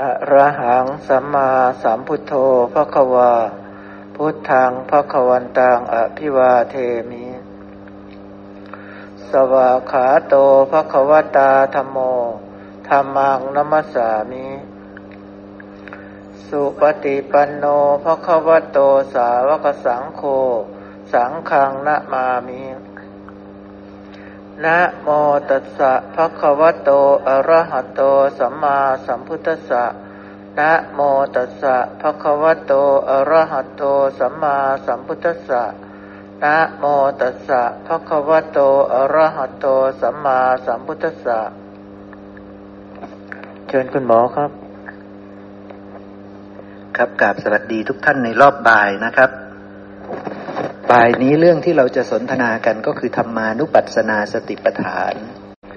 [0.00, 1.50] อะระหังสัมมา
[1.82, 2.32] สัมพุทโธ
[2.72, 3.32] พระควา
[4.16, 6.74] พุทธังพระควันตังอภิวาเท
[7.10, 7.26] มิ
[9.30, 10.34] สวาขาโต
[10.70, 11.98] พระควตาธรรมโม
[12.88, 14.48] ธรรมังนัมสามิ
[16.46, 17.64] สุปฏิปันโน
[18.04, 18.78] พระควโต
[19.14, 20.22] สาวกสังโฆ
[21.12, 22.62] สังฆังนะมามิ
[24.64, 25.08] นะโม
[25.50, 26.90] ตัสสะภะคะวะโต
[27.28, 28.00] อะระหะโต
[28.38, 29.84] สัมมาสัมพุทธัสสะ
[30.58, 31.00] นะโม
[31.34, 32.72] ตัสสะภะคะวะโต
[33.10, 33.82] อะระหะโต
[34.18, 35.62] สัมมาสัมพุทธัสสะ
[36.44, 36.84] นะโม
[37.20, 38.58] ตัสสะภะคะวะโต
[38.94, 39.66] อะระหะโต
[40.00, 41.38] สัมมาสัมพุทธัสสะ
[43.68, 44.50] เชิญคุณหมอครับ
[46.96, 49.30] ครับกราบสวัสดีทุกท่านในรอบบ่ายนะครับ
[50.90, 55.14] บ่ายนี้เรื่องที่เราจะสนทนากันก็คือธรรมานุปัสสนาสติปัฏฐาน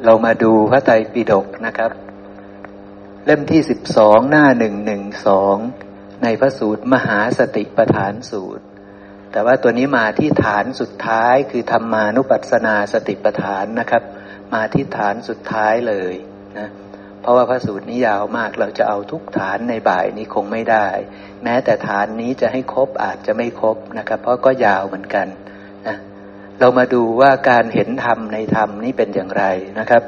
[0.06, 1.92] เรามาดูพระไตรปิฎกนะครับ
[3.26, 5.58] เล่มที่สิบสองหน้าหนึ่งหนึ่งสอง
[6.24, 8.64] ในพระสูตรมหาสติปัฏฐานสูตร
[9.32, 14.04] แต่ว่าตัวนี้มาที่ฐานสุดท้ายคือธรรมานุปัสสนาสติปัฏฐานนะครับ
[14.54, 16.14] มาที่ฐานสุดท้ายเลย
[16.60, 16.70] นะ
[17.24, 20.88] เพราะว่าพระสูตรนี้ยาวมาก เราจะเอาทุกฐานในบ่ายนี้คงไม่ได้
[21.44, 25.28] แม้แต่ฐานนี้จะให้ครบอาจจะไม่ครบนะครับ เพราะก็ยาวเหมือนกัน
[25.88, 25.98] นะ
[26.60, 29.44] เรามาดูว่าการเห็นธรรมในธรรมนี้เป็นอย่างไร
[29.80, 30.04] นะครับ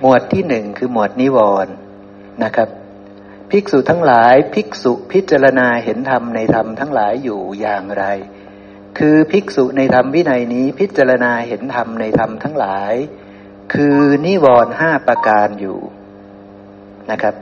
[0.00, 1.74] หมวดที่หนึ่งคือหมวดนิวรณ์
[2.44, 2.68] นะครับ
[3.50, 8.04] ภิกษุทั้งหลายภิกษุพิจารณาเห็นธรรมในธรรมทั้งหลายอยู่อย่างไร
[8.98, 12.94] คือภิกษุในธรรมวินัยนี้พิจารณาเห็นธรรมในธรรมทั้งหลาย
[13.72, 15.78] คือนิวรณ์ห้าประการอยู่
[17.10, 17.34] นะครับ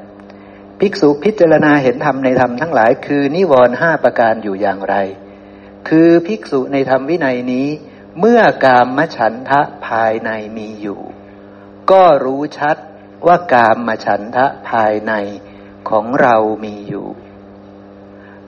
[0.81, 4.95] ภิกษุพิจารณาเห็นธรรมในธรรมทั้งหลาย คือนิวรณ์ห้าประการอยู่อย่างไร
[5.89, 7.69] คือภิกษุในธรรมวินัยนี้
[8.19, 11.01] เมื่อกามมฉันทะภายในมีอยู่
[11.91, 12.77] ก็รู้ชัด
[13.27, 15.13] ว่ากามมฉันทะภายใน
[15.91, 17.07] ของเรามีอยู่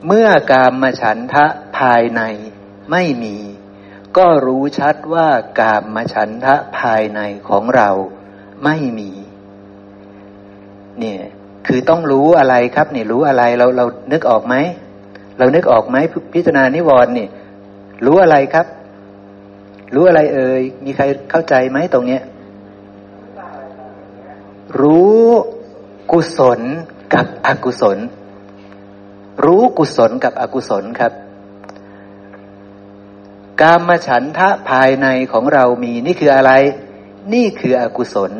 [0.06, 1.46] เมื่อกามมฉันทะ
[1.78, 2.22] ภายใน
[2.90, 3.36] ไม่มี
[4.16, 5.28] ก็รู้ชัดว่า
[5.58, 7.88] กามมฉันทะภายในของเรา
[8.64, 9.10] ไม่มี
[10.98, 11.20] เนี่ย
[11.66, 14.54] คือต้องรู้อะไรครับเนี่ยรู้อะไรเราเรานึกออกไหม
[15.38, 15.96] เรานึกออกไหม
[16.34, 17.30] พิจารณานิวรณ์เนี่ย
[18.06, 18.66] รู้อะไรครับ
[19.94, 22.22] รู้อะไรเอ่ยมีใครเข้าใจไหมตรงเนี้ย
[24.80, 25.20] รู้
[26.12, 26.60] กุศล
[27.14, 27.98] กับอกุศล
[29.44, 31.12] รู้กุศลกับอกุศลครับ
[33.60, 36.52] กามฉันทะภายในของเรามีนี่คืออะไร
[37.34, 38.32] นี่คืออกุศล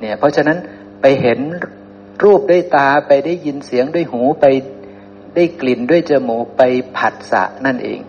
[0.00, 0.58] เนี่ย เพราะฉะนั้น
[1.00, 1.38] ไปเห็น
[2.22, 4.44] รูปด้วยตาไปได้ยินเสียงด้วยหูไป
[5.34, 6.62] ได้กลิ่นด้วยจมูกไป
[6.96, 8.00] ผัสสะนั่นเอง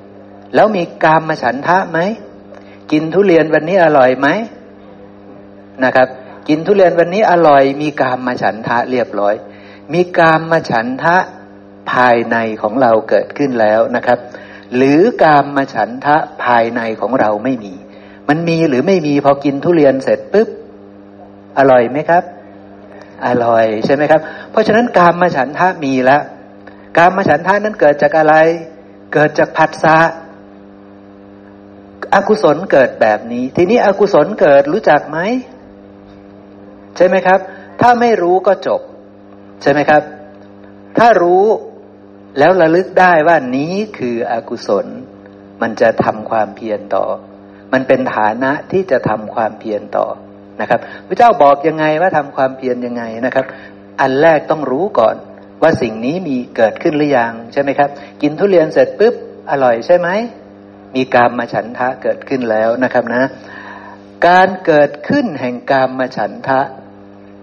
[0.55, 1.99] แล้วมีกามฉันทะไหม
[2.91, 4.27] กินทุเรียนวันนี้อร่อยไหม
[5.83, 6.07] นะครับ
[6.47, 9.35] กินทุเรียนวันนี้อร่อย มีกามมาฉันทะเรียบร้อย
[9.93, 11.17] มีกามมาฉันทะ
[11.91, 14.19] ภายในของเราเกิดขึ้นแล้วนะครับ
[14.75, 17.73] หรือกามมาฉันทะภายในของเราไม่มี
[18.29, 20.49] มันมีหรือไม่มีพอกินทุเรียนเสร็จปุ๊บ
[21.57, 22.23] อร่อยไหมครับ
[23.27, 24.21] อร่อยใช่ไหมครับ
[24.51, 26.21] เพราะฉะนั้นกามมาฉันทะมีแล้ว
[26.97, 28.35] กามมาฉันทะนั้นเกิดจากอะไร
[29.13, 29.97] เกิดจากผัสสะ
[32.13, 35.19] อกุศลเกิดแบบนี้ ทีนี้อกุศลเกิดรู้จักไหม
[36.97, 37.39] ใช่ไหมครับ
[37.81, 38.81] ถ้าไม่รู้ก็จบ
[39.61, 40.01] ใช่ไหมครับ
[40.97, 41.45] ถ้ารู้
[42.37, 44.87] แล้วระลึกได้ว่านี้คืออกุศล
[45.61, 47.05] มันจะทำความเพียรต่อ
[47.73, 50.05] มันเป็นฐานะที่จะทำความเพียรต่อ
[50.61, 53.45] นะครับพระเจ้าบอกยังไงว่าทำความเพียรยังไงนะครับ
[54.01, 55.15] อันแรกต้องรู้ก่อน
[55.61, 57.89] ว่าสิ่งนี้มีเกิดขึ้นหรือยังใช่ไหมครับ
[58.21, 59.15] กินทุเรียนเสร็จปุ๊บ
[59.51, 60.09] อร่อยใช่ไหม
[60.95, 63.23] มีกามมาฉันทะเกิดขึ้นแล้วนะครับนะ
[64.27, 66.59] การเกิดขึ้นแห่งกามมาฉันทะ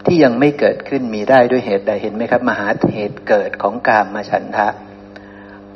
[0.07, 4.69] ที่ยังไม่เกิดขึ้นมีได้ด้วยเหตุใดเห็นไหมครับ มหาเหตุเกิดของกามมาฉันทะ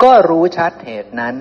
[0.03, 1.35] ก็รู้ชัดเหตุนั้น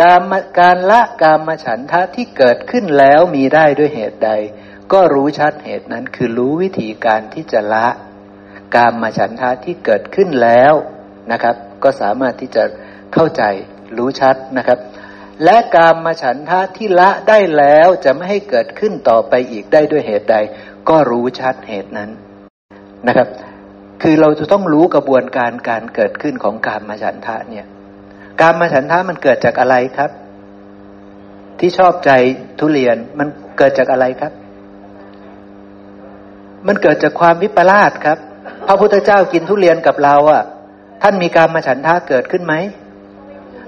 [0.00, 0.22] การ
[0.60, 4.30] การละกามมาฉันทะที่เกิดขึ้นแล้วมีได้ด้วยเหตุใด
[4.92, 7.88] ก็รู้ชัดเหตุนั้น คือรู้วิธีการที่จะละ
[8.74, 10.74] กามมาฉันทะที่เกิดขึ้นแล้ว
[11.32, 12.64] นะครับ ก็สามารถที่จะ
[13.14, 13.42] เข้าใจ
[13.96, 14.78] รู้ชัดนะครับ
[15.44, 20.36] และกามมาฉันทะที่ละได้แล้วจะไม่ให้เกิดขึ้นต่อไปอีกได้ด้วยเหตุใด
[20.88, 22.10] ก็รู้ชัดเหตุนั้น
[23.06, 23.28] นะครับ
[24.02, 27.66] คือเราจะต้องรู้กระบวนการการเกิดขึ้นของการมาฉันทะเนี่ย
[28.40, 30.10] การมาฉันทะมันเกิดจากอะไรครับ
[31.58, 32.10] ที่ชอบใจ
[32.58, 33.28] ทุเรียนมัน
[33.58, 34.32] เกิดจากอะไรครับ
[36.66, 38.18] มันเกิดจากความวิปลาสครับ
[38.66, 40.42] พระพุทธเจ้ากินทุเรียนกับเราอะ
[41.02, 42.54] ท่านมีการมาฉันทะเกิดขึ้นไหม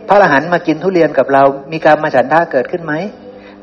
[0.09, 1.43] พระอรหันต์มากินทุเรียนกับเรา
[1.73, 2.95] มีการมาฉันทะเกิดขึ้นไหม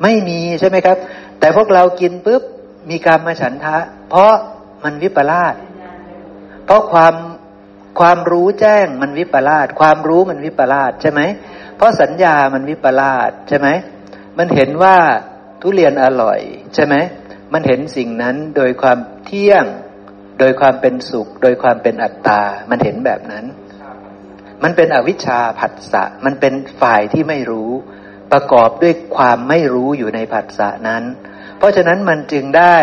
[0.04, 0.98] ไม่มีใช่ไหมครับ
[1.40, 2.44] แต่พวกเรากินปุ๊บ
[2.90, 3.78] มีการมาฉันทะ
[4.10, 4.34] เพราะ
[4.84, 5.56] มันวิปลาส
[6.66, 7.16] เพราะความ
[8.00, 11.22] ความรู้แจ้งมันวิปลาสความรู้มันวิปลาสใช่ไหม
[11.78, 13.68] เพราะสัญญามันวิปลาสใช่ไหม
[14.38, 14.98] มันเห็นว่า
[15.62, 16.40] ทุเรียนอร่อย
[16.76, 16.96] ใช่ไหม
[17.54, 19.66] มันเห็นสิ่งนั้นโดยความเที่ยง
[20.40, 23.46] โดยความเป็นสุข โดยความเป็นอัตตา มันเห็นแบบนั้น
[24.64, 27.72] มันเป็นอวิชชาผัสสะ มันเป็นฝ่ายที่ไม่รู้
[28.32, 31.04] ประกอบด้วยความไม่รู้อยู่ในผัสสะนั้น
[31.58, 32.76] เพราะฉะนั้นมันจึงได้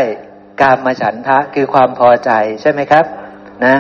[0.62, 2.30] การมาฉันทะคือความพอใจ
[2.60, 3.04] ใช่ไหมครับ
[3.66, 3.76] นะ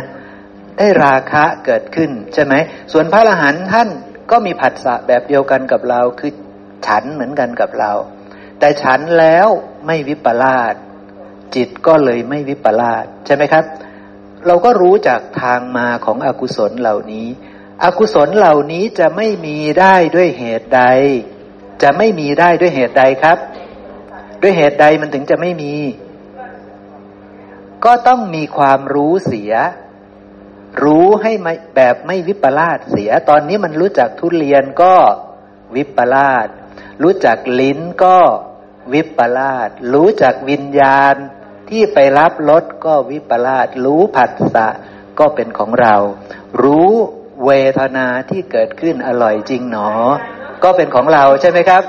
[0.78, 2.54] ได้ราคะเกิดขึ้นใช่ไหม
[2.92, 3.88] ส่วนพระอรหันต์ท่าน
[4.30, 6.32] ก็มีผัสสะแบบเดียวกันกับเราคือ
[6.86, 7.92] ฉันเหมือนกันกับเรา
[8.58, 9.48] แต่ฉันแล้ว
[9.86, 10.74] ไม่วิปลาส
[11.54, 13.64] จิตก็เลยไม่วิปลาสใช่ไหมครับ
[14.46, 17.26] เราก็รู้จากทางมาของอกุศลเหล่านี้
[17.84, 20.82] อกุศลเหล่านี้จะไม่มีได้ด้วยเหตุใด
[21.82, 23.38] จะไม่มีได้ด้วยเหตุใดครับ
[24.42, 25.74] ด้วยเหตุใดมันถึงจะไม่มี
[27.84, 29.52] ก็ต้องมีความรู้เสีย
[30.82, 31.32] รู้ให้
[31.76, 34.94] แบบไม่วิปลาสเสีย ตอนนี้มันรู้จักทุเรียนก็
[35.76, 36.48] วิปลาส
[37.02, 38.18] รู้จักลิ้นก็
[38.92, 41.14] วิปลาสรู้จักวิญญาณ
[41.70, 44.68] ที่ไปรับรสก็วิปลาสรู้ผัสสะ
[45.18, 45.94] ก็เป็นของเรา
[46.62, 46.90] รู้
[47.44, 49.90] เวทนาที่เกิดขึ้นอร่อยจริงหนอ
[50.64, 51.82] ก็เป็นของเราใช่ไหมครับ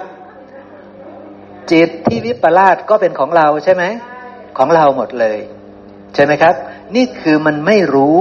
[1.72, 3.84] จิตที่วิปลาสก็เป็นของเราใช่ไหม
[4.58, 5.40] ของเราหมดเลย
[6.16, 6.56] ใช่ไหมครับ
[6.96, 8.20] นี่คือมันไม่รู้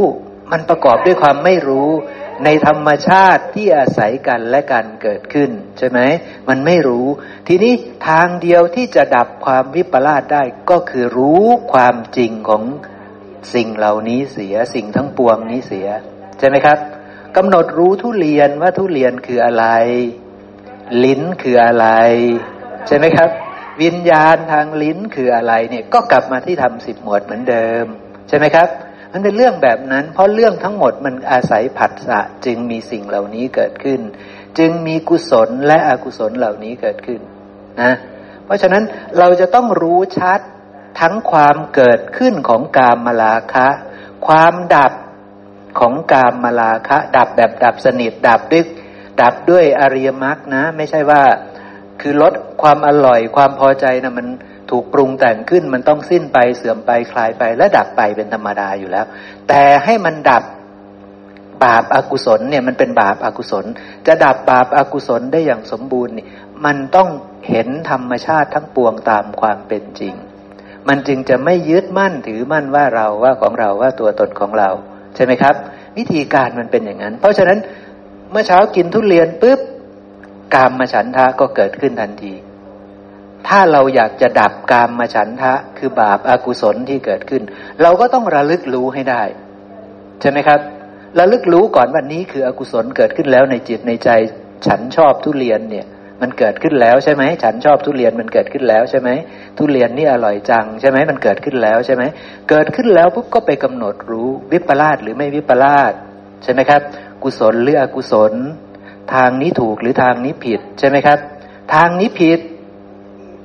[0.53, 1.89] มันประกอบด้วยความไม่รู้
[2.45, 5.99] ในธรรมชาติที่อาศัยกันและกันเกิดขึ้น ใช่ไหม
[6.49, 7.07] มันไม่รู้
[7.49, 7.73] ทีนี้
[8.09, 12.63] ทางเดียวที่จะดับความวิปลาสได้ก็คือรู้ความจริงของ
[13.55, 15.89] สิ่งเหล่านี้เสียสิ่งทั้งปวงนี้เสีย
[16.39, 16.79] ใช่ไหมครับ
[17.37, 19.67] กำหนดรู้ทุเรียนว่าทุเรียนคืออะไร
[21.05, 21.87] ลิ้นคืออะไร
[22.87, 23.31] ใช่ไหมครับ
[23.83, 27.85] วิญญาณทางลิ้นคืออะไรเนี่ยก็กลับมาที่ทำสิบหมวดเหมือนเดิม
[28.29, 28.69] ใช่ไหมครับ
[29.13, 34.01] มันเป็นเรื่องแบบนั้น เพราะเรื่องทั้งหมดมันอาศัยผัสสะจึงมีสิ่งเหล่านี้เกิดขึ้น
[34.59, 37.21] จึงมีกุศลและอกุศลเหล่านี้เกิดขึ้น
[37.83, 37.93] นะ
[38.45, 38.83] เพราะฉะนั้น
[39.19, 40.41] เราจะต้องรู้ชัด
[41.01, 43.69] ทั้งความเกิดขึ้นของกามมาลาคะ
[44.27, 44.93] ความดับ
[45.81, 48.65] ของกามมาลาคะ ดับแบบดับสนิทดับด้วย
[49.21, 51.23] ดับด้วยอริยมรรคนะ ไม่ใช่ว่า
[52.03, 52.33] คือลด
[52.63, 54.27] ความอร่อยความพอใจนะมัน
[54.71, 59.07] ถูกปรุงแต่งขึ้นมันต้องสิ้นไปเสื่อมไปคลายไปและดับไปเป็นธรรมดาอยู่แล้ว
[59.49, 60.45] แต่ให้มันดับ
[61.65, 63.65] บาปอากุศลเนี่ยมันเป็นบาปอากุศล
[64.07, 66.27] จะดับบาปอากุศลได้อย่างสมบูรณ์นี่
[66.65, 67.09] มันต้อง
[67.49, 70.15] เห็นธรรมชาติทั้งปวงตามความเป็นจริง
[70.89, 74.71] มันจึงจะไม่ยึดมั่นถือมั่นว่าเราว่าของเราว่าตัวตนของเรา
[75.15, 75.55] ใช่ไหมครับ
[75.97, 77.59] วิธีการมันเป็นอย่างนั้น เพราะฉะนั้น
[78.31, 79.61] เมื่อเช้ากินทุเรียนปุ๊บ
[80.55, 82.35] กามมาฉันทะก็เกิดขึ้นทันที
[83.49, 87.43] ถ้าเราอยากจะดับกามมาฉันทะ คือบาปอากุศลที่เกิดขึ้น
[87.83, 89.23] เราก็ต้องระลึกรู้ให้ได้
[90.21, 90.61] ใช่ไหมครับ
[91.19, 94.11] ระลึกรู้ก่อนวันนี้คืออกุศลเกิดขึ้นแล้วในจิตในใจ
[94.67, 95.87] ฉันชอบทุเรียนเนี่ย
[96.23, 99.09] มันเกิดขึ้นแล้วใช่ไหมฉันชอบทุเรียนมันเกิดขึ้นแล้วใช่ไหม
[99.59, 102.03] ทุเรียนนี่อร่อยจังใช่ไหมมันเกิดขึ้นแล้วใช่ไหม
[102.51, 105.93] เกิดขึ้นแล้วปุ๊บก็ไปกำหนดรู้วิปลาสหรือไม่วิปลาส
[106.43, 106.81] ใช่ไหมครับ
[107.23, 108.33] กุศลหรืออกุศล
[109.15, 111.19] ทางนี้ถูกหรือทางนี้ผิดใช่ไหมครับ
[111.75, 112.41] ทางนี้ผิด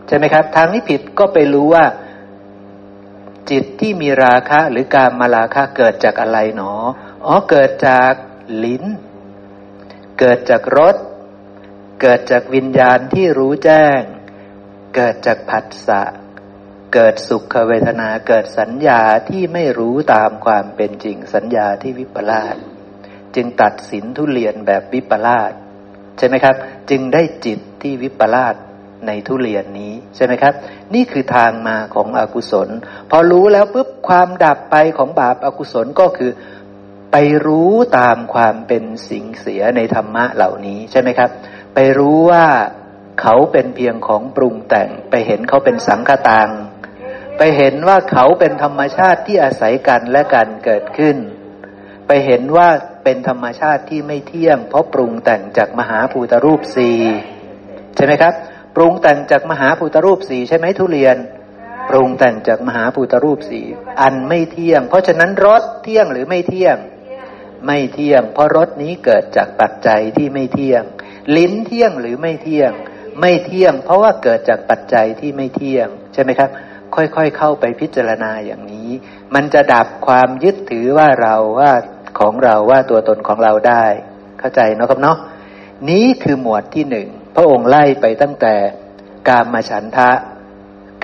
[0.07, 1.86] ใช่ไหมครับ ทางนี้ผิดก็ไปรู้ว่า
[3.50, 6.74] จิตที่มีราคะหรือการมาราคะเกิดจากอะไรหนอ
[7.25, 8.14] อ๋อเกิดจาก
[8.64, 8.83] ลิ้น
[10.19, 10.95] เกิดจากรส
[12.02, 13.99] เกิดจากวิญญาณที่รู้แจ้ง
[14.95, 16.02] เกิดจากผัสสะ
[16.94, 22.56] เกิดสุขเวทนาเกิดสัญญาที่ไม่รู้ตามความเป็นจริงสัญญาที่วิปลาส
[23.37, 25.51] จึงตัดสินทุเรียนแบบวิปลาส
[26.17, 26.56] ใช่ไหมครับ
[26.89, 28.56] จึงได้จิตที่วิปลาส
[29.07, 30.53] ในทุเรียนนี้ใช่ไหมครับ
[30.94, 32.69] นี่คือทางมาของอกุศล
[33.09, 36.31] พอรู้แล้วปุ๊บความดับไปของบาปอากุศลก็คือ
[37.11, 41.29] ไปรู้ตามความเป็นสิ่งเสียในธรรมะเหล่านี้ใช่ไหมครับ
[41.75, 42.45] ไปรู้ว่า
[43.21, 46.49] เขาเป็นเพียงของปรุงแต่ง ไปเห็นเขาเป็นสังฆตัง
[47.37, 51.17] ไปเห็นว่าเขาเป็นธรรมชาติที่อาศัยกันและกันเกิดขึ้น
[52.07, 52.69] ไปเห็นว่า
[53.09, 56.99] เป็นธรรมชาติที่ไม่เที่ยง เพราะปรุงแต่งจากมหาภูตรูปสี่
[57.95, 58.33] ใช่ไหมครับ
[58.76, 61.18] ปรุงแต่งจากมหาภูตรูปสี่ใช่ไหมทุเรียน
[61.90, 63.66] ปรุงแต่งจากมหาภูตรูปสี่
[64.02, 66.78] อันไม่เที่ยง เพราะฉะนั้นรสเที่ยงหรือไม่เที่ยง
[67.66, 70.83] ไม่เที่ยง เพราะรสนี้เกิดจากปัจจัยที่ไม่เที่ยง
[71.37, 72.71] ลิ้นเที่ยงหรือไม่เที่ยง
[73.19, 76.49] ไม่เที่ยง เพราะว่าเกิดจากปัจจัยที่ไม่เที่ยง ใช่ไหมครับ
[76.95, 78.90] ค่อยๆ เข้าไปพิจารณาอย่างนี้
[79.35, 81.71] มันจะดับความยึดถือว่าเราว่า
[82.19, 83.86] ของเราว่าตัวตนของเราได้
[84.40, 85.18] เข้าใจเนาะครับเนาะ
[85.90, 88.56] นี้คือหมวดที่หนึ่งพระองค์ไล่ไปตั้งแต่
[89.28, 90.09] กามมาฉันทะ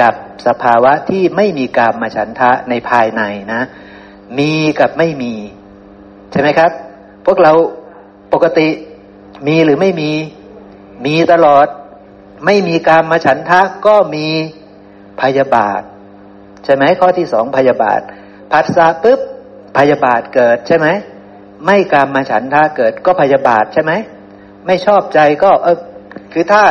[0.01, 0.13] กับ
[0.47, 3.21] สภาวะที่ไม่มีกามมาฉันทะในภายใน
[3.53, 3.61] นะ
[4.37, 5.33] มีกับไม่มี
[6.31, 6.71] ใช่ไหมครับ
[7.25, 7.51] พวกเรา
[8.33, 8.69] ปกติ
[9.47, 10.11] มีหรือไม่มี
[11.05, 11.67] มีตลอด
[12.45, 14.27] ไม่มีการมาฉันทะก็มี
[15.21, 15.81] พยาบาท
[16.63, 18.01] ใช่ไหมข้อที่สองพยาบาท
[18.51, 19.19] ผัสสะปุ๊บ
[19.77, 20.87] พยาบาทเกิดใช่ไหม
[21.65, 23.91] ไม่การมาฉันทะเกิดก็พยาบาทใช่ไหม
[24.65, 25.77] ไม่ชอบใจก็ เออ
[26.33, 26.63] คือถ้า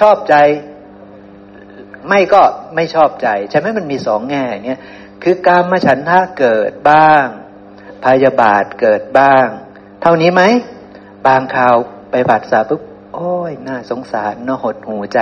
[0.00, 0.34] ชอบใจ
[2.08, 2.42] ไม่ก็
[2.74, 4.80] ไม่ชอบใจ ใช่ไหมมันมีสองแง่เนี่ย
[5.22, 7.24] คือการมาฉันทะเกิดบ้าง
[8.04, 9.46] พยาบาทเกิดบ้าง
[10.02, 10.42] เท่านี้ไหม
[11.26, 11.74] บางข่าว
[12.10, 12.82] ไปผัสสะปุ๊บ
[13.14, 15.20] โอ้ยน่าสงสารน่าหดหูใจ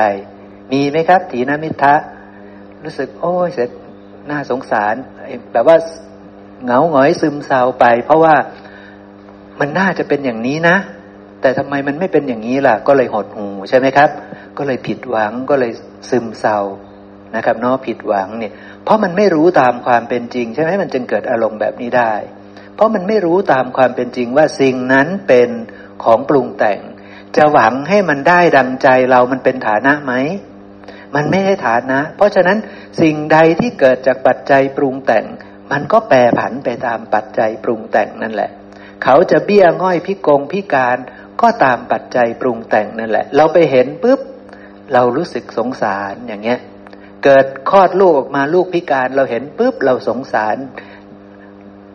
[0.72, 1.94] มีไหมครับถีนมิทะ
[2.84, 3.70] รู้สึก โอ้ยเสร็จ
[4.30, 4.94] น่าสงสาร
[5.52, 5.76] แบบว่า
[6.64, 8.34] เหงาหงอยซึมเศร้าไป เพราะว่า
[9.60, 10.76] มันน่าจะเป็นอย่างนี้นะ
[11.40, 14.10] แต่ทำไมมันไม่เป็นอย่างนี้ล่ะ ก็เลยหดหูใช่ไหมครับ
[14.58, 15.72] ก็เลยผิดหวังก็เลย
[16.10, 16.58] ซึมเศร้า
[17.36, 18.52] นะครับเนาะผิดหวังเนี่ย
[18.84, 22.12] เพราะมันไม่รู้ตามความเป็นจริง ใช่ไหมมันจึงเกิดอารมณ์แบบนี้ได้
[22.74, 25.50] เพราะมันไม่รู้ตามความเป็นจริงว่าสิ่งนั้นเป็น
[26.04, 26.80] ของปรุงแต่ง
[27.36, 30.12] จะหวังให้มันได้ดังใจเรามันเป็นฐานะไหม
[31.14, 32.58] มันไม่ใช่ฐานะ เพราะฉะนั้น
[33.00, 35.24] สิ่งใดที่เกิดจากปัจจัยปรุงแต่ง
[35.72, 38.50] มันก็แปรผันไปตามปัจจัยปรุงแต่งนั่นแหละ
[39.04, 40.98] เขาจะเบี้ยง่อยพิกงพิการ
[41.40, 44.20] ก็ตามปัจจัยปรุงแต่งนั่นแหละ เราไปเห็นปุ๊บ
[44.92, 46.60] เรารู้สึกสงสารอย่างเงี้ย
[47.24, 50.56] เกิดคลอดลูกออกมาลูกพิการเราเห็นปุ๊บเราสงสาร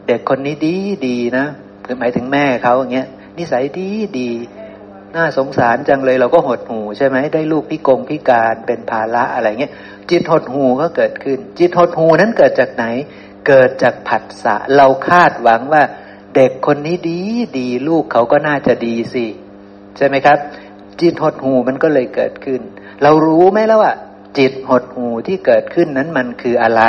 [0.08, 0.76] เด็กคนนี้ดี
[1.08, 1.46] ดีนะ
[1.86, 3.08] คือหมายถึงแม่เขาอย่างเงี้ย
[3.38, 4.32] นิสัยดีดี
[5.16, 9.74] น่าสงสารจังเลยเราก็หดหูใช่ไหมได้ลูกพิกงพิการเป็นภาระอะไรเงี้ย
[10.10, 12.86] จิตหดหูก็เกิดขึ้น จิตหดหูนั้นเกิดจากไหน
[13.48, 15.84] เกิดจากผัสสะ เราคาดหวังว่า
[16.36, 17.20] เด็กคนนี้ดี
[17.58, 19.26] ดีลูกเขาก็น่าจะดีสิ
[19.98, 20.38] ใช่ไหมครับ
[21.02, 22.62] จิตหดหูมันก็เลยเกิดขึ้น
[23.04, 23.94] เรารู้ไหมแล้วว่า
[24.38, 26.84] จิตหดหูที่เกิดขึ้นนั้นมันคืออะไร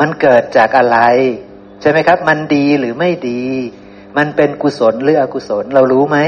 [0.00, 0.98] มันเกิดจากอะไร
[1.80, 3.42] ใช่ไหมครับ มันดีหรือไม่ดี
[4.16, 6.18] มันเป็นกุศลหรืออกุศลเรารู้ไหม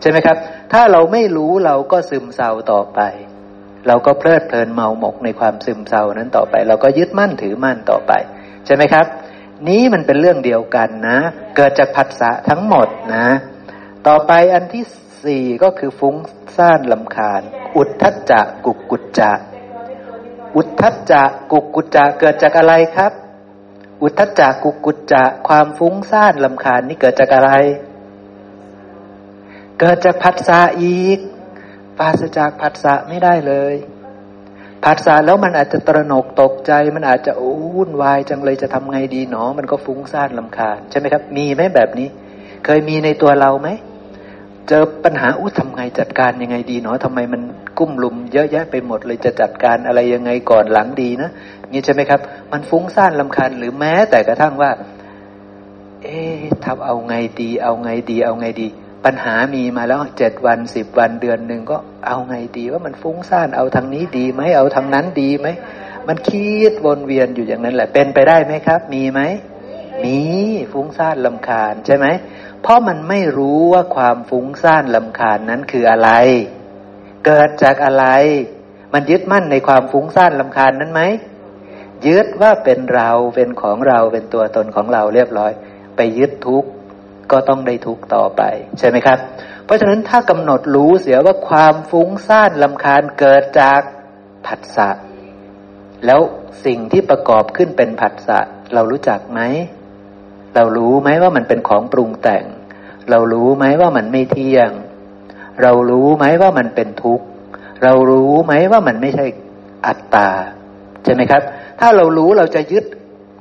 [0.00, 0.36] ใช่ไหมครับ
[0.72, 3.00] ถ้าเราไม่รู้เราก็ซึมเศร้าต่อไป
[3.86, 8.12] เราก็เพลิดเพลินเมาหมกในความซึมเศร้านั้นต่อไป เราก็ยึดมั่นถือมั่นต่อไป
[8.66, 9.06] ใช่ไหมครับ
[9.68, 11.18] นี้มันเป็นเรื่องเดียวกันนะ
[11.56, 13.26] เกิดจากผัสสะทั้งหมดนะ
[14.06, 14.84] ต่อไปอันที่
[15.24, 16.14] สี่ก็คือฟุ้ง
[16.56, 17.42] ซ่านลำคาญ
[17.76, 19.32] อุทธัจจะกุกกุจจะ
[20.56, 23.12] อุทธัจจะกุกกุจจะเกิดจากอะไรครับ
[24.02, 27.52] อุทธัจจะกุกกุจจะความฟุ้งซ่านลำคาญนี่เกิดจากอะไร
[29.80, 31.18] เกิดจากผัสสะอีก
[31.98, 33.74] ปราศจากผัสสะไม่ได้เลย
[34.84, 37.32] ผัสสะแล้วมันอาจจะตระหนกตกใจ มันอาจจะ
[37.76, 42.08] วุ่นวายจังเลยจะทำไงดีหนอ มันก็ฟุ้งซ่านลำคาญใช่ไหมครับ มีไหมแบบนี้
[42.64, 43.68] เคยมีในตัวเราไหม
[44.68, 47.42] เจอปัญหาอู้ทำไงจัดการยังไงดีเนาะทำไมมัน
[47.78, 51.30] กุ้มลุมเยอะแยะไปหมดเลยจะจัดการอะไรยังไงก่อนหลังดีนะ
[51.72, 52.20] นี่ใช่ไหมครับ
[52.52, 54.70] มันฟุ้งซ่านลำคาญหรือแม้แต่กระทั่งว่า
[56.02, 58.68] เอ๊ะทำเอาไงดี เอาไงดี เอาไงดี
[59.04, 61.76] ปัญหามีมาแล้วเจ็ดวันสิบวันเดือนหนึ่งก็
[62.08, 65.48] เอาไงดีว่ามันฟุ้งซ่านเอาทางนี้ดีไหมเอาทางนั้นดีไหม
[66.08, 69.20] มันคิดวนเวียนอยู่อย่างนั้นแหละ เป็นไปได้ไหมครับ มีไหม
[70.04, 70.18] มี
[70.72, 72.06] ฟุ้งซ่านลำคาญใช่ไหม
[72.62, 76.10] เพราะมันไม่รู้ว่าความฟุ้งซ่านลำคาญนั้นคืออะไร
[77.26, 78.06] เกิดจากอะไร
[78.92, 81.02] มันยึดมั่นในความฟุ้งซ่านลำคาญนั้นไหม
[82.06, 85.52] ยึดว่าเป็นเราเป็นของเราเป็นตัวตนของเราเรียบร้อย
[85.96, 86.64] ไปยึดทุก
[87.32, 88.42] ก็ต้องได้ทุกต่อไป
[88.78, 89.18] ใช่ไหมครับ
[89.64, 93.80] เพราะฉะนั้นถ้ากำหนดรู้เสียว่าความฟุ้งซ่านลำคาญเกิดจาก
[94.46, 94.90] ผัสสะ
[96.06, 96.20] แล้ว
[96.64, 98.38] สิ่งที่ประกอบขึ้นเป็นผัสสะ
[98.74, 99.40] เรารู้จักไหม
[100.54, 102.44] เรารู้ไหมว่ามันเป็นของปรุงแต่ง
[103.10, 104.70] เรารู้ไหมว่ามันไม่เที่ยง
[105.62, 107.26] เรารู้ไหมว่ามันเป็นทุกข์
[107.82, 109.26] เรารู้ไหมว่ามันไม่ใช่
[109.86, 110.30] อัตตา
[111.04, 111.42] ใช่ไหมครับ
[111.80, 112.84] ถ้าเรารู้เราจะยึด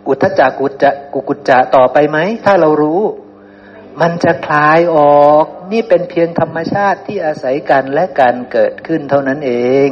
[0.08, 3.02] อุทจักกุจจะกุกุจจะต่อไปไหม ถ้าเรารู้
[4.02, 4.98] มันจะคลายอ
[5.30, 9.52] อก นี่เป็นเพียงธรรมชาติที่อาศัยกันและการเกิดขึ้นเท่านั้นเอ
[9.88, 9.90] ง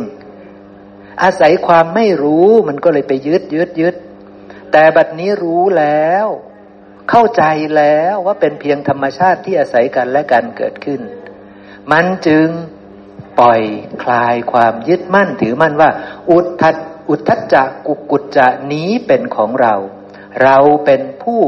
[1.24, 3.96] อาศัยความไม่รู้มันก็เลยไปยึดยึดยึด
[4.72, 6.26] แต่บัดนี้รู้แล้ว
[7.10, 7.44] เข้าใจ
[7.76, 11.02] แล้วว่าเป็นเพียงธรรมชาติที่อาศัยกันและการเกิดขึ้น
[11.92, 12.48] มันจึง
[13.40, 13.62] ปล่อย
[14.04, 15.90] คลายความยึดมั่นถือมั่นว่า
[16.32, 16.72] อุทธั
[17.10, 19.76] อุทธัจจะกุกุจจะนี้เป็นของเรา
[20.44, 21.42] เราเป็นผู้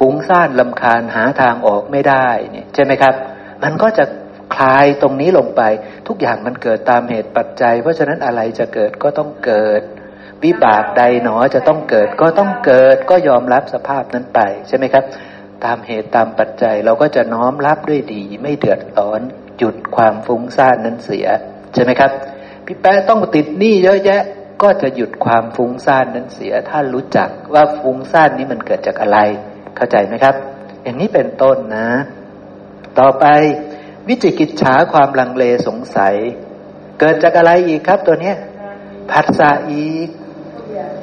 [0.00, 3.14] ฟุ้งซ่านลำคาญหาทางออกไม่ได้เนี่ยใช่ไหมครับ
[3.62, 4.04] มันก็จะ
[4.56, 5.62] คลายตรงนี้ลงไป
[6.08, 9.82] ทุกอย่างมันเกิดตามเหตุปัจจัย เพราะฉะนั้นอะไรจะเกิดก็ต้องเกิด
[10.44, 15.04] วิบากใดหนอจะต้องเกิดก็ต้องเกิดก็ยอมรับสภาพนั้นไปใช่ไหมครับ
[15.64, 19.20] ตามเหตุตามปัจจัยเราก็จะน้อมรับด้วยดี ไม่เดือดร้อน
[19.58, 21.26] หยุดความฟุ้งซ่านนั้นเสีย
[21.74, 22.10] ใช่ไหมครับ
[22.66, 24.22] พี่แป๊ะต้องติดหนี้เยอะแยะ
[24.62, 29.18] ก็จะหยุดความฟุ้งซ่านนั้นเสีย ถ้ารู้จักว่าฟุ้งซ่านนี้มันเกิดจากอะไร
[29.80, 30.36] เข้าใจไหมครับ
[30.82, 31.88] อย่างนี้เป็นต้นนะ
[32.98, 33.24] ต่อไป
[34.08, 36.14] วิจิกิจฉาความลังเลสงสัย
[37.00, 38.36] เกิดจากอะไรอีกครับตัวเนี้ย
[39.10, 40.08] ผัสสะอีก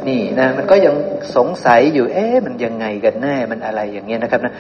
[0.08, 0.96] นี่นะ มันก็ยัง
[1.36, 4.54] สงสัยอยู่ เอ๊ะมันยังไงกันแน่มันอะไรอย่างเงี้ยนะครับนะ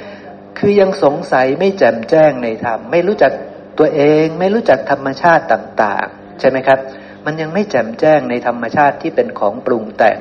[0.57, 3.31] คือยังสงสัยไม่แจ่มแจ้งในธรรมไม่รู้จัก
[3.79, 6.79] ตัวเองไม่รู้จักธรรมชาติต่าง ๆ ใช่ไหมครับ
[7.25, 10.19] มันยังไม่แจ่มแจ้งในธรรมชาติที่เป็นของปรุงแต่ง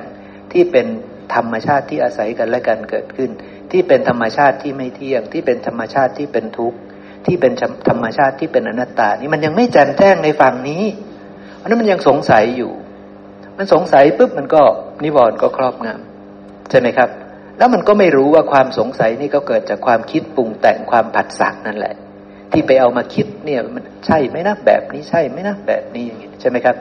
[0.53, 0.87] ที่เป็น
[1.35, 3.31] ธรรมชาติที่อาศัยกันและกันเกิดขึ้น
[3.73, 6.79] ที่เป็นธรรมชาติที่ไม่เที่ยง ที่เป็นธรรมชาติที่เป็นทุกข์
[7.27, 7.53] ที่เป็น
[7.89, 10.85] ธรรมชาติที่เป็นอนัตตา นี่มันยังไม่แจ่มแจ้งในฝั่งนี้
[11.59, 12.73] เพราะนั้นมันยังสงสัยอยู่
[13.59, 14.63] มันสงสัยปุ๊บมันก็
[15.05, 17.11] นิวรณ์ก็ครอบงำใช่ไหมครับ
[17.59, 21.95] แล้วมันก็ไม่รู้ว่าความสงสัยนี่ก็เกิดจากความคิดปรุงแต่งความผัดสักนั่นแหละ
[22.53, 26.77] ที่ไปเอามาคิดเนี่ยมันใช่ไหมนะแบบนี้ใช่ไหมนะแบบนี้อย่างนี้ใช่ไหมครับ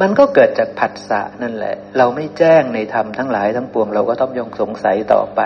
[0.00, 5.40] มันก็เกิดจากผัสสะนั่นแหละ เราไม่แจ้งในธรรมทั้งหลายทั้งปวงเราก็ต้องยงสงสัยต่อไป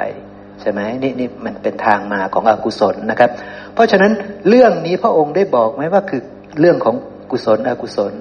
[0.61, 3.31] ใช่ไหมนี่นี่มันเป็นทางมาของอกุศลนะครับ
[3.75, 4.12] เพราะฉะนั้น
[4.49, 6.23] เรื่องนี้พระองค์ได้บอกไหมว่าคือ
[6.61, 6.97] เรื่องของ
[7.31, 8.12] กุศลอกุศล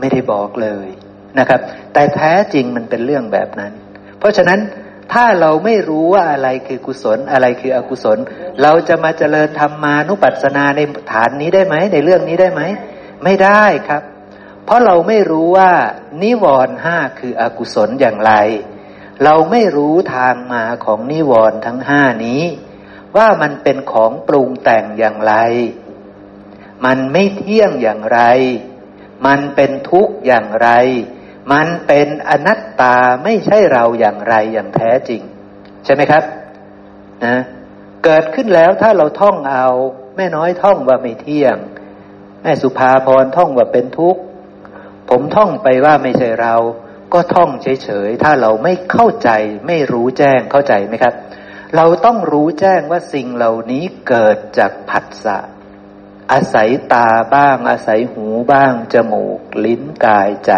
[0.00, 0.88] ไม่ได้บอกเลย
[1.38, 1.60] นะครับ
[1.92, 3.72] แต่แท้จริงมันเป็นเรื่องแบบนั้น
[4.18, 4.60] เพราะฉะนั้น
[5.12, 8.18] ถ้าเราไม่รู้ว่าอะไรคือกุศลอะไรคืออกุศล
[8.62, 10.80] เราจะมาเจริญธรรมานุปัสสนาใน
[11.12, 12.62] ฐานนี้ได้ไหมในเรื่องนี้ได้ไหม
[13.24, 14.02] ไม่ได้ครับ
[14.64, 15.70] เพราะเราไม่รู้ว่า
[16.22, 18.32] นิวรณ์ห้าคืออกุศลอย่างไร
[19.24, 22.42] เราไม่รู้ทางมาของนิวรณ์ทั้งห้านี้
[23.16, 25.34] ว่ามันเป็นของปรุงแต่งอย่างไร
[26.84, 28.20] มันไม่เที่ยงอย่างไร
[29.26, 30.68] มันเป็นทุกข์อย่างไร
[31.52, 35.22] มันเป็นอนัตตาไม่ใช่เราอย่างไรอย่างแท้จริง
[35.84, 36.24] ใช่ไหมครับ
[37.24, 37.36] นะ
[38.04, 39.66] เกิดขึ้นแล้วถ้าเราท่องเอา
[40.16, 41.56] แม่น้อยท่องว่าไม่เที่ยง
[42.42, 44.20] แม่สุภาพรท่องว่าเป็นทุกข์
[45.10, 46.54] ผมท่องไปว่าไม่ใช่เรา
[47.12, 49.30] ก็ท่องเฉยๆ ถ้าเราไม่เข้าใจ
[49.66, 51.14] ไม่รู้แจ้งเข้าใจไหมครับ
[51.76, 55.38] เราต้องรู้แจ้งว่าสิ่งเหล่านี้เกิดจากผัสสะ
[56.32, 60.52] อาศัยตาบ้าง อาศัยหูบ้าง จมูก ลิ้นกายใจ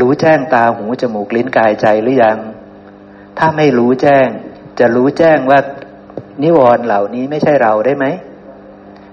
[0.00, 2.38] รู้แจ้งตาหูจมูกลิ้นกายใจหรือยัง
[3.38, 4.28] ถ้าไม่รู้แจ้ง
[4.78, 5.60] จะรู้แจ้งว่า
[6.42, 8.06] นิวรณ์เหล่านี้ไม่ใช่เราได้ไหม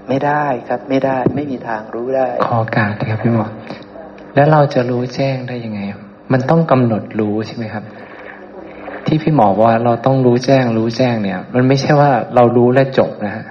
[0.08, 3.48] ไม่ได้ครับไม่ได้ไม่มีทางรู้ได้ ขอการครับพี่หมอ
[4.36, 5.82] แล้วเราจะรู้แจ้งได้ยังไง
[6.34, 7.84] มันต้องกำหนดรู้ใช่ไหมครับ
[9.06, 13.46] ที่พี่หมอว่าเราต้องรู้แจ้งรู้แจ้งเนี่ย มันไม่ใช่ว่าเรารู้และจบนะฮะ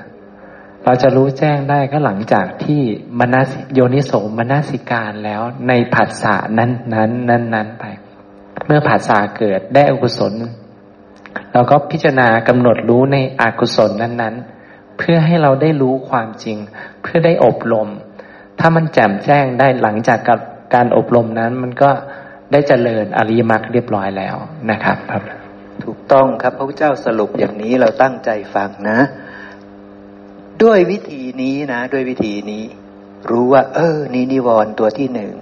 [0.85, 2.81] เราจะรู้แจ้งได้ก็หลังจากที่
[3.19, 7.85] มนสโยนิโสมนสิการแล้วในผัสสะนั้นนั้นนั้นนั้นไป
[8.67, 10.33] เมื่อผัสสะเกิดได้อกุศล
[11.53, 14.35] เราก็พิจารณากำหนดรู้ในอกุศลนั้นนั้น
[14.99, 16.59] เพื่อให้เราได้รู้ความจริง
[17.03, 17.89] เพื่อได้อบรม
[18.59, 20.19] ถ้ามันแจ่มแจ้งได้หลังจาก
[20.75, 21.91] การอบรมนั้น มันก็
[22.53, 24.37] ได้เจริญอริยมรรคเรียบร้อยแล้ว
[24.71, 25.23] นะครับครับ
[25.85, 28.99] ถูกต้องครับพระพุทธเจ้าสรุปอย่างนี้เราตั้งใจฟังนะ
[30.63, 32.65] ด้วยวิธีนี้นะ ด้วยวิธีนี้
[33.31, 35.35] รู้ว่า เออ นี้นิวรณ์ตัวที่หนึ่ง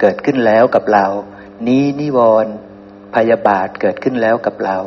[0.00, 1.06] เกิดขึ้นแล้วกับเรา
[1.68, 2.52] นี้นิวรณ์
[3.14, 4.78] พยาบาทเกิดขึ้นแล้วกับเรา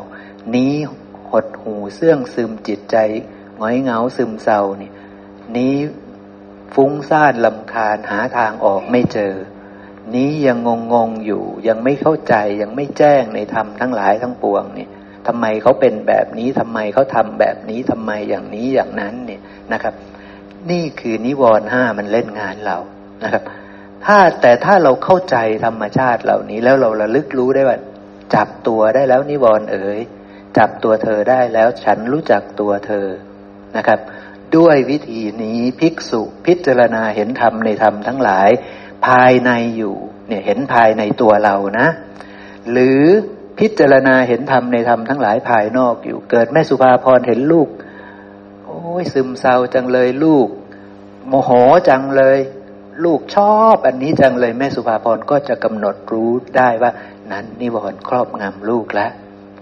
[0.55, 0.73] นี้
[1.29, 2.95] หดหูเสื่องซึมจิตใจ
[3.57, 4.91] หงอยเงาซึมเศร้านี่
[5.57, 5.75] นี้
[6.73, 9.33] ฟุ้งซ่านลำคาญหาทางออกไม่เจอ
[10.15, 14.89] นี้ยังงงงอยู่ ยังไม่เข้าใจยังไม่แจ้งในธรรมทั้งหลายทั้งปวงเนี่ย
[15.27, 19.41] ทำไมเขาเป็นแบบนี้ทำไมเขาทำแบบนี้ทำไมอย่างนี้อย่างนั้นเนี่ย
[19.73, 19.93] นะครับ
[20.71, 22.77] นี่คือนิวรณ์ห้ามันเล่นงานเรา
[23.23, 23.43] นะครับ
[24.05, 27.77] ถ้าแต่ถ้าเราเข้าใจธรรมชาติเหล่านี้แล้วเราระลึกรู้ได้ว่า
[28.35, 29.99] จับตัวได้แล้วนิวรณ์เอ๋ย
[30.57, 33.07] จับตัวเธอได้แล้วฉันรู้จักตัวเธอ
[33.77, 33.99] นะครับ
[34.57, 38.49] ด้วยวิธีนี้ภิกษุพิจารณาเห็นธรรมในธรรมทั้งหลาย
[39.07, 39.95] ภายในอยู่
[40.27, 41.87] เนี่ยเห็นภายในตัวเรานะ
[42.71, 43.01] หรือ
[43.59, 47.67] พิจารณาเห็นธรรมในธรรมทั้งหลายภายนอกอยู่ เกิดแม่สุภาพรเห็นลูก
[48.65, 50.47] โอ้ยซึมเศร้าจังเลยลูก
[51.27, 51.51] โมโห
[51.89, 52.39] จังเลย
[53.03, 56.91] ลูกชอบอันนี้จังเลยแม่สุภาพรก็จะกำหนดรู้ได้ว่า
[57.31, 59.11] นั้นนิวรณ์ครอบงำลูกแล้ว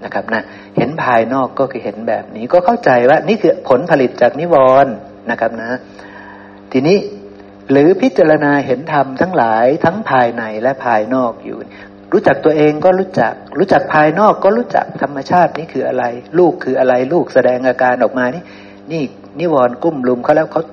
[0.03, 0.41] นะครับนะ
[0.77, 4.93] เห็นภายนอกก็คือเห็นแบบนี้ก็เข้าใจว่านี่คือผลผลิตจากนิวรณ์
[5.29, 5.71] นะครับนะ
[6.71, 6.97] ทีนี้
[7.71, 11.57] หรือพิจารณาเห็นธรรมทั้งหลายทั้งภายในและภายนอกอยู่
[12.13, 16.03] รู้จักตัวเองก็รู้จัก รู้จักภายนอกก็รู้จักธรรมชาตินี้คืออะไร
[16.39, 18.43] ลูกคืออะไรลูกแสดงอาการออกมานี่
[18.91, 19.03] นี่
[19.39, 20.63] นิวรณ์กุ้มลุมเขาแล้วเขา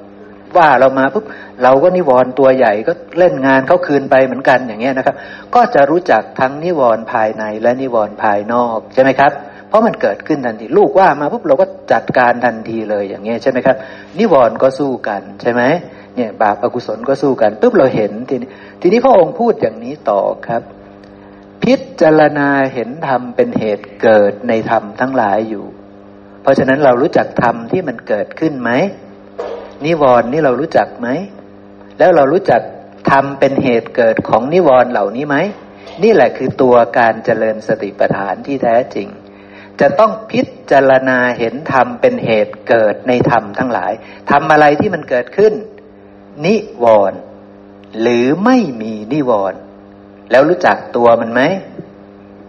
[0.56, 1.24] ว่าเรามาปุ๊บ
[1.62, 5.16] เราก็นิวรณ์ตัวใหญ่ก็เล่นงานเขาคืนไปเหมือนกันอย่างเงี้ยนะครับ
[5.54, 9.32] ก็จะรู้จักทั้งนิวรณ์ภายในและนิวรณ์ภายนอกใช่ไหมครับ
[9.68, 13.76] เพราะมันเกิดขึ้นทันทีลูกว่ามาปุ๊บเราก็จัดการทันทีเลยอย่างเงี้ยใช่ไหมครับ
[14.18, 15.62] นิวรณ์ก็สู้กันใช่ไหม
[16.16, 18.48] เนี่ย บาปอกุศลก็สู้กันปุ๊บเราเห็นทีนี้
[18.80, 20.62] ทีนี้พระองค์พูดอย่างนี้ต่อครับ
[21.62, 25.64] พิจารณาเห็นธรรมเป็นเหตุเกิดในธรรมทั้งหลายอยู่
[26.42, 28.70] เพราะฉะนั้นเรารู้จักธรรมที่มันเกิดขึ้นไหม
[29.84, 31.08] นิวรณ์นี่เรารู้จักไหม
[31.98, 32.60] แล้วเรารู้จัก
[33.10, 35.36] ธรรมเป็นเหตุเกิดของนิวรณ์เหล่านี้ไหม
[36.02, 39.08] นี่แหละคือตัวการเจริญสติปัฏฐานที่แท้จริง
[39.80, 43.92] จะต้องพิจารณาเห็นธรรมเป็นเหตุเกิดในธรรมทั้งหลาย
[44.30, 45.52] ทำอะไรที่มันเกิดขึ้น
[46.44, 47.18] นิวรณ์
[48.00, 49.58] หรือไม่มีนิวรณ์
[50.30, 51.42] แล้วรู้จักตัวมันไหม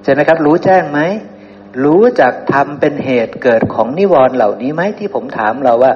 [0.04, 1.00] ใช่ไหมครับ รู้แจ้งไหม
[1.84, 5.94] รู้จักทำเป็นเหตุเกิดของนิวรณ์เหล่านี้ไหมที่ผมถามเราว่า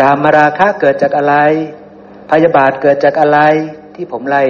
[0.00, 1.34] การมราคะเกิดจากอะไร
[2.30, 3.38] พยาบาทเกิดจากอะไร
[3.94, 4.42] ที่ผมไล่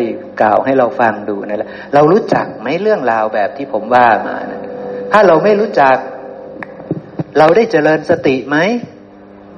[0.42, 4.60] กล่าวให้เราฟังดูนั่นแหละเรารู้จักไหมเรื่องราวแบบที่ผมว่ามานะ
[5.12, 5.96] ถ้าเราไม่รู้จัก
[7.38, 8.56] เราได้เจริญสติไหม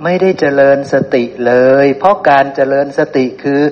[0.02, 1.52] ไม่ได้เจริญสติเล
[1.84, 3.62] ย เพราะการเจริญสติคือ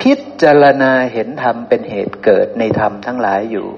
[0.00, 3.68] พิจารณาเห็นธรรมเป็นเหตุเกิดในธรรมทั้งหลายอยู่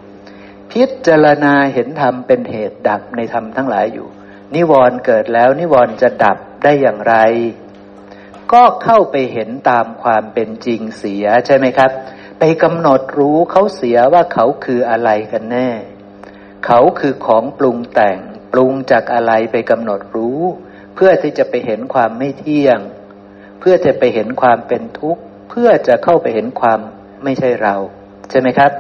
[0.73, 4.09] พิจารณาเห็นธรรมเป็นเหตุดับในธรรมทั้งหลายอยู่
[4.55, 7.17] นิวรณ์เกิดแล้วนิวรณ์จะดับได้อย่างไร
[8.53, 11.91] ก็เข้าไปเห็นตามความเป็นจริงเสียใช่ไหมครับ
[12.39, 15.71] ไปกำหนดรู้เขาเสียว่าเขาคืออะไรกันแน่
[16.67, 18.19] เขาคือของปรุงแต่ง
[18.53, 20.43] ปรุงจากอะไรไปกำหนดรู้
[20.95, 22.79] เพื่อที่จะไปเห็นความไม่เที่ยง
[23.61, 26.81] เพื่อจะไปเห็นความเป็นทุกข์ เพื่อจะเข้าไปเห็นความ
[27.25, 27.75] ไม่ใช่เรา
[28.31, 28.71] ใช่ไหมครับ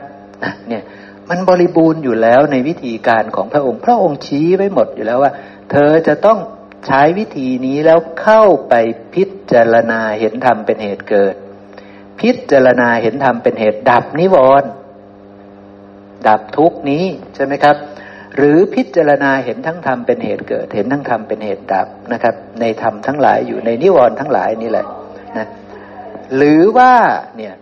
[0.68, 0.82] เนี่ย
[1.28, 5.32] มันบริบูรณ์อยู่แล้วในวิธีการของพระองค์ พระองค์ชี้ไว้หมดอยู่แล้วว่า
[5.70, 6.38] เธอจะต้อง
[6.86, 8.74] ใช้วิธีนี้แล้วเข้าไป
[9.14, 11.34] พิจารณาเห็นธรรมเป็นเหตุเกิด
[12.20, 14.70] พิจารณาเห็นธรรมเป็นเหตุดับนิวรณ์
[16.28, 17.76] ดับทุกนี้ใช่ไหมครับ
[18.36, 24.86] หรือพิจารณาเห็นทั้งธรรมเป็นเหตุเกิด เห็นทั้งธรรมเป็นเหตุดับนะครับ ในธรรมทั้งหลายอยู่ในนิวรณ์ทั้งหลายนี่แหละ
[25.36, 25.46] นะ
[26.36, 26.92] หรือว่า
[27.36, 27.54] เนี่ย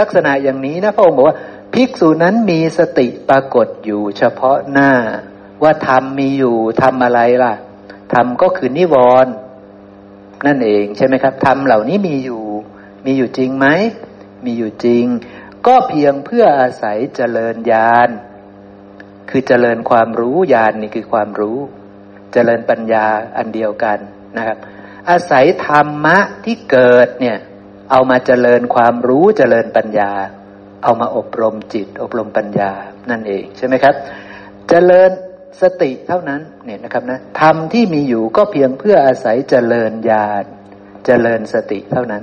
[0.00, 1.36] ลักษณะอย่างนี้นะพระองค์บอกว่า
[1.74, 4.92] ภิกษุนั้นมีสติปรากฏอยู่เฉพาะหน้า
[5.62, 7.54] ว่าธรรมมีอยู่ทำอะไรล่ะ
[8.14, 9.32] ธรรมก็คือนิวรณ์
[10.46, 12.44] นั่นเองใช่ไหมครับธรรมเหล่านี้มีอยู่
[13.06, 13.66] มีอยู่จริงไหม
[14.44, 15.04] มีอยู่จริง
[15.66, 18.08] ก็เพียงเพื่ออาศัยเจริญญาณ
[19.30, 21.58] คือเจริญความรู้ญาณนนี่คือความรู้
[22.32, 23.06] เจริญปัญญา
[23.36, 23.98] อันเดียวกัน
[24.36, 24.56] นะครับ
[25.10, 27.38] อาศัยธรรมะที่เกิดเนี่ย
[27.90, 30.12] เอามาเจริญความรู้เจริญปัญญา
[30.84, 32.70] เอามาอบรมจิต อบรมปัญญา
[33.10, 33.94] นั่นเองใช่ไหมครับ
[34.68, 35.10] เจริญ
[35.62, 40.44] สติเท่านั้นเนี่ยนะครับนะธรรมที่มีอยู่ก็เพียงเพื่ออาศัยเจริญญาณ
[41.06, 42.22] เจริญสติเท่านั้น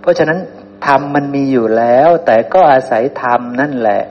[0.00, 0.38] เพราะฉะนั้น
[0.86, 4.02] ธรรมมันมีอยู่แล้ว แต่ก็อาศัยธรรมนั่นแหละ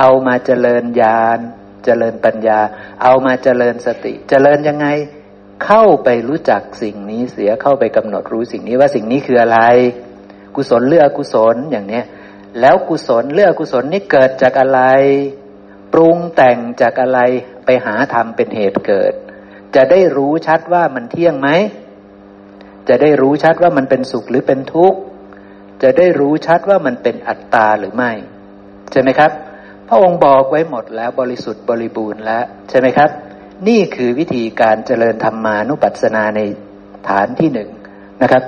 [0.00, 1.38] เอามาเจริญญาณ
[1.84, 2.60] เจริญปัญญา
[3.02, 4.86] เอามาเจริญสติ เจริญยังไง
[5.64, 9.60] เข้าไปรู้จักสิ่งนี้เสียเข้าไปกำหนดรู้สิ่งนี้ว่าสิ่งนี้คืออะไร
[10.56, 12.04] กุศลเลือกกุศลอย่างเนี้ย
[12.60, 14.80] แล้วกุศลเลือกกุศลนี้เกิดจากอะไร
[15.92, 17.20] ปรุงแต่งจากอะไร
[17.64, 19.12] ไปหาธรรมเป็นเหตุเกิด
[19.76, 21.48] จะได้รู้ชัดว่ามันเที่ยงไหม
[22.88, 24.98] จะได้รู้ชัดว่ามันเป็นสุขหรือเป็นทุกข์
[25.82, 28.12] จะได้รู้ชัดว่ามันเป็นอัตตาหรือไม่
[28.90, 29.32] ใช่ไหมครับ
[29.92, 33.10] พระองค์บอกไว้หมดแล้วบริสุทธิ์บริบูรณ์แล้วใช่ไหมครับ
[33.68, 36.40] นี่คือวิธีการเจริญธรรมานุปัสสนาใน
[37.08, 37.70] ฐานที่หนึ่ง
[38.22, 38.42] นะครับ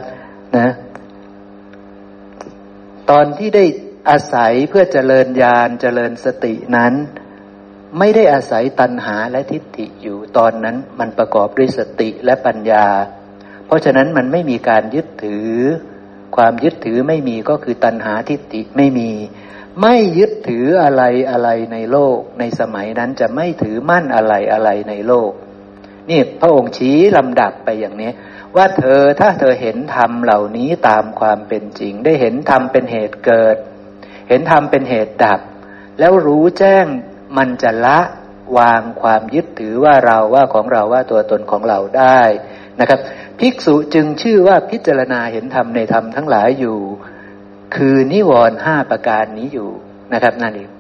[0.57, 0.69] นะ
[3.11, 3.65] ตอนที่ได้
[4.11, 6.93] อาศัยเพื่อเจริญญาณเจริญสตินั้น
[7.99, 12.87] ไม่ได้อาศัยตัณหาและทิฏฐิอยู่ตอนนั้นมันประกอบด้วยสติและปัญญา
[13.67, 15.49] เพราะฉะนั้นมันไม่มีการยึดถือ
[16.37, 19.11] ความยึดถือไม่มีก็คือตัณหาทิฏฐิไม่มี
[19.81, 25.31] ไม่ยึดถืออะไรอะไรในโลก ในสมัยนั้นจะไม่ถือมั่นอะไรอะไรในโลก
[26.11, 28.11] นี่พระองค์ชี้ลำดับไปอย่างนี้
[28.57, 33.57] ว่าเธอถ้าเธอเห็นธรรมเหล่านี้ตามความเป็นจริง ได้เห็นธรรมเป็นเหตุเกิด
[34.29, 35.41] เห็นธรรมเป็นเหตุดับ
[35.99, 36.87] แล้วรู้แจ้ง
[37.37, 37.99] มันจะละ
[38.59, 42.23] วางความยึดถือว่าเราว่าของเราว่าตัวตนของเราได้
[42.81, 43.01] นะครับ
[43.39, 46.79] ภิกษุจึงชื่อว่าพิจารณาเห็นธรรมในธรรมทั้งหลายอยู่
[47.75, 49.69] คือนิวรณ์ห้าประการนี้อยู่
[50.13, 50.71] นะครับนั่นเอง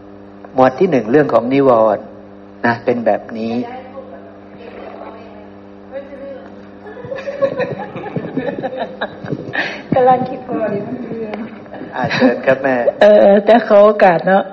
[0.54, 2.04] หมวดที่หนึ่งเรื่องของนิวรณ์
[2.66, 3.54] นะเป็นแบบนี้
[9.94, 11.36] กำลังคิดพอดีมันเรื่อง
[11.94, 14.44] อาเชิญครับแม่ เออ แต่เขาโอกาสเนาะ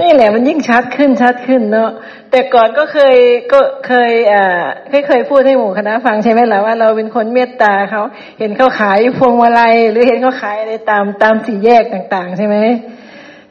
[0.00, 1.90] นี่แหละมันยิ่งชัดขึ้นชัดขึ้นเนาะ
[2.30, 3.16] แต่ก่อนก็เคย
[3.52, 4.44] ก็เคยอ่า
[4.90, 8.02] เคยเคยพูดให้หมู่คณะฟังใช่ไหมล่ะว่าเราเป็นคนเมตตาเขา
[8.38, 12.56] เห็นเขาขายพวงมาลัยหรือเห็นเขาขายอะไรตามตามสี่แยกต่าง ๆ ใช่ไหม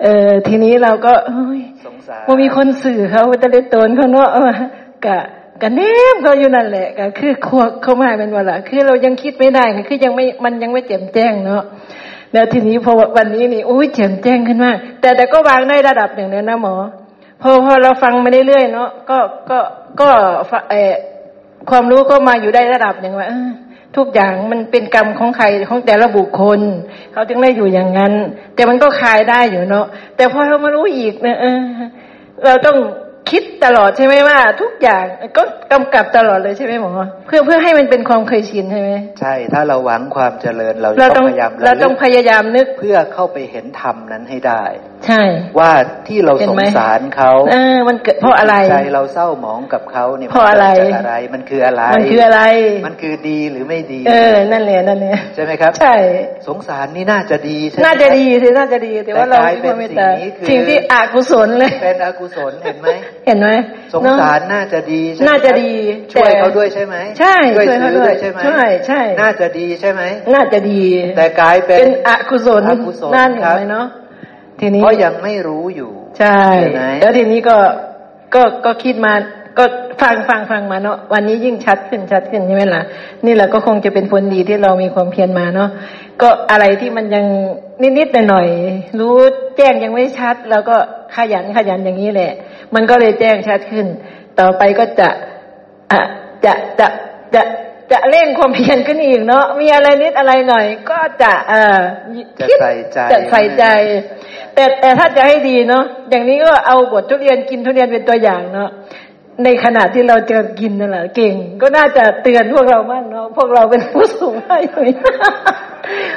[0.04, 1.62] เออทีนี้เราก็เฮ้ย
[2.26, 4.30] ว่ามีคนสื่อเขาตะเลตนเขาเนาะ
[5.06, 5.18] กะ
[5.62, 5.82] กะเน
[6.14, 11.64] มเขาอยู่นั่นแหละก็คือควักเข้ามาเป็นวันละคือเรายังคิดไม่ได้คือยังไม่มันยังไม่แจ่มแจ้งเนาะ
[12.34, 16.76] แล้วทีนี้พอวันนี้นี่อุ้ยแจ่มแจ้งขึ้นมากแต่แต่ก็วางได้ระดับหนึ่งแล้วนะหมอ
[17.42, 19.18] พอพอเราฟังมาเรื่อยๆเนาะก็
[19.50, 19.60] ก็
[20.02, 20.10] ก็
[20.70, 20.94] เออ
[21.70, 23.28] ความรู้ก็มาอยู่ได้ระดับหนึ่งว่า
[23.98, 26.60] ทุกอย่างมันเป็นกรรมของใครของแต่ละบุคคล
[27.14, 28.14] เขาจึงได้อยู่อย่างนั้น
[28.56, 29.86] แต่มันก็คลายได้อยู่เนาะ
[30.18, 31.38] แต่พอเรามารู้อีกเนี่ย
[32.46, 32.78] เราต้อง
[33.32, 35.06] คิดตลอดใช่ไหมว่า ทุกอย่าง
[35.38, 36.92] ก็กำกับตลอดเลยใช่ไหมหมอ
[37.28, 44.64] เพื่อเพื่อให้มันเป็นความเคยชินใช่ไหมใช่ ถ้าเราหวังความเจริญเราต้องพยายามเราต้องพยายามนึกเพื่อเข้าไปเห็นธรรมนั้นให้ได้
[45.08, 45.22] ใช่
[45.60, 45.72] ว่า
[46.08, 52.42] ที่เราสงสารเขาเออมันเกิดเพราะอะไรใจเราเศร้าหมองกับเขาเนี่ยเพราะอะไรอะไร มันคืออะไร มันคืออะไร
[52.86, 55.96] มันคือดีหรือไม่ดี เออ นั่นแหละนั่นแหละใช่ไหมครับ ใช่
[56.48, 59.74] สงสารนี่น่าจะดีใช่น่าจะดีสิน่าจะดี แต่ว่าเราไม่เป็น
[60.50, 62.88] สิ่งที่อกุศลเลยเป็นอกุศลเห็นไหม
[63.26, 63.50] เห็นไหม
[63.94, 65.72] สงสารน่าจะดีน่าจะดี
[66.14, 70.02] ช่วยเขาด้วยใช่ไหมใช่ช่วยเขาด้วยใช่ไหมใช่ใช่น่าจะดีใช่ไหม
[70.34, 70.82] น่าจะดี
[71.18, 72.62] แต่กลายเป็นอกุศล
[73.16, 73.88] นั่นเห็นไหมเนาะ
[74.62, 76.40] ทีนี้เพราะยังไม่รู้อยู่ ใช่
[77.02, 77.58] แล้วทีนี้ก็
[78.36, 79.14] ก็ก็คิดมา
[79.58, 79.66] ก็
[80.02, 82.82] ฟังฟังฟังมาเนาะวันนี้ยิ่งชัดขึ้นชัดขึ้นใช่ไหมล่ะ
[83.26, 85.70] นี่แหละก็คงจะเป็นผลดีที่เรามีความเพียรมาเนาะ
[86.22, 87.26] ก็อะไรที่มันยัง
[87.98, 89.16] นิดๆหน่อยๆรู้
[89.58, 90.76] แจ้งยังไม่ชัด แล้วก็
[91.16, 92.32] ขยันขยันอย่างนี้แหละ
[92.76, 93.86] มันก็เลยแจ้งชัดขึ้น
[94.40, 95.10] ต่อไปก็จะ
[95.92, 96.02] อะ
[96.46, 96.88] จะจะ
[97.34, 97.42] จะ
[97.92, 101.80] จะเร่งความเพียรขึ้นอีกเนาะมีอะไรนิดอะไรหน่อย ก็จะเออ
[102.40, 103.64] จะใส่ใจจะใส่ใจ
[104.54, 108.70] แต่แต่ถ้าจะให้ดีเนาะอย่างนี้ก็เอาบททุเรียนกินทุเรียนเป็นตัวอย่างเนาะ
[109.44, 114.80] ในขณะที่เราจะกินนั่นแหละเก่ง ก็น่าจะเตือนพวกเราบ้างเนาะพวกเราเป็นผู้สูงอายุ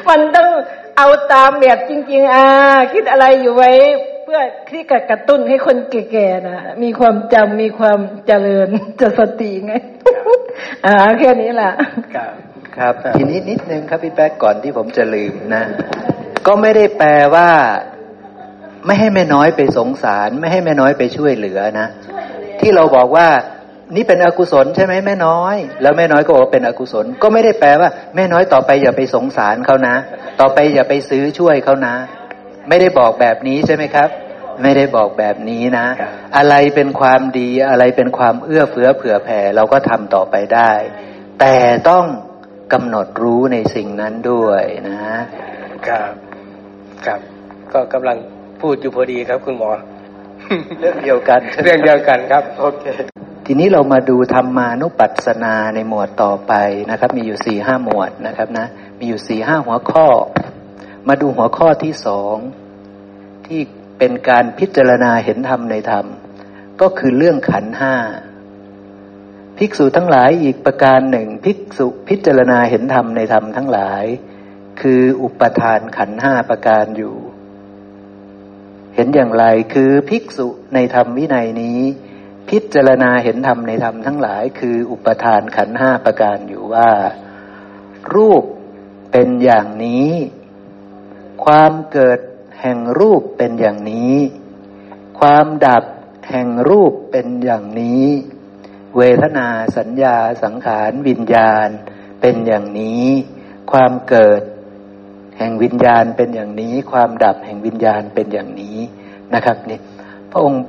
[0.09, 0.49] มันต้อง
[0.99, 2.47] เอาตามแบบจริง ๆ อ่า
[2.93, 3.71] คิดอะไรอยู่ไว้
[4.25, 8.69] เพื่อที่กระตุ้นให้คนแก่ๆนะมีความจำมีความเจริญ
[9.01, 9.73] จะสติไง
[10.87, 11.73] อ่าแค่นี้แหละ
[12.17, 12.33] ครับ
[12.77, 15.63] ครับทีนี้นิดนึงครับพี่แป๊กก่อนที่ผมจะลืมนะ
[16.47, 17.49] ก็ไม่ได้แปลว่า
[18.87, 21.87] ไม่ให้แม่น้อยไปสงสาร ไม่ให้แม่น้อยไปช่วยเหลือนะ
[22.61, 23.29] ที่เราบอกว่า
[23.97, 29.97] นี่เป็นอกุศลใช่ไหมแม่น้อย แล้วแม่น้อยก็บอกเป็นอกุศล ก็ไม่ได้แปลว่า แม่น้อยต่อไปอย่าไปสงสารเขานะ
[30.41, 31.95] ต่อไปอย่าไปซื้อช่วยเขานะ
[32.69, 34.09] ไม่ได้บอกแบบนี้ใช่ไหมครับ
[34.63, 35.87] ไม่ได้บอกแบบนี้นะ
[36.37, 40.73] อะไรเป็นความดีอะไรเป็นความเอื้อเฟื้อเผื่อแผ่เราก็ทำต่อไปได้
[41.41, 41.55] แต่
[41.89, 42.05] ต้อง
[42.73, 44.97] กำหนดรู้ในสิ่งนั้นด้วยนะ
[45.89, 46.13] ครับ
[47.07, 47.21] ครับ
[47.73, 48.19] ก็กำลัง
[48.61, 49.71] พูดอยู่พอดีครับ คุณหมอ
[50.81, 52.85] เรื่องเดียวกัน เรื่องเดียวกันครับโอเค
[53.47, 56.53] ทีนี้เรามาดูธรรมานุปัสสนาในหมวดต่อไป
[56.91, 58.67] นะครับ มีอยู่สี่ห้าหมวดนะครับนะ
[58.99, 60.07] มีอยู่สี่ห้าหัวข้อ
[61.09, 62.37] มาดูหัวข้อที่สอง
[63.47, 63.61] ที่
[63.99, 66.07] เป็นการพิจารณาเห็นธรรมในธรรม
[66.81, 67.95] ก็คือเรื่องขันห้า
[69.59, 74.05] ภิกษุทั้งหลายอีกประการหนึ่งภิกษุพิจารณาเห็นธรรมในธรรมทั้งหลาย
[74.81, 77.17] คืออุปทานขันห้าประการอยู่
[78.95, 81.81] เห็นอย่างไรคือภิกษุในธรรมวินัยนี้
[82.49, 86.91] พิจารณาเห็นธรรมในธรรมทั้งหลาย คืออุปทานขันห้าประการอยู่ว่า
[88.15, 88.45] รูป
[89.13, 90.09] เป็นอย่างนี้
[91.45, 92.19] ความเกิด
[92.61, 94.17] แห่งรูปเป็นอย่างนี้
[95.21, 95.85] ความดับ
[96.31, 98.07] แห่งรูปเป็นอย่างนี้
[98.97, 101.69] เวทนาสัญญาสังขารวิญญาณ
[102.21, 103.07] เป็นอย่างนี้
[103.73, 104.43] ความเกิด
[105.39, 108.79] แห่งวิญญาณเป็นอย่างนี้ ความดับแห่งวิญญาณเป็นอย่างนี้
[109.35, 109.79] นะครับนี่
[110.31, 110.63] พระองค์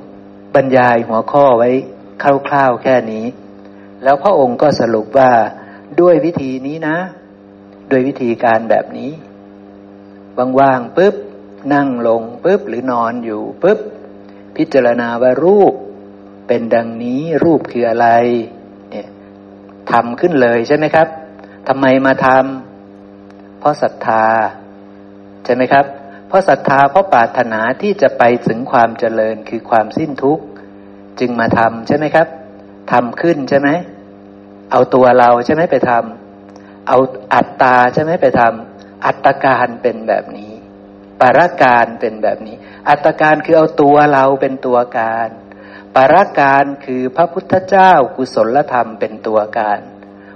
[0.54, 1.70] บรรยายหัวข้อไว้
[2.22, 3.26] คร่าวๆแค่นี้
[4.02, 5.32] แล้วพระองค์ก็สรุปว่า
[6.00, 6.96] ด้วยวิธีนี้นะ
[7.90, 9.10] ด้วยวิธีการแบบนี้
[10.60, 11.14] ว่างๆปุ๊บ
[11.74, 13.78] นั่งลงปุ๊บหรือนอนอยู่ปุ๊บ
[14.56, 15.74] พิจารณาว่ารูป
[16.48, 18.08] เป็นดังนี้รูปคืออะไร
[18.90, 19.06] เนี่ย
[19.90, 21.08] ทำขึ้นเลยใช่ไหมครับ
[21.68, 24.24] ทำไมมาทำเพราะศรัทธา
[25.44, 25.84] ใช่ไหมครับ
[26.28, 30.44] เพราะศรัทธาเพราะปรารถนาที่จะไปถึงความเจริญคือความสิ้นทุกข์
[31.20, 32.28] จึงมาทำใช่ไหมครับ
[32.92, 33.68] ทำขึ้นใช่ไหม
[34.72, 36.98] เอาตัวเราใช่ไหมไปทำเอา
[37.34, 38.73] อัตตาใช่ไหมไปทำ
[39.06, 40.52] อัตการเป็นแบบนี้
[41.20, 42.56] ปารการเป็นแบบนี้
[42.88, 45.28] อัตการคือเอาตัวเราเป็นตัวการ
[45.94, 49.80] ปารการคือพระพุทธเจ้ากุศลธรรมเป็นตัวการ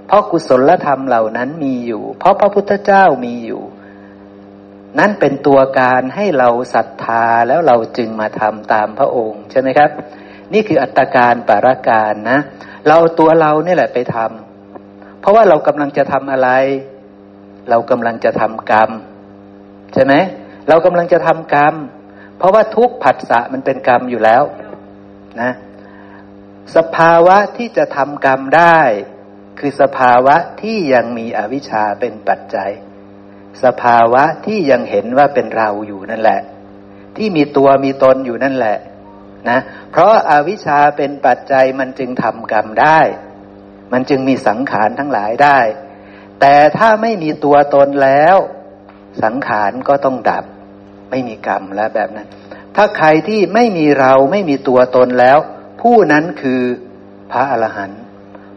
[0.07, 3.62] เพราะกุศลธรรมเหล่านั้นมีอยู่ เพราะพระพุทธเจ้ามีอยู่
[4.98, 9.90] นั่นเป็นตัวการให้เราศรัทธาแล้วเราจึงมาทำตามพระองค์ใช่ไหมครับ
[10.52, 12.38] นี่คืออัตการปารการนะ
[12.88, 16.50] เราตัวเราเนี่ยแหละไปทำเพราะว่าเรากำลังจะทำอะไร
[17.70, 18.90] เรากำลังจะทำกรรม
[19.94, 20.14] ใช่ไหม
[20.68, 21.74] เรากำลังจะทำกรรม
[22.38, 24.42] เพราะว่าทุกผัสสะมันเป็นกรรมอยู่แล้ว
[25.40, 25.52] นะ
[26.76, 28.78] สภาวะที่จะทำกรรมได้
[29.59, 32.70] คือสภาวะที่ยังมีอวิชชาเป็นปัจจัย
[33.64, 36.40] สภาวะที่ยังเห็นว่าเป็นเราอยู่นั่นแหละ
[37.16, 38.78] ที่มีตัวมีตนอยู่นั่นแหละ
[39.48, 39.59] นะ
[39.90, 43.00] เพราะอาวิชชาเป็นปัจจัยมันจึงทำกรรมได้
[43.92, 45.59] มันจึงมีสังขารทั้งหลายได้
[46.40, 48.37] แต่ถ้าไม่มีตัวตนแล้ว
[49.22, 50.44] สังขารก็ต้องดับ
[51.11, 52.29] ไม่มีกรรมแล้วแบบนั้น
[52.77, 55.38] ถ้าใครที่ไม่มีเราไม่มีตัวตนแล้ว
[55.81, 56.62] ผู้นั้นคือ
[57.33, 58.03] พระอรหันต์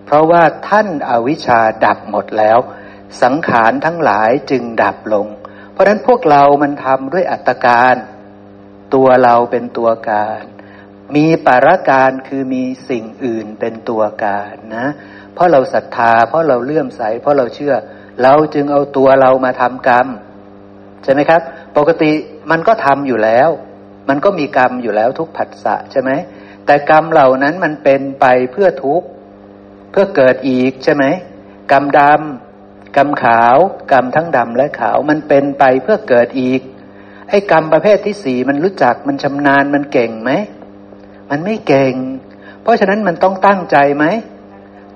[0.05, 2.59] เพราะว่าท่านอาวิชชาดับหมดแล้ว
[3.23, 5.27] สังขารทั้งหลายจึงดับลง
[5.71, 7.95] เพราะนั้นพวกเรามันทำด้วยอัตการ
[8.93, 10.43] ตัวเราเป็นตัวการ
[11.15, 14.87] มีปารการคือมีสิ่งอื่นเป็นตัวการนะ
[15.35, 17.73] เพราะเราศรัทธา เพราะเราเลื่อมใส เพราะเราเชื่อ
[18.23, 20.07] เราจึงเอาตัวเรามาทำกรรม
[21.03, 21.41] ใช่ไหมครับ
[21.77, 22.11] ปกติ
[22.51, 23.49] มันก็ทำอยู่แล้ว
[24.09, 26.11] มันก็มีกรรมอยู่แล้วทุกผัสสะใช่ไหม
[26.65, 29.07] แต่กรรมเหล่านั้นมันเป็นไปเพื่อทุกข์
[29.91, 31.05] เพื่อเกิดอีกใช่ไหม
[31.71, 33.57] กรรมดำกรรมขาว
[33.91, 36.61] กรรมทั้งดำและขาวมันเป็นไปเพื่อเกิดอีก
[37.29, 40.31] ไอ้กรรมประเภทที่สี่มันรู้จักมันชำนาญมันเก่งไหม
[41.29, 41.93] มันไม่เก่ง
[42.61, 44.05] เพราะฉะนั้นมันต้องตั้งใจไหม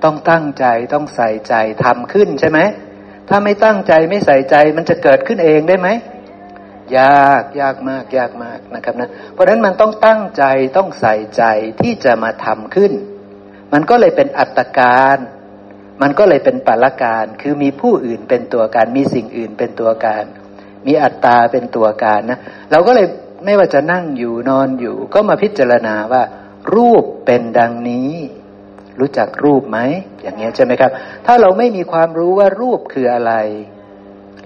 [0.03, 1.53] ต้องตั้งใจต้องใส่ใจ
[1.83, 2.59] ทำขึ้นใช่ไหม
[3.29, 5.89] ถ้าไม่ตั้งใจไม่ใส่ใจมันจะเกิดขึ้นเองได้ไหม
[6.97, 10.43] ยากยากมากยากมากนะครับนะ เพราะฉะนั้นมันต้องตั้งใจ
[10.77, 11.43] ต้องใส่ใจ
[11.81, 12.91] ที่จะมาทำขึ้น
[13.73, 15.17] มันก็เลยเป็นอัตการ
[16.01, 20.25] มันก็เลยเป็นปัลการคือมีผู้อื่นเป็นตัวการ มีสิ่งอื่นเป็นตัวการ
[20.87, 22.39] มีอัตตาเป็นตัวการนะ
[22.71, 23.07] เราก็เลย
[23.45, 26.23] ไม่ว่าจะนั่งอยู่นอนอยู่ ก็มาพิจารณาว่า
[26.73, 28.11] รูปเป็นดังนี้
[28.99, 29.79] รู้จักรูปไหม
[30.21, 30.91] อย่างเงี้ยใช่ไหมครับ
[31.25, 33.33] ถ้าเราไม่มีความรู้ว่ารูปคืออะไร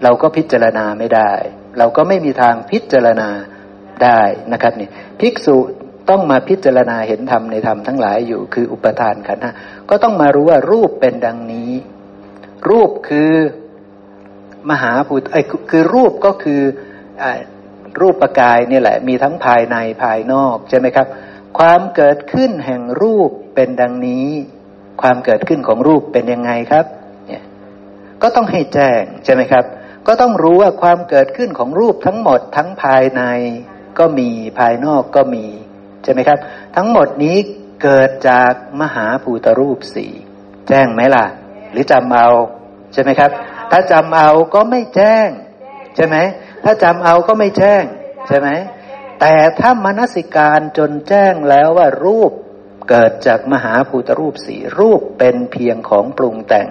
[0.04, 1.32] เราก็พิจารณาไม่ได้
[1.78, 3.30] เราก็ไม่มีทางพิจารณา
[4.04, 4.22] ได้
[4.54, 5.58] นะครับนี่ภิกษุ
[6.10, 9.56] ต้องมาพิจารณาเห็นธรรมในธรรมทั้งหลายอยู่คืออุปทานขันธ์
[9.90, 11.72] ก็ต้องมารู้ว่ารูปเป็นดังนี้
[12.70, 13.32] รูปคือ
[14.70, 16.62] มหาภูตไอ้คือรูปก็คือ
[17.24, 17.26] อ
[18.02, 21.08] รูปประกายนี่แหละ มีทั้งภายในภายนอกใช่ไหมครับ
[21.60, 23.32] ความเกิดขึ้นแห่งรูป
[23.62, 24.28] เป็นดังนี้
[25.02, 26.86] ความเกิดขึ้นของรูปเป็นยังไงครับ
[27.28, 27.44] เนี่ย
[28.22, 29.64] ก็ต้องให้แจ้งใช่ไหมครับ
[30.08, 33.22] ก็ต้องรู้ว่าความเกิดขึ้นของรูปทั้งหมดทั้งภายใน
[34.00, 35.46] ก็มีภายนอกก็มี
[36.04, 36.40] ใช่ไหมครับ
[36.76, 37.38] ทั้งหมดนี้
[37.84, 40.12] เกิดจากมหาภูตรูปสี่
[40.68, 41.26] แจ้งไหมล่ะ
[41.72, 42.28] หรือจำเอา
[42.94, 43.32] ใช่ไหมครับ
[43.72, 45.28] ถ้าจำเอาก็ไม่แจ้ง
[45.96, 46.16] ใช่ไหม
[46.64, 47.84] ถ้าจำเอาก็ไม่แจ้ง
[48.28, 48.50] ใช่ไหม
[49.20, 52.34] แต่ถ้ามนสิการจนแจ้งแล้วว่ารูป
[52.90, 56.68] เกิดจากมหาภูตรูปสีรูปเป็นเพียงของปรุงแต่ง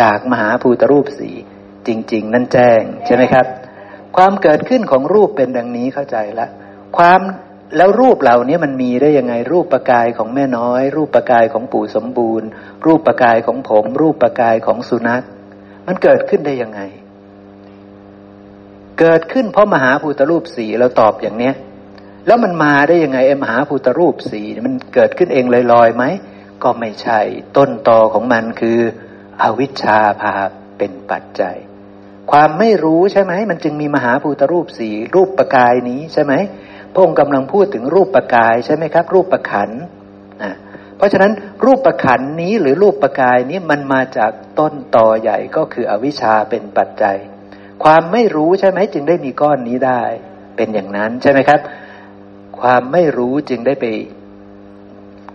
[0.00, 1.30] จากมหาภูตรูปสี
[1.86, 3.46] จริง ๆ นั่นแจ้งใช่ไหมครับ
[4.16, 6.48] ความเกิดขึ้นของรูปเป็นดังนี้เข้าใจละ
[6.96, 7.20] ความ
[7.76, 12.48] แล้วรูปเหล่านี้มันมีได้ยังไงรูปประกายของแม่น้อย รูปประกายของปู่สมบูรณ์
[12.86, 15.22] รูปประกายของผม รูปประกายของสุนัข
[15.86, 16.80] มันเกิดขึ้นได้ยังไง
[19.00, 21.54] เกิดขึ้นเพราะมหาภูตรูปสีเราตอบอย่างเนี้ย
[22.26, 26.04] แล้วมันมาได้ยังไงไอ้มหาภูตรูปสีมันเกิดขึ้นเองลอยๆไหม
[26.62, 27.20] ก็ไม่ใช่
[27.56, 28.78] ต้นตอของมันคือ
[29.42, 30.34] อวิชชาพา
[30.78, 31.56] เป็นปัจจัย
[32.30, 36.32] ความไม่รู้ใช่ไหมมันจึงมีมหาภูตรูปสีรูปประกายนี้ใช่ไหม
[36.92, 39.70] พระองค์กำลังพูดถึงรูปประกายใช่ไหมครับ รูปประขัน
[40.42, 40.52] นะ
[40.96, 41.32] เพราะฉะนั้น
[41.64, 47.16] รูปประขันนี้หรือรูปประกายนี้มันมาจากต้นตอใหญ่ก็คืออวิชชาเป็นปัจจัย
[47.84, 50.02] ความไม่รู้ใช่ไหมจึงได้มีก้อนนี้ได้
[50.56, 51.60] เป็นอย่างนั้นใช่ไหมครับ
[52.62, 53.86] ความไม่รู้จึงได้ไป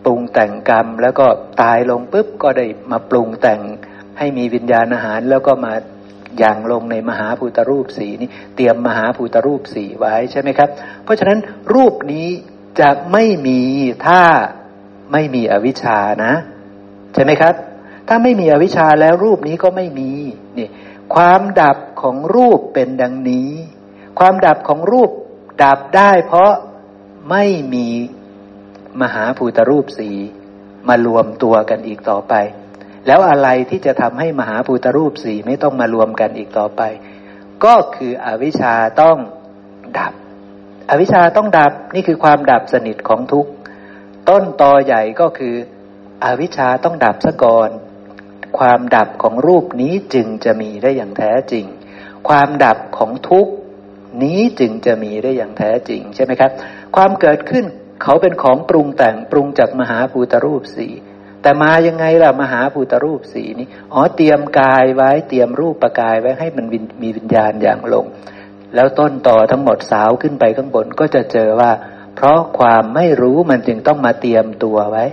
[0.04, 1.28] ปรุงแต่งกรรม แล้วก็
[1.62, 3.62] ตายลงปุ๊บก็ได้มาปรุงแต่ง
[4.18, 5.74] ให้มีวิญญาณอาหาร แล้วก็มา
[6.40, 10.70] อย่างลงในมหาภูตรูปสีนี้เตรียมมหาภูตรูปสีไว้ใช่ไหมครับ
[11.04, 11.40] เพราะฉะนั้น
[11.74, 12.28] รูปนี้
[12.80, 13.62] จะไม่มี
[14.08, 14.22] ถ้า
[15.12, 16.34] ไม่มีอวิชชานะ
[17.14, 17.54] ใช่ไหมครับ
[18.08, 20.12] ถ้าไม่มีอวิชชาแล้วรูปนี้ก็ไม่มี
[20.58, 20.68] นี่
[21.16, 23.52] ความดับของรูปเป็นดังนี้
[24.20, 25.10] ความดับของรูป
[25.64, 26.52] ดับได้เพราะ
[27.30, 27.88] ไม่มี
[29.02, 30.10] มหาภูตรูปสี
[30.88, 32.34] มารวมตัวกันอีกต่อไป
[33.08, 36.82] แล้วอะไรที่จะทำให้มหาภูตรูปสีไม่ต้องมารวมกันอีกต่อไป
[37.66, 39.18] ก็คืออวิชชาต้อง
[39.98, 40.14] ดับ
[40.90, 43.48] อวิชชาต้องดับนี่คือความดับสนิทของทุก
[44.30, 45.56] ต้นตอใหญ่ก็คือ
[46.24, 47.70] อวิชชาต้องดับซะก่อน
[48.60, 51.66] ความดับของรูปนี้จึงจะมีได้อย่างแท้จริง
[52.30, 53.48] ความดับของทุก
[54.24, 56.52] นี้จึงจะมีได้อย่างแท้จริงใช่ไหมครับ
[56.96, 57.66] ความเกิดขึ้น
[58.04, 60.94] เขาเป็นของปรุงแต่งปรุงจากมหาภูตรูปสี่
[61.42, 66.66] แต่มายังไงล่ะมหาภูตรูปสีนี้อ๋อเตรียมกายไว้เตรียมรูปประกายไว้ให้มัน
[67.02, 68.06] มีวิญญาณอย่างลง
[68.76, 71.72] แล้วต้นต่อทั้งหมดสาวขึ้นไปข้างบนก็จะเจอว่า
[72.16, 75.06] เพราะความไม่รู้มันจึงต้องมาเตรียมตัวไว้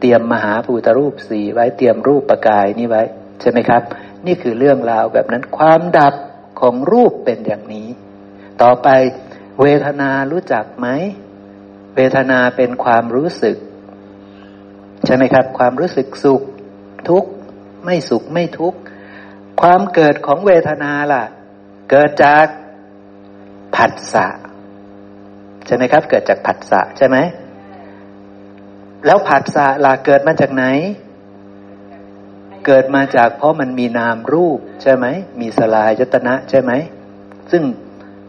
[0.00, 3.02] เตรียมมหาภูตรูปสีไว้เตรียมรูปประกายนี้ไว้
[3.40, 3.82] ใช่ไหมครับ
[4.26, 6.14] นี่คือเรื่องราวแบบนั้นความดับ
[6.60, 7.88] ของรูปเป็นอย่างนี้
[8.62, 8.88] ต่อไป
[9.60, 10.86] เวทนารู้จักไหม
[11.96, 13.56] เวทนาเป็นความรู้สึก
[15.04, 16.42] ใช่ไหมครับ ความรู้สึกสุข
[17.08, 17.30] ทุกข์
[17.84, 18.78] ไม่สุขไม่ทุกข์
[19.60, 21.24] ความเกิดของเวทนาล่ะ
[21.90, 22.46] เกิดจาก
[23.76, 24.26] ผัสสะ
[25.66, 27.16] ใช่ไหมครับ เกิดจากผัสสะใช่ไหม
[29.06, 30.64] แล้วผัสสะล่ะเกิดมาจากไหน
[32.66, 35.06] เกิดมาจากเพราะมันมีนามรูปใช่ไหม
[35.40, 36.72] มีสลายยตนะใช่ไหม
[37.50, 37.62] ซึ่ง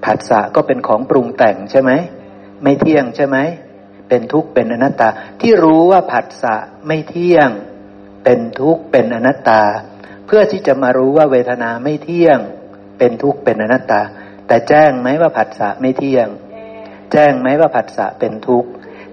[0.05, 1.91] ผัสสะก็เป็นของปรุงแต่งใช่ไหม
[2.63, 3.37] ไม่เที่ยงใช่ไหม
[4.09, 5.09] เป็นทุกข์เป็นอนัตตา
[5.41, 6.55] ที่รู้ว่าผัสสะ
[6.87, 7.49] ไม่เที่ยง
[8.23, 9.61] เป็นทุกข์เป็นอนัตตา
[10.25, 12.39] เพื่อที่จะมารู้ว่าเวทนาไม่เที่ยง
[12.97, 14.01] เป็นทุกข์เป็นอนัตตา
[14.47, 16.27] แต่แจ้งไหมว่าผัสสะไม่เที่ยง
[17.11, 18.69] แจ้งไหมว่าผัสสะเป็นทุกข์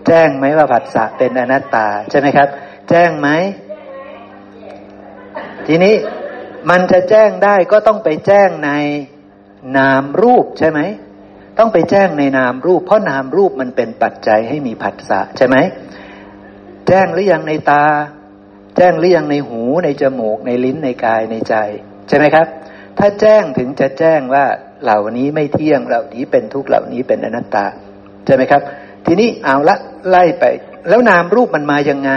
[0.06, 2.48] แจ้งไหมว่าผัสสะเป็นอนัตตาใช่ไหมครับ
[2.90, 3.28] แจ้งไหม
[5.66, 5.94] ทีนี้
[6.70, 8.70] มันจะแจ้งได้ก็ต้องไปแจ้งใน
[9.78, 10.80] นามรูปใช่ไหม
[11.58, 15.56] ต้องไปแจ้งในนามรูป เพราะนามรูปมันเป็นปัจจัยให้มีผัสสะใช่ไหม
[16.88, 17.84] แจ้งหรือยังในตา
[18.76, 21.54] แจ้งหรือยังในหูในจมูกในลิ้นในกายในใจ
[22.08, 22.46] ใช่ไหมครับ
[22.98, 24.44] ถ้าแจ้งถึงจะแจ้งว่า
[24.82, 27.66] เหล่านี้ไม่เที่ยงเหล่านี้เป็นทุกข์เหล่านี้เป็นอนัตตา
[28.26, 28.62] ใช่ไหมครับ
[29.06, 29.76] ทีนี้เอาละ
[30.08, 30.44] ไล่ไป
[30.88, 32.12] แล้วนามรูปมันมายังไง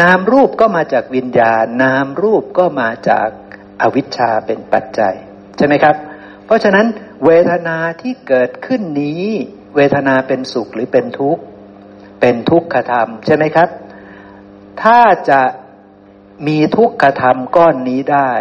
[0.00, 3.28] นามรูปก็มาจากวิญญาณ นามรูปก็มาจาก
[3.82, 5.14] อวิชชาเป็นปัจจัย
[5.56, 5.96] ใช่ไหมครับ
[6.46, 6.86] เพราะฉะนั้น
[7.24, 9.24] เวทนาที่เกิดขึ้นนี้
[9.76, 11.42] เวทนาเป็นสุขหรือเป็นทุกข์
[12.20, 13.68] เป็นทุกขธรรมใช่ไหมครับ
[14.82, 15.00] ถ้า
[15.30, 15.42] จะ
[16.46, 18.32] มีทุกขธรรมก้อนนี้ได้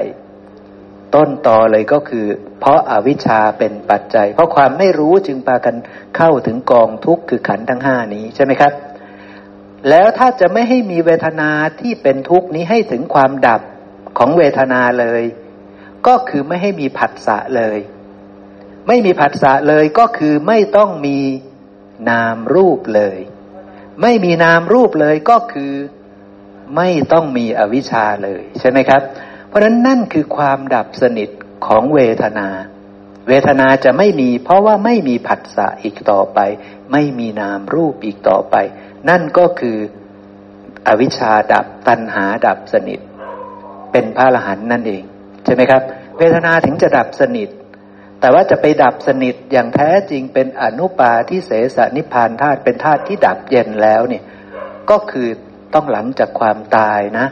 [1.16, 2.26] ต้นต่อเลยก็คือ
[2.59, 5.76] เพราะอาวิชชาเป็นปัจจัย เพราะความไม่รู้จึงพากัน
[6.18, 8.74] เข้าถึงกองทุกข์คือขันธ์ทั้งห้านี้ใช่ไหมครับ
[9.89, 11.49] แล้วถ้าจะไม่ให้มีเวทนา
[11.82, 13.61] ที่เป็นทุกข์นี้ให้ถึงความดับ
[14.18, 15.24] ของเวทนาเลย
[16.08, 17.78] ก็คือไม่ให้มีผัสสะเลย
[18.88, 21.20] ไม่มีผัสสะเลยก็คือไม่ต้องมี
[22.10, 23.18] นามรูปเลย
[24.01, 25.74] ไม่มีนามรูปเลยก็คือ
[26.78, 29.01] ไม่ต้องมีอวิชชาเลย ใช่ไหมครับ
[29.47, 31.30] เพราะฉะนั้นนั่นคือความดับสนิท
[31.66, 32.47] ของเวทนา
[33.28, 36.39] เวทนาจะไม่มี เพราะว่าไม่มีผัสสะอีกต่อไป
[36.91, 38.56] ไม่มีนามรูปอีกต่อไป
[39.10, 39.78] นั่นก็คือ
[40.88, 42.99] อวิชชาดับตัณหาดับสนิท
[43.91, 45.04] เป็นพระอรหันต์นั่นเอง
[45.46, 45.82] ใช่ไหมครับ
[46.18, 47.50] เวทนาถึงจะดับสนิท
[48.20, 54.24] แต่ว่าจะไปดับสนิทอย่างแท้จริงเป็นอนุปาที่เสสนิพานธาตุเป็นธาตุที่ดับเย็นแล้วเนี่ย
[54.89, 55.28] ก็คือ
[55.74, 57.28] ต้องหลังจากความตายนะ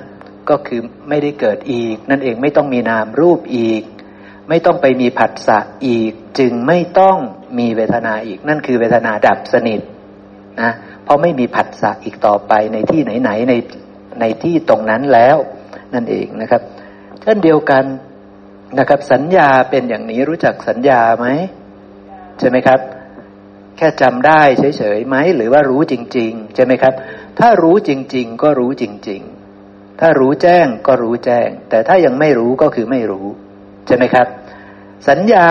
[0.50, 3.84] ก็คือไม่ได้เกิดอีก นั่นเองไม่ต้องมีนามรูปอีก
[4.50, 7.18] ไม่ต้องไปมีผัสสะอีก จึงไม่ต้อง
[7.60, 9.82] มีเวทนาอีก นั่นคือเวทนาดับสนิท
[10.62, 10.72] นะ
[11.04, 13.54] เพราะไม่มีผัสสะอีกต่อไปในที่ไหนๆใน
[14.20, 15.38] ในที่ตรงนั้นแล้ว
[15.94, 16.62] นั่นเองนะครับ
[17.22, 17.86] เช่นเดียวกัน
[18.80, 21.28] นะครับ สัญญาเป็นอย่างนี้รู้จักสัญญาไหม
[22.40, 22.80] ใช่ไหมครับ
[23.78, 24.42] แค่จำได้
[24.78, 26.94] เฉยๆไหมหรือว่ารู้จริง ๆ ใช่ไหมครับ
[27.40, 29.22] ถ้ารู้จริง ๆ ก็รู้จริง
[29.62, 33.28] ๆ ถ้ารู้แจ้งก็รู้แจ้ง แต่ถ้ายังไม่รู้ก็คือไม่รู้
[33.88, 34.28] ใช่ไหมครับ
[35.10, 35.48] สัญญา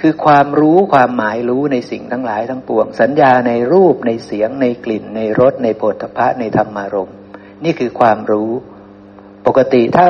[0.00, 7.16] คือความรู้ความหมายรู้ในสิ่งทั้งหลายทั้งปวง สัญญาในรูปในเสียงในกลิ่น ในรสในโผฏฐะในธรรมารมณ์
[7.64, 8.50] นี่คือความรู้
[9.46, 10.06] ปกติถ้า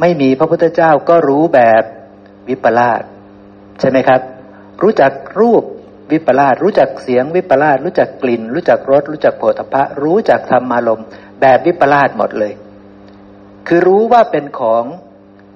[0.00, 1.82] ไม่มีพระพุทธเจ้าก็รู้แบบ
[2.48, 3.02] วิปลาส
[3.80, 4.20] ใช่ไหมครับ
[4.82, 5.62] รู้จักรูป
[6.12, 11.02] วิปลาสรู้จักเสียงวิปลาสรู้จักกลิ่น รู้จักรสรู้จักโผฏฐะรู้จักธรรมารม
[11.40, 12.52] แบบวิปลาสหมดเลย
[13.66, 14.84] คือรู้ว่าเป็นของ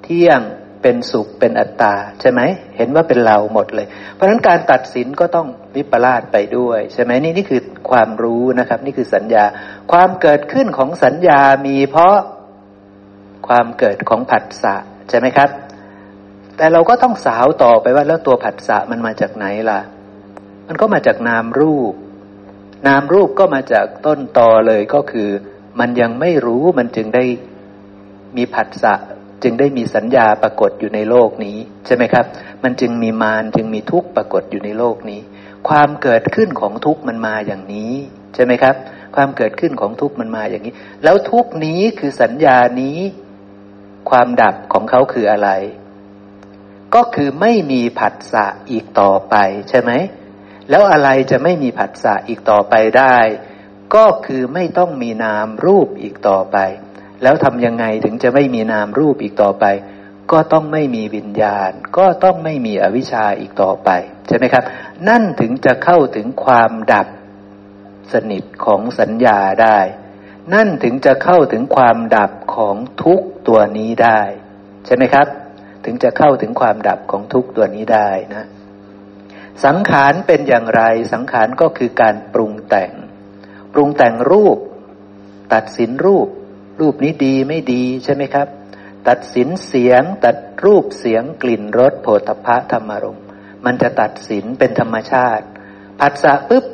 [0.02, 0.40] เที่ยง
[0.82, 2.40] เป็นสุขเป็นอัตตาใช่ไหม
[2.76, 9.44] เห็นว่าเป็นเราหมดเลย เพราะฉะนั้นการตัดสินก็ต้องวิปลาสไปด้วย ใช่ไหมนี่นี่คือความรู้นะครับ นี่คือสัญญา
[9.92, 12.14] ความเกิดขึ้นของสัญญามีเพราะ
[13.46, 14.74] ความเกิดของผัสสะ
[15.08, 15.50] ใช่ไหมครับ
[16.56, 19.80] แต่เราก็ต้องสาวต่อไปว่าแล้วตัวผัสสะมันมาจากไหนล่ะ
[20.68, 21.94] มันก็มาจากนามรูป
[22.86, 25.28] นามรูปก็มาจากต้นตอเลยก็คือ
[25.80, 27.24] มันยังไม่รู้มันจึงได้
[28.36, 28.94] มีผัสสะ
[29.42, 32.24] จึงได้มีสัญญาปรากฏอยู่ในโลกนี้ใช่ไหมครับ
[32.62, 35.20] มันจึงมีมารจึงมีทุกข์ปรากฏอยู่ในโลกนี้
[35.68, 37.94] ความเกิดขึ้นของทุกข์มันมาอย่างนี้
[38.34, 38.74] ใช่ไหมครับ
[39.16, 40.74] ความเกิดขึ้นของทุกข์มันมาอย่างนี้
[41.04, 42.98] แล้วทุกข์นี้คือสัญญานี้
[44.10, 45.50] ความดับของเขาคืออะไร
[46.94, 49.34] ก็คือไม่มีผัสสะอีกต่อไป
[49.68, 49.90] ใช่ไหม
[50.70, 53.16] แล้วอะไรจะไม่มีผัสสะอีกต่อไปได้
[53.94, 56.58] ก็คือไม่ต้องมีนามรูปอีกต่อไป
[57.22, 59.64] แล้วทำยังไงถึงจะไม่มีนามรูปอีกต่อไป
[60.32, 63.90] ก็ต้องไม่มีวิญญาณ ก็ต้องไม่มีอวิชชาอีกต่อไป
[64.26, 64.64] ใช่ไหมครับ
[65.08, 67.06] นั่นถึงจะเข้าถึงความดับ
[68.12, 69.78] สนิทของสัญญาได้
[70.54, 74.20] นั่นถึงจะเข้าถึงความดับของทุกตัวนี้ได้
[74.86, 75.26] ใช่ไหมครับ
[75.84, 78.44] ถึงจะเข้าถึงความดับของทุกตัวนี้ได้นะ
[79.64, 80.82] สังขารเป็นอย่างไร
[81.12, 82.92] สังขารก็คือการปรุงแต่ง
[83.72, 84.58] ปรุงแต่งรูป
[85.54, 86.28] ตัดสินรูป
[86.80, 88.48] รูปนี้ดีไม่ดีใช่ไหมครับ
[89.08, 93.20] ตัดสินเสียง ตัดรูปเสียงกลิ่นรสโผฏฐะธรรมารม
[93.64, 95.44] มันจะตัดสินเป็นธรรมชาติ
[96.00, 96.64] ผัสสะปุ๊บ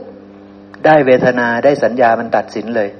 [0.84, 2.90] ได้เวทนาได้สัญญามันตัดสินเลย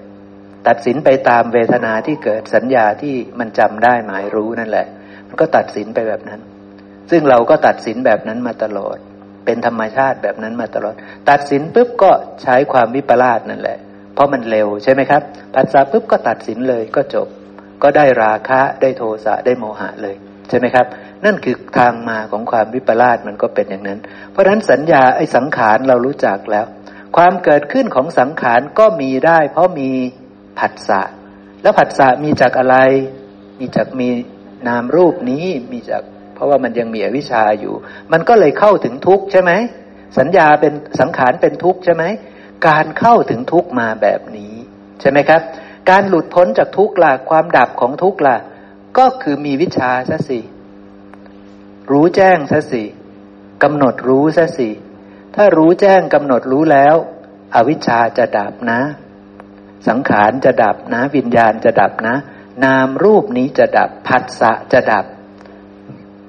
[0.69, 4.87] ตัดสินไปตามเวทนาที่เกิดสัญญาที่มันจำได้หมายรู้นั่นแหละ
[5.29, 6.41] มันก็ตัดสินไปแบบนั้น
[7.11, 8.97] ซึ่งเราก็ตัดสินแบบนั้นมาตลอด
[9.45, 10.95] เป็นธรรมชาติแบบนั้นมาตลอด
[11.31, 12.11] ตัดสินปุ๊บก็
[12.43, 13.79] ใช้ความวิปลาสนั่นแหละ
[14.14, 15.23] เพราะมันเร็วใช่ไหมครับ
[15.55, 17.29] ผัสสะปุ๊บก็ตัดสินเลยก็จบ
[17.83, 20.16] ก็ได้ราคะได้โทสะได้โมหะเลย
[20.49, 20.87] ใช่ไหมครับ
[21.25, 23.99] นั่นคือทางมาของความวิปลาสมันก็เป็นอย่างนั้น
[24.31, 26.66] เพราะฉะนั้นสัญญาไอ้สังขารเรารู้จักแล้ว
[27.16, 29.91] ความเกิดขึ้นของสังขารก็มีได้ เพราะมี
[30.59, 31.03] ผัสสะ
[31.63, 32.77] แล้วผัสสะมีจากอะไร
[33.61, 34.09] มีจากมี
[34.69, 36.03] นามรูปนี้มีจาก
[36.35, 37.75] เพราะว่ามันยังมีอวิชชาอยู่
[38.13, 39.53] มันก็เลยเข้าถึงทุกข์ใช่ไหม
[40.19, 42.05] สัญญาเป็นสังขารเป็นทุกข์ใช่ไหม
[42.69, 44.55] การเข้าถึงทุกข์มาแบบนี้
[45.01, 45.41] ใช่ไหมครับ
[45.91, 48.37] การหลุดพ้นจากทุกข์ล่ะความดับของทุกข์ล่ะ
[48.99, 50.41] ก็คือมีวิชาซะสิ
[51.91, 52.85] รู้แจ้งซะสิ
[53.63, 54.71] กำหนดรู้ซะสิ
[55.35, 56.95] ถ้ารู้แจ้งกำหนดรู้แล้ว
[57.55, 58.81] อวิชชาจะดับนะ
[59.89, 62.14] สังขารจะดับนะ วิญญาณจะดับนะ
[62.64, 65.05] นามรูปนี้จะดับผัสสะจะดับ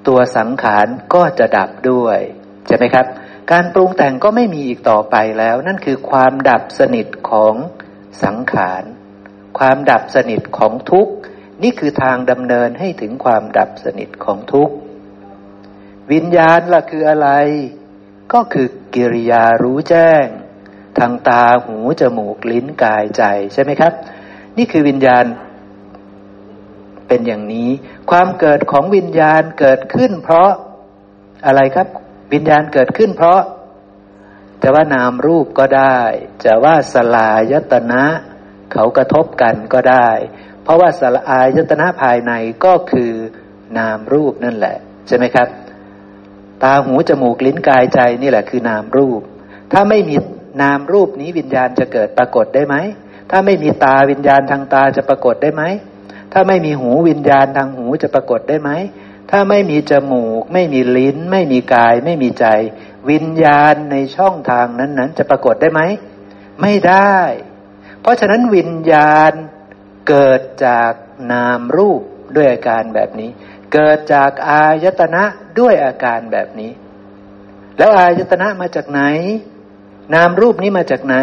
[0.06, 2.18] ตัวสังขารก็จะดับด้วย
[2.66, 3.06] ใช่ไหมครับ
[3.50, 7.54] การปรุงแต่งก็ไม่มีอีกต่อไปแล้ว นั่นคือความดับสนิทของ
[8.24, 8.82] สังขาร
[9.58, 11.14] ความดับสนิทของทุกข์
[11.62, 14.74] นี่คือทางดำเนินให้ถึงความดับสนิทของทุกข์
[16.12, 17.28] วิญญาณล่ะคืออะไร
[18.32, 20.24] ก็คือกิริยารู้แจ้ง
[20.98, 23.22] ทางตาหูจมูกลิ้นกายใจ
[23.52, 23.92] ใช่ไหมครับ
[24.56, 25.24] นี่คือวิญญาณ
[27.08, 27.70] เป็นอย่างนี้
[28.10, 30.50] ความเกิดของวิญญาณเกิดขึ้น เพราะ
[31.46, 31.86] อะไรครับ
[32.32, 33.40] วิญญาณเกิดขึ้น เพราะ
[34.62, 35.98] จะว่านามรูปก็ได้
[36.44, 38.04] จะว่าสลายตนะ
[38.72, 40.08] เขากระทบกันก็ได้
[40.62, 42.32] เพราะว่าสลายตนะภายใน
[42.64, 43.12] ก็คือ
[43.78, 44.76] นามรูปนั่นแหละ
[45.06, 45.48] ใช่ไหมครับ
[46.62, 49.20] ตาหูจมูกลิ้นกายใจนี่แหละคือนามรูป
[49.72, 50.16] ถ้าไม่มี
[50.60, 52.76] นามรูปนี้วิญญาณจะเกิดปรากฏได้ไหม
[53.30, 55.62] ถ้าไม่มีตาวิญญาณทางตาจะปรากฏได้ไหม
[56.32, 58.70] ถ้าไม่มีหูวิญญาณทางหูจะปรากฏได้ไหม
[59.30, 62.46] ถ้าไม่มีจมูก ไม่มีลิ้น ไม่มีกาย ไม่มีใจ
[63.10, 65.80] วิญญาณในช่องทางนั้นๆ จะปรากฏได้ไหม
[66.62, 67.16] ไม่ได้
[68.00, 69.32] เพราะฉะนั้นวิญญาณ
[70.08, 70.92] เกิดจาก
[71.32, 72.02] นามรูป
[72.36, 73.30] ด้วยอาการแบบนี้
[73.72, 75.24] เกิดจากอายตนะ
[75.58, 76.72] ด้วยอาการแบบนี้
[77.78, 79.02] แล้วอายตนะมาจากไหน
[80.14, 81.16] นามรูปนี้มาจากไหน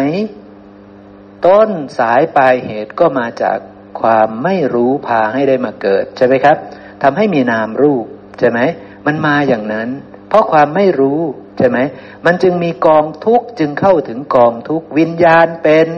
[1.46, 3.58] ต้นสายปลายเหตุก็มาจาก
[4.00, 6.56] ความไม่รู้พาให้ได้มาเกิดใช่ไหมครับ
[7.02, 8.04] ทำให้มีนามรูป
[8.38, 8.58] ใช่ไหม
[9.06, 9.88] มันมาอย่างนั้น
[10.28, 11.20] เพราะความไม่รู้
[11.58, 11.78] ใช่ไหม
[12.26, 15.88] มันจึงมีกองทุกข์จึงเข้าถึงกองทุกข์วิญญาณเป็น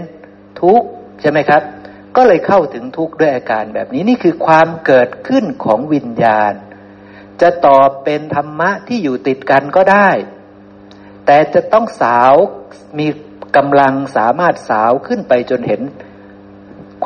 [0.62, 0.86] ทุกข์
[1.20, 1.62] ใช่ไหมครับ
[2.16, 6.52] ก็เลยเข้าถึงทุกข์ด้วยอาการแบบนี้นี่คือความเกิดขึ้นของวิญญาณ
[7.40, 10.08] จะตอบเป็นธรรมะที่อยู่ติดกันก็ได้
[11.30, 12.34] แต่จะต้องสาว
[12.98, 13.08] มี
[13.56, 15.82] กำลังสามารถสาวขึ้นไปจนเห็น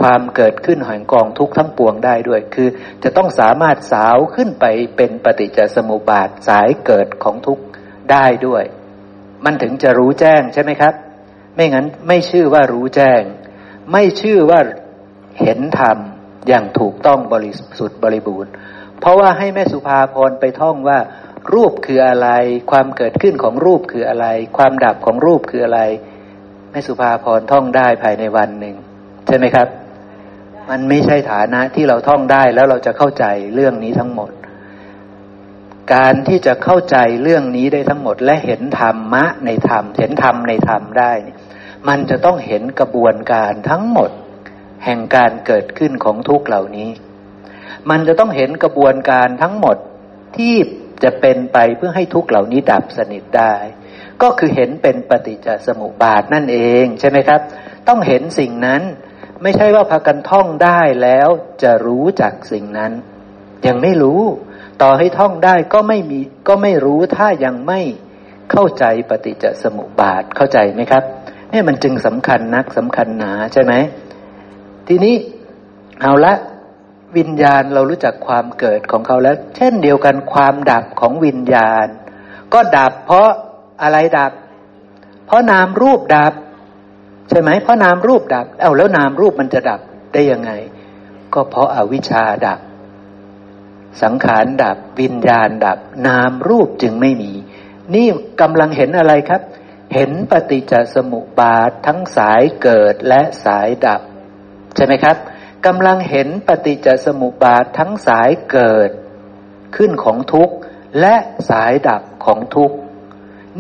[0.01, 2.68] ความเกิดขึ้นแห่งกองทุกข์ทั้งปวงได้ด้วย คือ
[3.03, 4.64] จะต้องสามารถสาวขึ้นไป
[4.97, 7.64] เป็นปฏิจจสมุปบาทสายเกิดของทุกข์
[8.11, 8.64] ได้ด้วย
[9.45, 10.95] มันถึงจะรู้แจ้งใช่ไหมครับ
[11.55, 13.22] ไม่งั้นไม่ชื่อว่ารู้แจ้ง
[13.93, 14.61] ไม่ชื่อว่า
[15.41, 15.99] เห็นธรรม
[16.49, 18.53] อย่างถูกต้องบริสุทธิ์บริบูรณ์
[19.01, 20.99] เพราะว่าให้แม่สุภาพรไปท่องว่า
[21.53, 22.28] รูปคืออะไร
[22.70, 24.26] ความเกิดขึ้นของรูปคืออะไร
[24.57, 25.80] ความดับของรูปคืออะไร
[26.70, 28.76] แม่สุภาพรท่องได้ภายในวันหนึ่ง
[29.26, 29.68] ใช่ไหมครับ
[30.70, 33.24] มันไม่ใช่ฐานะที่เราท่องได้แล้วเราจะเข้าใจ
[33.55, 34.30] เรื่องนี้ทั้งหมด
[35.95, 41.12] การที่จะเข้าใจเรื่องนี้ได้ทั้งหมด และเห็นธรรมะในธรรม เห็นธรรมในธรรมได้
[41.88, 44.11] มันจะต้องเห็นกระบวนการทั้งหมด
[44.84, 46.90] แห่งการเกิดขึ้นของทุกเหล่านี้
[47.90, 49.76] มันจะต้องเห็นกระบวนการทั้งหมด
[50.36, 50.55] ที่
[51.03, 53.55] จะเป็นไปเพื่อให้ทุกเหล่านี้ดับสนิทได้
[54.22, 57.40] ก็คือเห็นเป็นปฏิจจสมุปบาทนั่นเองใช่ไหมครับ
[57.88, 58.82] ต้องเห็นสิ่งนั้น
[59.42, 61.28] ไม่ใช่ว่าพากันท่องได้แล้ว
[61.62, 62.92] จะรู้จักสิ่งนั้น
[63.66, 64.22] ยังไม่รู้
[64.82, 67.80] ต่อให้ท่องได้ก็ไม่มีก็ไม่รู้ถ้ายังไม่
[68.51, 71.05] เข้าใจปฏิจจสมุปบาทเข้าใจไหมครับ
[71.53, 73.72] นี่มันจึงสำคัญนักสำคัญหนาใช่ไหม
[74.88, 75.14] ทีนี้
[76.03, 76.34] เอาละ
[77.19, 81.87] วิญญาณเรารู้จักความเกิดของเขาแล้ว เช่นเดียวกันความดับของวิญญาณ
[82.53, 83.29] ก็ดับเพราะ
[83.83, 84.33] อะไรดับ
[85.27, 86.33] เพราะนามรูปดับ
[87.29, 89.81] ใช่ไหมเพราะนามรูปดับ เอาแล้วนามรูปมันจะดับ
[90.12, 90.51] ได้ยังไง
[91.35, 92.61] ก็เพราะอาวิชชาดับ
[94.03, 97.33] สังขารดับวิญญาณดับ นามรูปจึงไม่มี
[97.95, 98.07] นี่
[98.41, 99.43] กำลังเห็นอะไรครับ
[99.95, 104.01] เห็นปฏิจจสมุปบาททั้งสายเกิดและสายดับ
[104.77, 105.17] ใช่ไหมครับ
[105.67, 108.91] กำลังเห็นปฏิจจสมุปบาททั้งสายเกิด
[109.77, 110.55] ขึ้นของทุกข์
[111.01, 111.15] และ
[111.51, 112.77] สายดับของทุกข์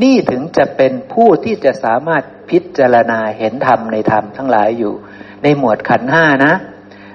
[0.02, 4.94] นี่ถึงจะเป็นผู้ที่จะสามารถพิจารณาเห็นธรรมในธรรมทั้งหลายอยู่
[5.42, 6.54] ในหมวดขันห้านะ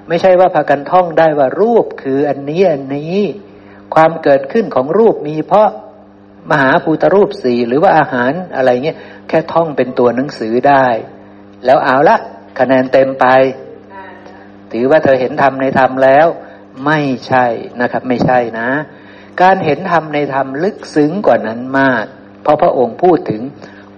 [0.07, 3.19] ไม่ใช่ว่าพากันท่องได้ว่ารูปคืออันนี้อันนี้
[3.95, 5.69] ความเกิดขึ้นของรูปมีเพราะ
[6.51, 10.87] มหาภูตรูปสี่หรือว่าอาหารอะไรเงี้ยแค่ท่องเป็นตัวหนังสือได้
[11.65, 12.17] แล้วเอาละ
[12.59, 13.25] คะแนนเต็มไป
[14.71, 16.27] ถือว่าเธอเห็นธรรมในธรรมแล้ว
[16.85, 17.45] ไม่ใช่
[17.81, 18.69] นะครับ ไม่ใช่นะ
[19.41, 22.05] การเห็นธรรมในธรรมลึกซึ้งกว่านั้นมาก
[22.41, 23.41] เพราะพระองค์พูดถึง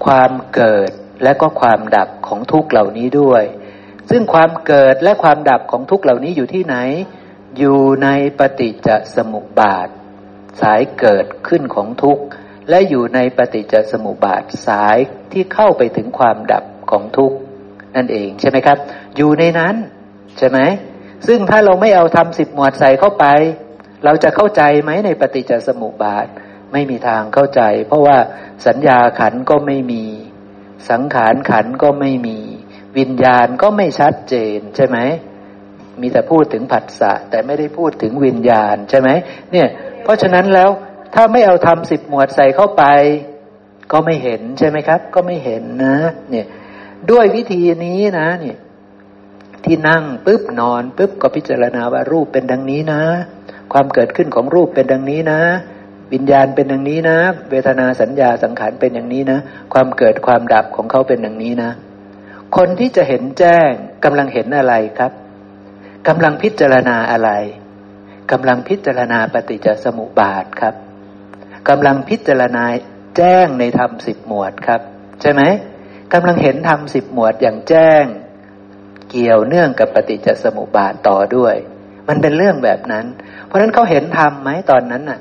[0.05, 0.89] ความเกิด
[1.23, 3.43] และก็ความดับของทุกเหล่านี้ด้วย
[4.09, 6.75] ซึ่งความเกิดและความดับของทุกเหล่านี้อยู่ที่ไหน
[7.57, 8.07] อยู่ใน
[8.39, 9.87] ปฏิจจสมุปบาท
[10.61, 12.23] สายเกิดขึ้นของทุกข์
[12.69, 14.97] และอยู่ในปฏิจจสมุปบาทสาย
[15.31, 17.37] ที่เข้าไปถึงความดับของทุกข์
[17.95, 18.77] นั่นเองใช่ไหมครับ
[19.15, 19.75] อยู่ในนั้น
[20.37, 20.59] ใช่ไหม
[21.27, 23.25] ซึ่งถ้าเราไม่เอาทำสิบหมวดใส่เข้าไป
[24.05, 26.27] เราจะเข้าใจไหมในปฏิจจสมุปบาท
[26.71, 28.17] ไม่มีทางเข้าใจ เพราะว่า
[28.67, 30.03] สัญญาขันก็ไม่มี
[30.89, 32.39] สังขารขันก็ไม่มี
[32.97, 34.97] วิญญาณก็ไม่ชัดเจนใช่ไหม
[36.01, 39.09] มีแต่พูดถึงผัสสะแต่ไม่ได้พูดถึงวิญญาณใช่ไหม
[39.51, 39.67] เนี่ย
[40.03, 40.69] เพราะฉะนั้นแล้ว
[41.15, 42.83] ถ้าไม่เอาทำสิบหมวดใส่เข้าไป
[43.91, 45.97] ก็ไม่เห็นใช่ไหมครับ ก็ไม่เห็นนะ
[46.29, 46.45] เนี่ย
[47.11, 48.57] ด้วยวิธีนี้นะเนี่ย
[49.65, 53.01] ที่นั่งปุ๊บนอนปุ๊บก็พิจารณาว่ารูปเป็นดังนี้นะ
[53.73, 55.39] ความเกิดขึ้นของรูปเป็นดังนี้นะ
[56.13, 57.17] วิญญาณเป็นดังนี้นะ
[57.49, 59.39] เวทนาสัญญาสังขารเป็นอย่างนี้นะ
[59.73, 61.71] ความเกิดความดับของเขาเป็นอย่างนี้นะ
[62.57, 63.69] คนที่จะเห็นแจ้ง
[64.03, 65.11] กำลังเห็นอะไรครับ
[66.07, 67.31] กำลังพิจารณาอะไร
[68.31, 70.75] กำลังพิจารณาปฏิจจสมุปบาทครับ
[71.69, 72.63] กำลังพิจารณา
[73.17, 74.81] แจ้งในธรรมสิบหมวดครับ
[75.21, 75.41] ใช่ไหม
[76.13, 78.03] กำลังเห็นธรรมสิบหมวดอย่างแจ้ง
[79.11, 81.55] เกี่ยวเนื่องกับปฏิจจสมุปบาทต่อด้วย
[82.07, 83.05] มันเป็นเรื่องแบบนั้น
[83.45, 85.19] เพราะฉะนั้นเขาเห็นธรรมไหมตอนนั้นน่ะ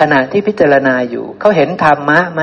[0.00, 2.42] ขณะที่พิจารณาอยู่ เขาเห็นธรรมะไหม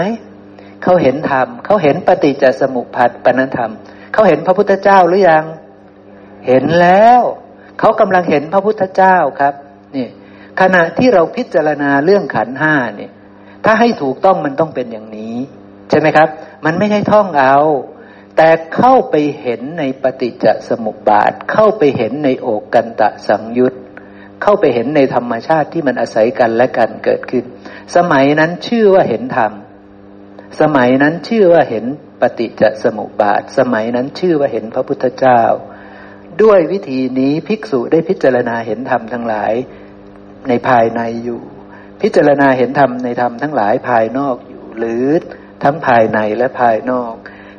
[0.84, 3.72] เขาเห็นธรรมเขาเห็นปฏิจจสมุปบาทปณธรรม
[4.14, 5.46] เขาเห็นพระพุทธเจ้าหรือยัง
[6.48, 7.22] เห็นแล้ว
[7.80, 9.54] เขากำลังเห็นพระพุทธเจ้าครับ
[9.96, 10.08] นี่
[10.62, 13.12] ขณะที่เราพิจารณาเรื่องขันห้าเนี่ย
[13.66, 15.38] ถ้าให้ถูกต้องมันต้องเป็นอย่างนี้
[15.90, 16.28] ใช่ไหมครับ
[16.66, 17.58] มันไม่ใช่ท่องเอา
[18.42, 23.74] แต่เข้าไปเห็นในปฏิจจสมุปบาท เข้าไปเห็นในโอกกันตะสังยุต
[24.44, 27.46] เข้าไปเห็นในธรรมชาติที่มันอาศัยกันและกันเกิดขึ้น
[27.96, 29.52] สมัยนั้นชื่อว่าเห็นธรรม
[30.62, 31.86] สมัยนั้นชื่อว่าเห็น
[32.22, 35.42] ปฏิจจสมุปบาท สมัยนั้นชื่อว่าเห็นพระพุทธเจ้า
[36.42, 39.54] ด้วยวิธีนี้ภิกษุได้พิจารณาเห็นธรรมทั้งหลาย
[40.48, 41.42] ในภายในอยู่
[42.02, 45.06] พิจารณาเห็นธรรมในธรรมทั้งหลายภายนอกอยู่ หรือ
[45.64, 47.14] ทั้งภายในและภายนอก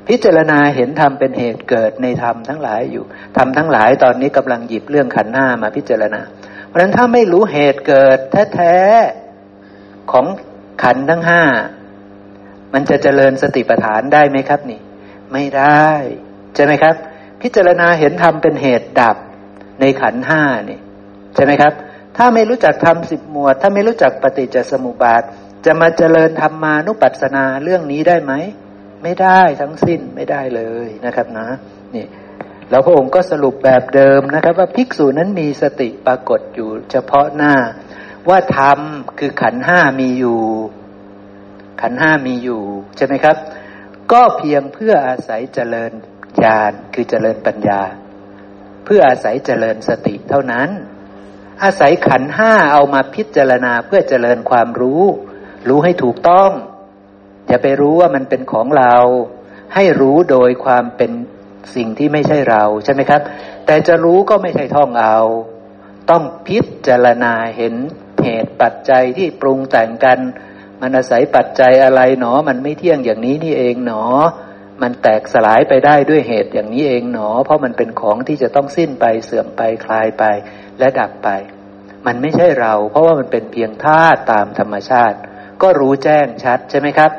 [0.09, 3.05] พิจารณาเห็นธรรมเป็นเหตุเกิดในธรรมทั้งหลายอยู่
[3.37, 6.21] ธรรมทั้งหลายตอนนี้กำลังหยิบเรื่องขันหน้ามาพิจารณา
[6.67, 8.19] เพราะฉะนั้นถ้าไม่รู้เหตุเกิด
[8.55, 10.27] แท้ๆของ
[10.83, 11.43] ขันทั้งห้า
[12.73, 14.81] มันจะเจริญสติปัฏฐานได้ไหมครับนี่
[15.33, 15.89] ไม่ได้
[16.55, 16.95] ใช่ไหมครับ
[17.43, 19.17] พิจารณาเห็นธรรมเป็นเหตุดับ
[19.81, 20.79] ในขันห้านี่
[21.35, 21.73] ใช่ไหมครับ
[22.17, 25.23] ถ้าไม่รู้จักทำสิบหมวด ถ้าไม่รู้จักปฏิจจสมุปบาท
[25.65, 28.33] จะมาเจริญธรรมานุปัสสนาเรื่องนี้ได้ไหม
[29.03, 31.49] ไม่ได้ทั้งสิ้นไม่ได้เลยนะครับนะ
[31.95, 32.07] นี่
[32.71, 37.55] แล้วพระองค์ก็สรุปแบบเดิมนะครับ ว่าภิกษุนั้นมีสติปรากฏอยู่เฉพาะหน้า
[38.29, 38.79] ว่าธรรม
[39.19, 40.43] คือขันห้ามีอยู่
[41.81, 42.63] ขันห้ามีอยู่
[42.97, 43.37] ใช่ไหมครับ
[44.13, 45.93] ก็เพียงเพื่ออาศัยเจริญ
[46.43, 47.83] ญาณคือเจริญปัญญา
[48.85, 50.69] เพื่ออาศัยเจริญสติเท่านั้น
[51.63, 55.03] อาศัยขันห้าเอามาพิจารณาเพื่อเจริญความรู้
[55.69, 56.51] รู้ให้ถูกต้อง
[57.51, 58.95] อย่าไปรู้ว่ามันเป็นของเรา
[59.75, 61.13] ให้รู้โดยความเป็น
[61.75, 63.21] สิ่งที่ไม่ใช่เราใช่ไหมครับ
[63.67, 65.19] แต่จะรู้ก็ไม่ใช่ท่องเอา
[66.11, 67.75] ต้องพิจารณาเห็น
[68.25, 70.19] เหตุปัจจัยที่ปรุงแต่งกัน
[70.81, 74.05] มันอาศัยปัจจัยอะไรหนอ มันไม่เที่ยงอย่างนี้นี่เองหนอ
[74.83, 80.25] มันแตกสลายไปได้ด้วยเหตุอย่างนี้เองหนอ เพราะมันเป็นของที่จะต้องสิ้นไปเสื่อมไปคลายไป
[80.79, 81.29] และดับไป
[82.07, 85.19] มันไม่ใช่เรา เพราะว่ามันเป็นเพียงธาตุตามธรรมชาติ
[85.63, 87.11] ก็รู้แจ้งชัดใช่ไหมครับ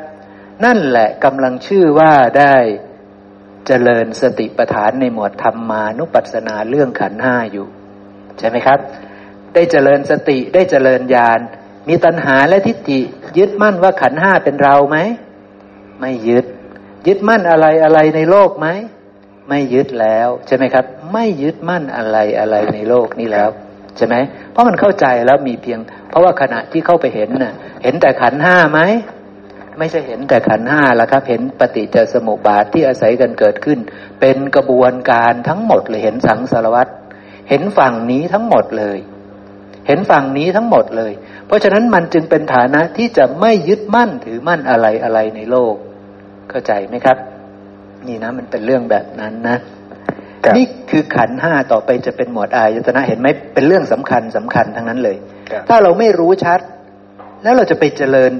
[0.64, 2.54] นั่นแหละกำลังชื่อว่าได้
[3.66, 7.66] เจริญสติปัฏฐานในหมวดธรรมานุปัสสนาเรื่องขันห้าอยู่
[8.38, 8.78] ใช่ไหมครับ
[9.54, 11.38] ได้เจริญสติได้เจริญญาณ
[11.88, 13.00] มีตัณหาและทิฏฐิ
[13.38, 14.98] ยึดมั่นว่าขันห้าเป็นเราไหม
[16.00, 16.46] ไม่ยึด
[17.06, 18.68] ยึดมั่นอะไรอะไรในโลกไหม
[19.48, 23.48] ไม่ยึดแล้วใช่ไหมครับ ไม่ยึดมั่นอะไรอะไรในโลกนี้แล้ว
[23.96, 24.14] ใช่ไหม
[24.52, 28.80] เพราะมันเข้าใจแล้วมีเพียง เพราะว่าขณะที่เข้าไปเห็นน่ะ เห็นแต่ขันห้าไหม
[29.78, 33.78] ไม่ใช่เห็นแต่ขันห้าแล้วครับ เห็นปฏิจจสมุปบาทที่อาศัยกันเกิดขึ้น
[34.20, 36.92] เป็นกระบวนการทั้งหมดเลยเห็นสังสารวัตร
[37.48, 38.98] เห็นฝั่งนี้ทั้งหมดเลย
[39.86, 41.12] เห็นฝั่งนี้ทั้งหมดเลย
[41.46, 45.74] เพราะฉะนั้นมันจึงเป็นฐานะที่จะไม่ยึดมั่นถือมั่นอะไรอะไรในโลก
[46.50, 47.16] เข้าใจไหมครับ
[48.06, 49.58] นี่นะมันเป็นเรื่องแบบนั้นนะ
[50.56, 55.16] นี่คือขันห้าต่อไปจะเป็นหมวดอายตนะเห็นไหมเป็นเรื่องสำคัญสำคัญทั้งนั้นเลย
[55.68, 56.60] ถ้าเราไม่รู้ชัด
[57.42, 58.32] แล้วเราจะไปเจริญ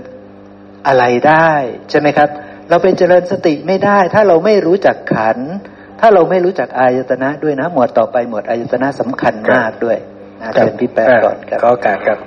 [0.87, 1.51] อะไรได้
[1.91, 2.28] ใช่ไหมครับ
[2.68, 5.39] เราไปเจริญสติไม่ได้ ถ้าเราไม่รู้จักขัน
[6.01, 9.99] ถ้าเราไม่รู้จักอายตนะด้วยนะ หมวดต่อไปหมวดอายตนะสำคัญมากด้วย
[10.41, 12.18] นะเชิญพี่แป๊ก่อนครับก็การครับ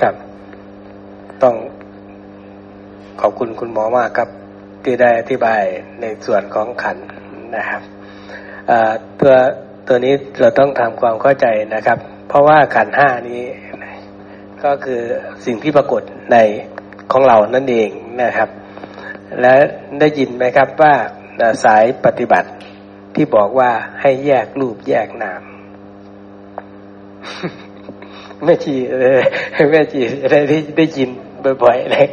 [0.00, 0.14] ครับ
[1.42, 1.54] ต้อง
[3.20, 4.28] ขอบคุณคุณหมอมากครับ
[4.84, 5.62] ที่ได้อธิบาย
[6.00, 6.96] ในส่วนของขัน
[7.56, 7.82] นะครับ
[9.20, 9.34] ตัว
[9.88, 11.98] ตัวนี้เราต้องทำความเข้าใจนะครับ
[12.28, 13.42] เพราะว่าขันห้านี้
[14.64, 15.02] ก็คือ
[15.46, 16.02] สิ่งที่ปรากฏ
[16.32, 16.38] ใน
[17.12, 17.90] ของเรานั่นเอง
[18.22, 18.48] นะครับ
[19.40, 19.54] และ
[20.00, 20.94] ได้ยินไหมครับว่า
[21.64, 22.48] สายปฏิบัติ
[23.14, 25.42] ที่บอกว่าให้แยกรูปแยกนาม
[28.44, 28.74] แม่ชี
[29.70, 30.00] แม่ชี
[30.30, 30.38] ได้
[30.76, 31.10] ได้ยิน
[31.62, 32.06] บ่อยๆเลย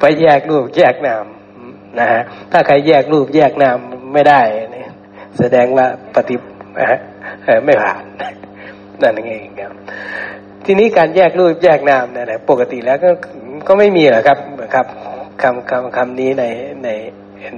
[0.00, 1.24] ไปแยกรูปแยกนาม
[1.98, 2.22] นะฮะ
[2.52, 3.78] ถ้าใครแยกรูปแยกนาม
[4.12, 4.40] ไม่ได้
[4.72, 4.90] เนี่ย
[5.38, 6.36] แสดงว่าปฏิ
[7.64, 8.02] ไม่ผ่าน
[9.02, 9.72] นั่นเองครับ
[10.64, 13.10] ทีนี้การแยกรูปแยกนามเนี่ยปกติแล้วก็
[13.66, 14.38] ก็ไม่มีหรอกครับ
[14.74, 14.86] ครับ
[15.42, 16.44] คำคำคำนี้ใน
[16.84, 16.88] ใน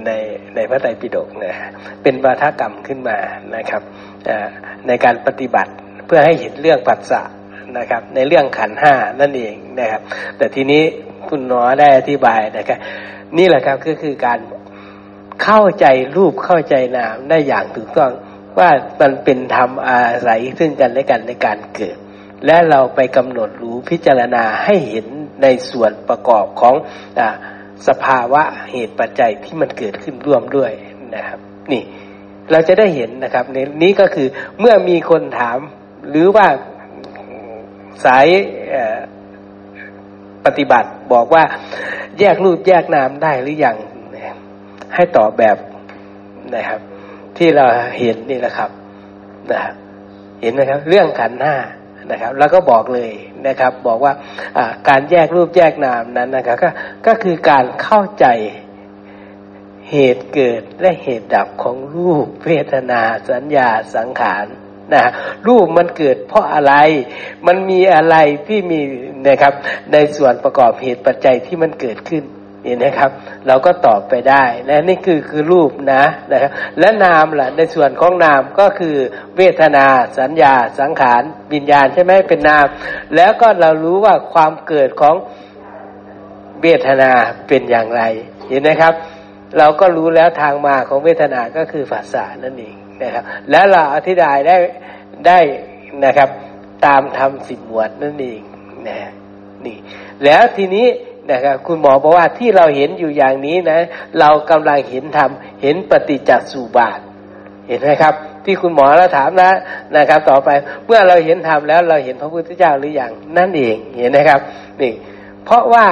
[0.05, 0.11] ใน
[0.55, 1.53] ในพระไตรปิฎกนะ
[2.03, 3.17] เป็นวาทกรรมขึ้นมา
[3.55, 3.81] นะครับ
[4.87, 5.71] ในการปฏิบัติ
[6.05, 7.21] เพื่อให้เห็นเรื่องปัสสะ
[7.77, 10.01] นะครับ ในเรื่องขันห้านั่นเองนะครับ
[10.37, 10.83] แต่ทีนี้
[11.27, 12.79] คุณน้อได้อธิบายนะครับ
[13.37, 14.39] นี่แหละครับก็คือการ
[15.43, 15.85] เข้าใจ
[16.15, 18.11] รูปเข้าใจนามได้อย่างถูกต้อง
[18.59, 18.69] ว่า
[19.01, 21.97] มันเป็นธรรมอาศัยซึ่งกันและกันในการเกิด
[22.45, 25.07] และเราไปกำหนดรู้พิจารณาให้เห็น
[25.41, 26.75] ในส่วนประกอบของ
[27.19, 27.21] อ
[27.87, 30.71] สภาวะเหตุปัจจัยที่มันเกิดขึ้นร่วมด้วย
[31.15, 31.39] นะครับ
[31.71, 31.83] นี่
[32.51, 34.27] เราจะได้เห็นนะครับในนี้ก็คือ
[34.59, 35.59] เมื่อมีคนถาม
[36.09, 36.47] หรือว่า
[38.05, 38.27] สาย
[40.45, 41.43] ปฏิบัติบอกว่า
[42.19, 43.77] แยกรูปแยกนามได้หรือยัง
[44.95, 45.57] ให้ตอบแบบ
[46.55, 46.81] นะครับ
[47.37, 47.65] ที่เรา
[47.99, 48.69] เห็นนี่นะครับ
[49.51, 49.75] นะครับ
[50.41, 51.55] เห็นไหมครับ เรื่องขันห้า
[52.11, 53.11] นะครับ แล้วก็บอกเลย
[53.47, 54.13] นะครับ บอกว่า
[54.89, 56.69] การแยกรูปแยกนามนั้นนะครับก็
[57.07, 58.25] ก็คือการเข้าใจ
[59.91, 64.45] เหตุเกิดและเหตุดับของรูปเวทนาสัญญาสังขาร
[64.93, 65.03] นะ
[65.47, 66.73] รูปมันเกิดเพราะอะไร
[67.47, 68.15] มันมีอะไร
[68.47, 68.79] ที่มี
[69.27, 69.53] นะครับ
[69.93, 72.23] ในส่วนประกอบเหตุปัจจัยที่มันเกิดขึ้น
[72.65, 73.11] เห็นไหมครับ
[73.47, 78.95] เราก็ตอบไปได้และนี่คือคือรูปนะนะครับและนามล่ะในส่วนของนามก็คือ
[79.37, 79.85] เวทนา
[80.19, 81.21] สัญญา สังขาร
[81.53, 82.65] วิญญาณใช่ไหมเป็นนาม
[83.15, 85.15] แล้วก็เรารู้ว่าความเกิดของ
[86.61, 87.11] เวทนา
[87.47, 88.01] เป็นอย่างไร
[88.49, 88.93] เห็นไหมครับ
[89.57, 94.57] เราก็รู้แล้วทางมาของเวทนาก็คือภาษานั่นเองนะครับ แล้วเราอธิบายได้
[95.27, 95.39] ได้
[96.05, 96.29] นะครับ
[96.85, 98.41] ตามทำสิบหมวดนั่นเอง
[98.87, 98.99] นะ
[99.65, 99.77] นี่
[100.23, 100.87] แล้วทีนี้
[101.29, 103.79] นะครับคุณหมอบอกว่าที่เราเห็นอยู่อย่างนี้นะ
[104.19, 105.29] เรากำลังเห็นธรรม
[105.61, 106.99] เห็นปฏิจจสุบาท
[107.67, 108.13] เห็นไหมครับ
[108.45, 109.51] ที่คุณหมอเราถามนะ
[109.97, 110.49] นะครับ ต่อไป
[110.85, 114.39] เมื่อเราเห็นธรรมแล้วเราเห็นพระพุทธเจ้าหรืออยังนั่นเองเห็นไหมครับ
[114.81, 114.93] นี่
[115.45, 115.85] เพราะว่า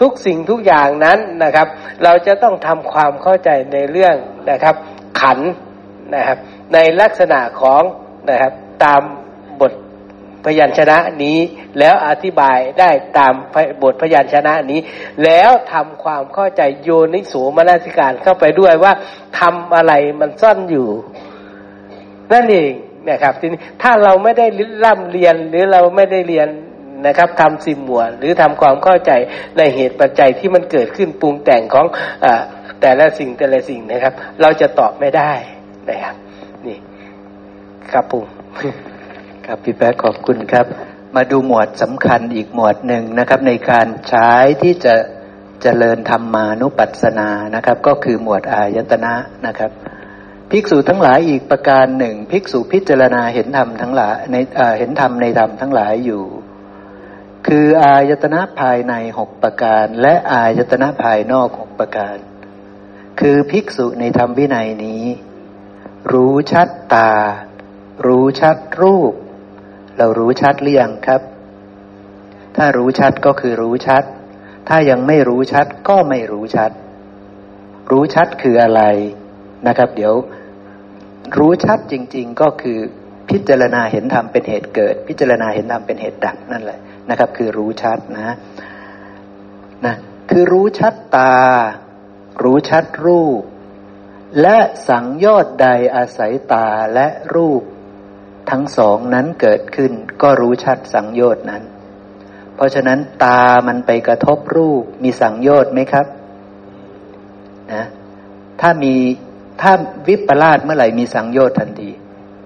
[0.00, 1.66] ทุกสิ่งทุกอย่างนั้นนะครับ
[2.04, 4.16] เราจะต้องทำความเข้าใจในเรื่อง
[4.50, 4.74] นะครับ
[5.20, 5.38] ขัน
[6.14, 6.38] นะครับ
[6.74, 7.82] ในลักษณะของ
[8.30, 8.52] นะครับ
[8.84, 9.02] ตาม
[10.46, 11.38] พยัญชนะนี้
[11.78, 13.34] แล้วอธิบายได้ตาม
[13.82, 14.80] บทพยัญชนะนี้
[15.24, 18.92] แล้วทำความเข้าใจโยนิสูมนาสิการเข้าไปด้วยว่า
[19.38, 20.88] ทำอะไรมันซ่อนอยู่
[22.32, 22.72] นั่นเอง
[23.10, 24.46] นะครับทีนี้ถ้าเราไม่ได้
[24.84, 26.48] ร่ำเรียนหรือเราไม่ได้เรียน
[27.06, 29.12] นะครับทำสิมหัวหรือทำความเข้าใจ
[29.58, 31.86] ในเหตุปัจจัยที่มันเกิดขึ้นปรุงแต่งของ
[32.24, 32.26] อ
[32.80, 35.32] แต่ละสิ่งแต่ละสิ่งนะครับ เราจะตอบไม่ได้
[35.90, 36.14] นะครับ
[36.66, 36.78] นี่
[37.92, 38.26] ครับปุ่ม
[39.50, 40.66] ครับพี่แป๊กขอบคุณครับ
[41.16, 44.30] มาดูหมวดสำคัญอีกหมวดหนึ่งนะครับ ในการใช้
[44.62, 49.14] ที่จะจะเจริญธรรมานุปัสสนานะครับ ก็คือหมวดอายตนะ
[49.46, 49.70] นะครับ
[50.50, 54.36] ภิกษุทั้งหลายอีกประการหนึ่ง ภิกษุพิจารณาเห็นธรรมทั้งหลายใน
[54.78, 56.24] เห็นธรรมในธรรมทั้งหลายอยู่
[57.46, 62.16] คืออายตนะภายในหกประการ และอายตนะภายนอกหกประการ
[63.20, 65.04] คือภิกษุในธรรมวินัยนี้
[66.12, 67.12] รู้ชัดตา
[68.06, 69.14] รู้ชัดรูป
[69.98, 71.22] เรารู้ชัดหรือยังครับ
[72.56, 74.04] ถ้ารู้ชัดก็คือรู้ชัด
[74.68, 76.70] ถ้ายังไม่รู้ชัดก็ไม่รู้ชัด
[77.90, 78.82] รู้ชัดคืออะไร
[79.66, 80.14] นะครับ เดี๋ยว
[81.38, 82.78] รู้ชัดจริง ๆ ก็คือ
[83.30, 86.78] พิจารณาเห็นธรรมเป็นเหตุเกิด พิจารณาเห็นธรรมเป็นเหตุดับนั่นแหละ
[87.10, 88.34] นะครับ คือรู้ชัดนะ
[89.84, 89.94] นะ
[90.30, 91.36] คือรู้ชัดตา
[92.42, 93.42] รู้ชัดรูป
[94.42, 97.62] และสังโยชน์ใดอาศัยตาและรูป
[98.50, 99.92] ทั้งสองนั้นเกิดขึ้น
[100.22, 101.62] ก็รู้ชัดสังโยชน์นั้น
[102.54, 106.06] เพราะฉะนั้นตามันไปกระทบรูปมีสังโยชน์ไหมครับ
[107.72, 107.84] นะ
[108.60, 108.94] ถ้ามี
[109.60, 109.72] ถ้า
[110.08, 111.90] วิปลาสเมื่อไหร่มีสังโยชน์ทันที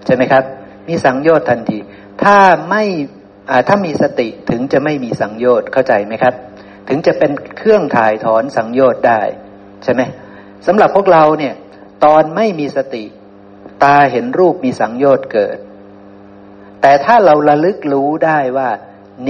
[0.06, 0.44] ใช่ไหมครับ
[0.88, 1.78] มีสังโยชน์ทันที
[2.22, 2.36] ถ้า
[2.68, 2.84] ไม่
[3.68, 6.34] ถ้ามีสติถึงจะไม่มีสังโยชน์เข้าใจไหมครับ
[6.88, 9.20] ถึงจะเป็นเครื่องถ่ายถอนสังโยชน์ได้
[9.84, 10.02] ใช่ไหม
[10.66, 11.54] สำหรับพวกเราเนี่ย
[12.04, 13.04] ตอนไม่มีสติ
[13.84, 15.58] ตาเห็นรูปมีสังโยชน์เกิด
[16.82, 18.68] แต่ถ้าเราระลึกรู้ได้ว่า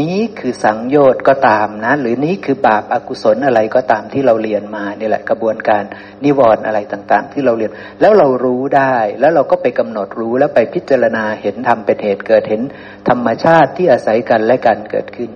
[0.00, 5.82] นี้คือสังโยชน์ก็ตามนะ หรือนี้คือบาปอากุศลอะไรก็ตามที่เราเรียนมานี่แหละกระบวนการ
[6.24, 12.62] นิวรณ์อะไรต่าง ๆ ที่เราเรียน แล้วเรารู้ได้แล้วเราก็ไปกำหนดรู้แล้วไปพิจารณาเห็นธรรมเป็นเหตุเกิดเห็น
[13.08, 15.30] ธรรมชาติที่อาศัยกันและกันเกิดขึ้น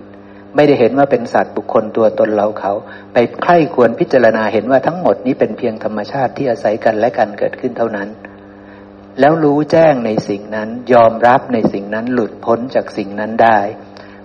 [0.56, 2.72] ไม่ได้เห็นว่าเป็นสัตว์บุคคลตัวตนเราเขา
[3.12, 8.08] ไปใคร่ควรพิจารณาเห็นว่าทั้งหมดนี้เป็นเพียงธรรมชาติที่อาศัยกันและกันเกิดขึ้นเท่านั้น
[9.20, 13.58] แล้วรู้แจ้งในสิ่งนั้น ยอมรับในสิ่งนั้นหลุดพ้นจากสิ่งนั้นได้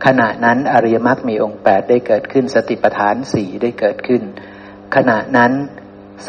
[0.05, 4.23] ขณะนั้นอริยมรรคมีองค์แปดได้เกิดขึ้น สติปัฏฐานสี่ได้เกิดขึ้น
[4.95, 5.51] ขณะนั้น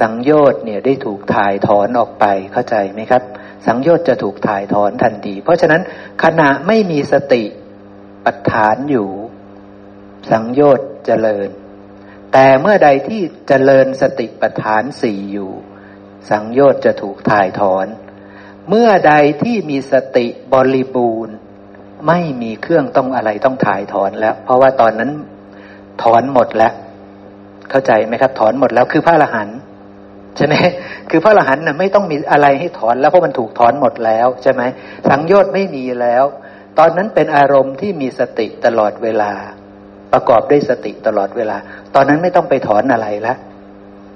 [0.00, 3.22] สังโยชน์เนี่ยได้ถูกถ่ายถอนออกไปเข้าใจไหมครับ
[3.66, 5.82] สังโยชน์จะถูกถ่ายถอนทันที เพราะฉะนั้น
[6.24, 7.44] ขณะไม่มีสติ
[8.24, 9.08] ปัฏฐานอยู่
[10.30, 11.48] สังโยชน์เจริญ
[12.32, 15.52] แต่เมื่อใดที่เจริญสติปัฏฐานสี่อยู่
[16.30, 17.86] สังโยชน์จะถูกถ่ายถอน
[18.70, 21.34] เมื่อใดที่มีสติบริบูรณ์
[22.06, 25.10] ไม่มีเครื่องต้องอะไรต้องถ่ายถอนแล้ว เพราะว่าตอนนั้น
[26.02, 26.72] ถอนหมดแล้ว
[27.70, 29.58] เข้าใจไหมครับ ถอนหมดแล้วคือพระอรหันต์
[30.36, 30.54] ใช่ไหม
[31.10, 34.62] คือพระอรหันต์น่ะไม่ต้องมีอะไรให้ถอนแล้วเพราะมันถูกถอนหมดแล้วใช่ไหม
[35.08, 36.24] สังโยชน์ไม่มีแล้ว
[36.78, 39.32] ตอนนั้นเป็นอารมณ์ที่มีสติตลอดเวลา
[40.12, 41.56] ประกอบด้วยสติตลอดเวลา
[41.94, 43.36] ตอนนั้นไม่ต้องไปถอนอะไรแล้ว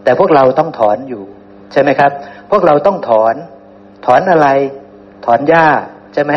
[0.05, 1.25] แต่พวกเราต้องถอนอยู่
[1.73, 2.11] ใช่ไหมครับ
[2.51, 3.35] พวกเราต้องถอน
[4.05, 4.49] ถอนอะไร
[5.25, 5.67] ถอนหญ้า
[6.15, 6.33] ใช่ไหม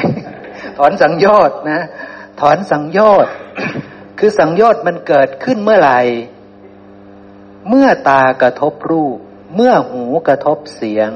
[0.78, 1.82] ถอนสังโยชน์นะ
[2.42, 3.34] ถอนสังโยชน์
[4.20, 6.00] คือสังโยชน์มันเกิดขึ้นเมื่อไหร่
[7.70, 9.18] เมื่อตากระทบรูป
[9.56, 11.12] เมื่อหูกระทบเสียง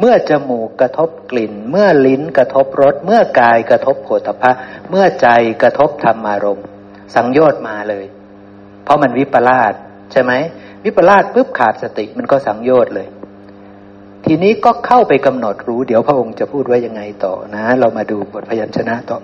[0.00, 4.52] เมื่อจมูกกระทบกลิ่น เมื่อลิ้นกระทบรส เมื่อกายกระทบโผฏฐะ
[4.90, 5.28] เมื่อใจ
[5.62, 6.66] กระทบธรรมารมณ์
[7.14, 8.06] สังโยชน์มาเลย
[8.84, 9.72] เพราะมันวิปลาส
[10.12, 10.32] ใช่ไหม
[10.84, 13.08] วิปลาสปุ๊บขาดสติมันก็สังโยชน์เลย
[14.26, 19.18] ทีนี้ก็เข้าไปกำหนดรู้ เดี๋ยวพระองค์จะพูดว่ายังไงต่อนะ เรามาดูบทพยัญชนะต่อ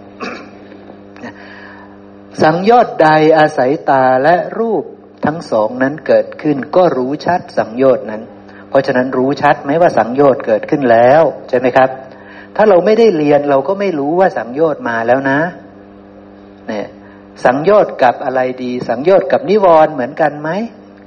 [2.42, 4.84] สังยอดใดอาศัยตาและรูป
[5.26, 8.22] ทั้งสองนั้นเกิดขึ้น ก็รู้ชัดสังโยชน์นั้น
[8.68, 11.88] เพราะฉะนั้นรู้ชัดไหมว่าสังโยชน์เกิดขึ้นแล้วใช่ไหมครับ
[12.57, 15.40] ถ้าเราไม่ได้เรียนเราก็ไม่รู้ว่าสังโยชน์มาแล้วนะ
[16.68, 16.86] เนี่ย
[17.44, 20.51] สังโยชน์กับอะไรดี สังโยชน์กับนิวรณ์เหมือนกันไหม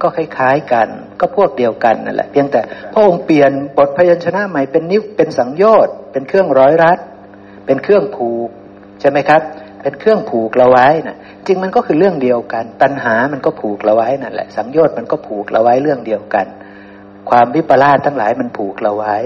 [0.03, 0.87] ก็คล้ายๆกัน
[1.19, 2.61] ก็พวกเดียวกันนั่นแหละเพียงแต่
[2.93, 6.99] พระองค์เปลี่ยนบทพยัญชนะใหม่เป็นนิ้วเป็นสังโยชน์เป็นเครื่องร้อยรัด
[7.65, 8.49] เป็นเครื่องผูก
[8.99, 9.41] ใช่ไหมครับ
[9.81, 16.45] เป็นเครื่องผูกเราไว้นะ่ะจริงมันก็คือเรื่องเดียวกัน ตัณหามันก็ผูกเราไว้นั่นแหละ สังโยชน์มันก็ผูกเราไว้เรื่องเดียวกัน
[17.29, 19.17] ความวิปลาสทั้งหลายมันผูกเราไว้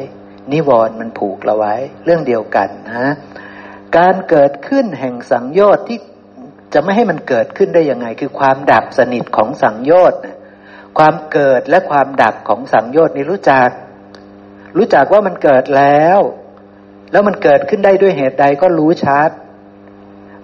[0.51, 1.75] นิวรณ์มันผูกเราไว้
[2.05, 3.13] เรื่องเดียวกันนะ
[3.97, 5.97] การเกิดขึ้นแห่งสังโยชน์ที่
[6.73, 10.19] จะไม่ให้มันเกิดขึ้นได้ยังไง คือความดับสนิทของสังโยชน์
[10.97, 13.69] ความเกิดและความดับของสังโยชน์นี่รู้จัก
[14.77, 16.19] รู้จักว่ามันเกิดแล้ว
[17.11, 19.29] แล้วมันเกิดขึ้นได้ด้วยเหตุใดก็รู้ชัด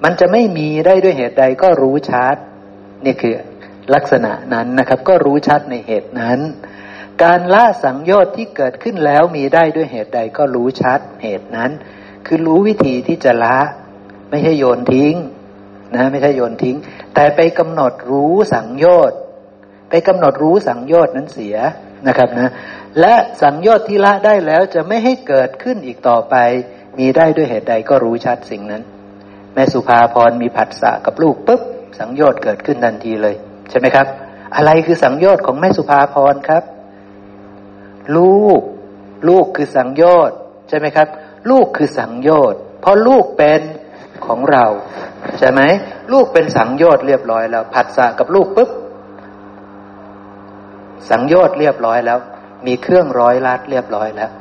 [0.03, 2.35] มันจะไม่มีได้ด้วยเหตุใดก็รู้ชัด
[3.05, 3.35] นี่คือ
[3.93, 6.39] ลักษณะนั้นนะครับ ก็รู้ชัดในเหตุนั้น
[7.23, 11.71] การละสังโยชน์ที่เกิดขึ้นแล้วมีได้ด้วยเหตุใดก็รู้ชัดเหตุนั้น
[12.25, 13.59] คือรู้วิธีที่จะละ
[14.29, 15.15] ไม่ใช่โยนทิ้ง
[15.95, 16.75] นะไม่ใช่โยนทิ้ง
[17.13, 19.19] แต่ไปกำหนดรู้สังโยชน์
[19.95, 21.55] ไปกำหนดรู้สังโยชน์นั้นเสีย
[22.07, 22.51] นะครับนะ
[22.99, 26.35] และสังโยชน์ที่ละได้แล้วจะไม่ให้เกิดขึ้นอีกต่อไป
[26.97, 28.83] มีได้ด้วยเหตุใดก็รู้ชัดสิ่งนั้น
[29.53, 31.61] แม่สุภาพรมีผัสสะกับลูกปุ๊บ
[31.99, 33.35] สังโยชน์เกิดขึ้นทันทีเลย
[33.69, 34.07] ใช่ไหมครับ
[34.55, 36.63] อะไรคือสังโยชน์ของแม่สุภาพรครับ
[38.17, 38.61] ลูก
[39.29, 40.37] ลูกคือสังโยชน์
[40.69, 41.07] ใช่ไหมครับ
[41.49, 43.61] ลูกคือสังโยชน์เพราะลูกเป็น
[44.25, 44.65] ของเรา
[45.39, 45.61] ใช่ไหม
[46.11, 48.69] ลูกเป็นสังโยชน์เรียบร้อยแล้วผัสสะกับลูกปุ๊บ
[51.09, 52.19] สังโยชน์เรียบร้อยแล้ว
[52.67, 54.31] มีเครื่องร้อยลัดเรียบร้อยแล้ว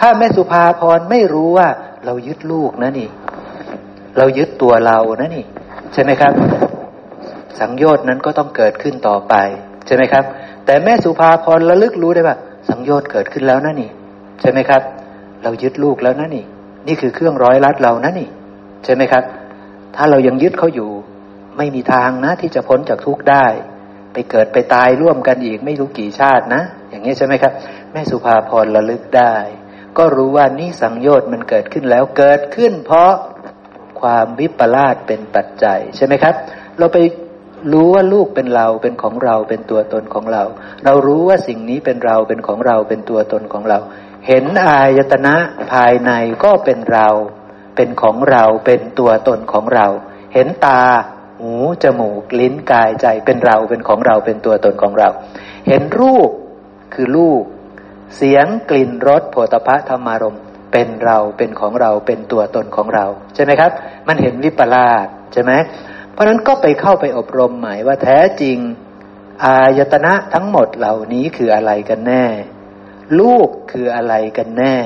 [0.00, 1.68] ถ้าแม่สุภาพรไม่รู้ว่า
[2.04, 3.08] เรายึดลูกนะนี่
[4.18, 5.44] เรายึดตัวเรานะนี่
[5.92, 6.32] ใช่ไหมครับ
[7.60, 9.34] สังโยชน์นั้นก็ต้องเกิดขึ้นต่อไป
[9.86, 10.24] ใช่ไหมครับ
[10.66, 12.36] แต่แม่สุภาพรระลึกรู้ได้ว่า
[12.68, 13.90] สังโยชน์เกิดขึ้นแล้วนะนี่
[14.40, 14.82] ใช่ไหมครับ
[15.42, 16.44] เรายึดลูกแล้วนะนี่
[16.86, 18.28] นี่คือเครื่องร้อยลัดเรานะนี่
[18.84, 19.24] ใช่ไหมครับ
[19.96, 20.90] ถ้าเรายังยึดเขาอยู่
[21.56, 23.46] ไม่มีทางนะที่จะพ้นจากทุกข์ได้
[24.12, 27.52] ไปเกิดไปตายร่วมกันอีกไม่รู้กี่ชาตินะ อย่างนี้ใช่ไหมครับ
[27.92, 29.34] แม่สุภาพรระลึกได้
[29.98, 33.12] ก็รู้ว่านี่สังโยชน์มันเกิดขึ้นแล้วเกิดขึ้น เพราะ
[34.00, 36.34] ความวิปลาสเป็นปัจจัยใช่ไหมครับ
[36.78, 36.98] เราไป
[37.72, 40.44] รู้ว่าลูกเป็นเราเป็นของเราเป็นตัวตนของเรา
[40.84, 43.78] เรารู้ว่าสิ่งนี้เป็นเราเป็นของเราเป็นตัวตนของเรา
[44.26, 45.34] เห็นอายตนะ
[45.72, 46.10] ภายใน
[46.44, 47.08] ก็เป็นเรา
[47.76, 49.86] เป็นของเราเป็นตัวตนของเรา
[50.34, 50.82] เห็นตา
[51.42, 55.08] หูจมูกลิ้นกายใจเป็นเราเป็นของเราเป็นตัวตนของเรา
[55.68, 56.30] เห็นรูป
[56.94, 57.42] คือลูก
[58.16, 60.38] เสียงกลิ่นรสโผฏฐะธรรมารม
[60.72, 63.70] เป็นเราเป็นของเราเป็นตัวตนของเรา ใช่ไหมครับ
[64.08, 65.52] มันเห็นวิปลาสใช่ไหม
[66.12, 68.58] เพราะนั้นก็ไปเข้าไปอบรมหมายว่าแท้จริง
[69.44, 72.24] อายตนะทั้งหมดเหล่านี้คืออะไรกันแน่
[73.18, 74.76] ลูกคืออะไรกันแน่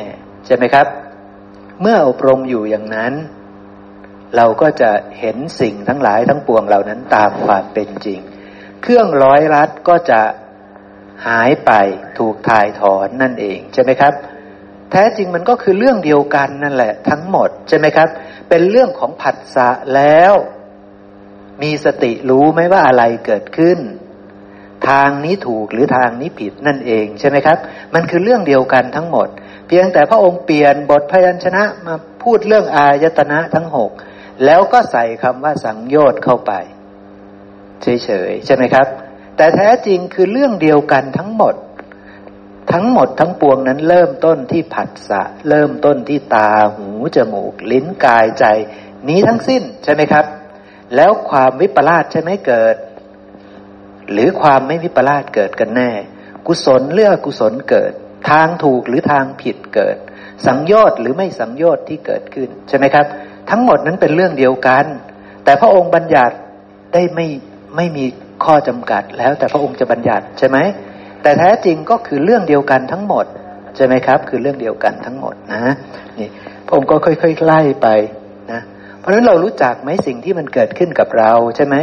[0.47, 0.87] ใช่ไหมครับ
[1.81, 3.13] เมื่ออบรมอยู่อย่างนั้น
[4.37, 8.21] เราก็จะเห็นสิ่งทั้งหลายทั้งปวงเหล่านั้นตามความเป็นจริง
[8.83, 10.21] เครื่องร้อยรัดก็จะ
[11.27, 11.73] หายไป
[12.19, 14.13] ถูกถ่ายถอนนั่นเองใช่ไหมครับ
[14.91, 18.09] แท้จริงมันก็คือเรื่องเดียวกันนั่นแหละ ทั้งหมดใช่ไหมครับ
[18.49, 20.33] เป็นเรื่องของผัสสะแล้ว
[21.63, 23.79] มีสติรู้ไหมว่าอะไรเกิดขึ้น
[24.89, 27.59] ทางนี้ถูกหรือทางนี้ผิดนั่นเองใช่ไหมครับ
[27.95, 29.29] มันคือเรื่องเดียวกันทั้งหมด
[29.67, 33.91] เพียงแต่พระองค์เปลี่ยนบทพยัญชนะมาพูดเรื่องอายตนะทั้งหก
[34.45, 36.53] แล้วก็ใส่คำว่าสังโยชน์เข้าไป
[37.83, 38.87] เฉยๆใช่ไหมครับ
[39.37, 41.55] แต่แท้จริงคือเรื่องเดียวกันทั้งหมด
[42.73, 48.45] ทั้งหมดทั้งปวงนั้นเริ่มต้นที่ผัสสะ เริ่มต้นที่ตาหูจมูก ลิ้นกายใจ
[49.09, 50.25] นี้ทั้งสิ้นใช่ไหมครับ
[50.95, 52.77] แล้วความวิปลาสใช่ไหมเกิด
[54.13, 55.91] หรือความไม่วิปลาสเกิดกันแน่
[56.47, 57.93] กุศลเลือกกุศลเกิด
[58.31, 59.97] ทางถูกหรือทางผิดเกิด
[60.47, 63.07] สังโยชน์หรือไม่สังโยชน์ที่เกิดขึ้นใช่ไหมครับ
[63.51, 64.85] ทั้งหมดนั้นเป็นเรื่องเดียวกัน
[65.45, 66.37] แต่พระองค์บัญญัติ
[66.95, 67.27] ได้ไม่
[67.77, 68.05] ไม่มี
[68.45, 70.59] ข้อจำกัดแล้วแต่พระองค์จะบัญญัติใช่ไหม
[71.23, 73.27] แต่แท้จริงก็คือเรื่องเดียวกันทั้งหมด
[73.77, 75.75] ใช่ไหมครับ คือเรื่องเดียวกันทั้งหมดนะ
[76.19, 76.29] นี่
[76.67, 77.89] พระองค์ก็ค่อยๆไล่ไป
[78.53, 78.61] นะ
[78.99, 81.77] เพราะฉะนั้นเรารู้จักไหมสิ่งที่มันเกิดขึ้นกับเราใช่ไหม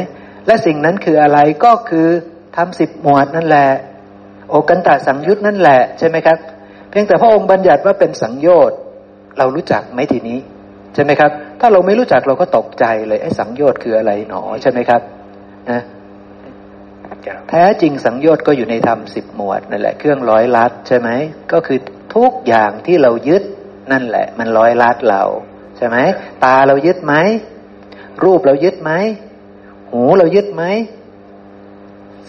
[0.47, 2.07] และสิ่งนั้นคืออะไรก็คือ
[2.55, 3.70] ทำสิบหมวดนั่นแหละ
[4.49, 6.38] โอกันตะสังยุตนั่นแหละใช่ไหมครับ
[6.89, 8.78] เพียงแต่พระองค์บัญญัติว่าเป็นสังโยชน์
[9.38, 10.39] เรารู้จักไหมทีนี้
[10.94, 15.02] ใช่ไหมครับ ถ้าเราไม่รู้จักเราก็ตกใจเลยไอ้สังโยชน์คืออะไรหนอใช่ไหมครับ
[15.72, 15.82] นะ
[17.50, 21.10] แท้จริงสังโยชน์ก็อยู่ในธรรมสิบหมวดนั่นแหละเครื่องร้อยลัดใช่ไหม
[21.52, 21.80] ก็คือ
[22.16, 23.44] ทุกอย่างที่เรายึด
[23.91, 25.24] นั่นแหละ มันร้อยลัดเรา
[25.78, 25.98] ใช่ไหม
[26.44, 27.14] ตาเรายึดไหม
[28.24, 28.91] รูปเรายึดไหม
[29.91, 30.64] หูเรายึดไหม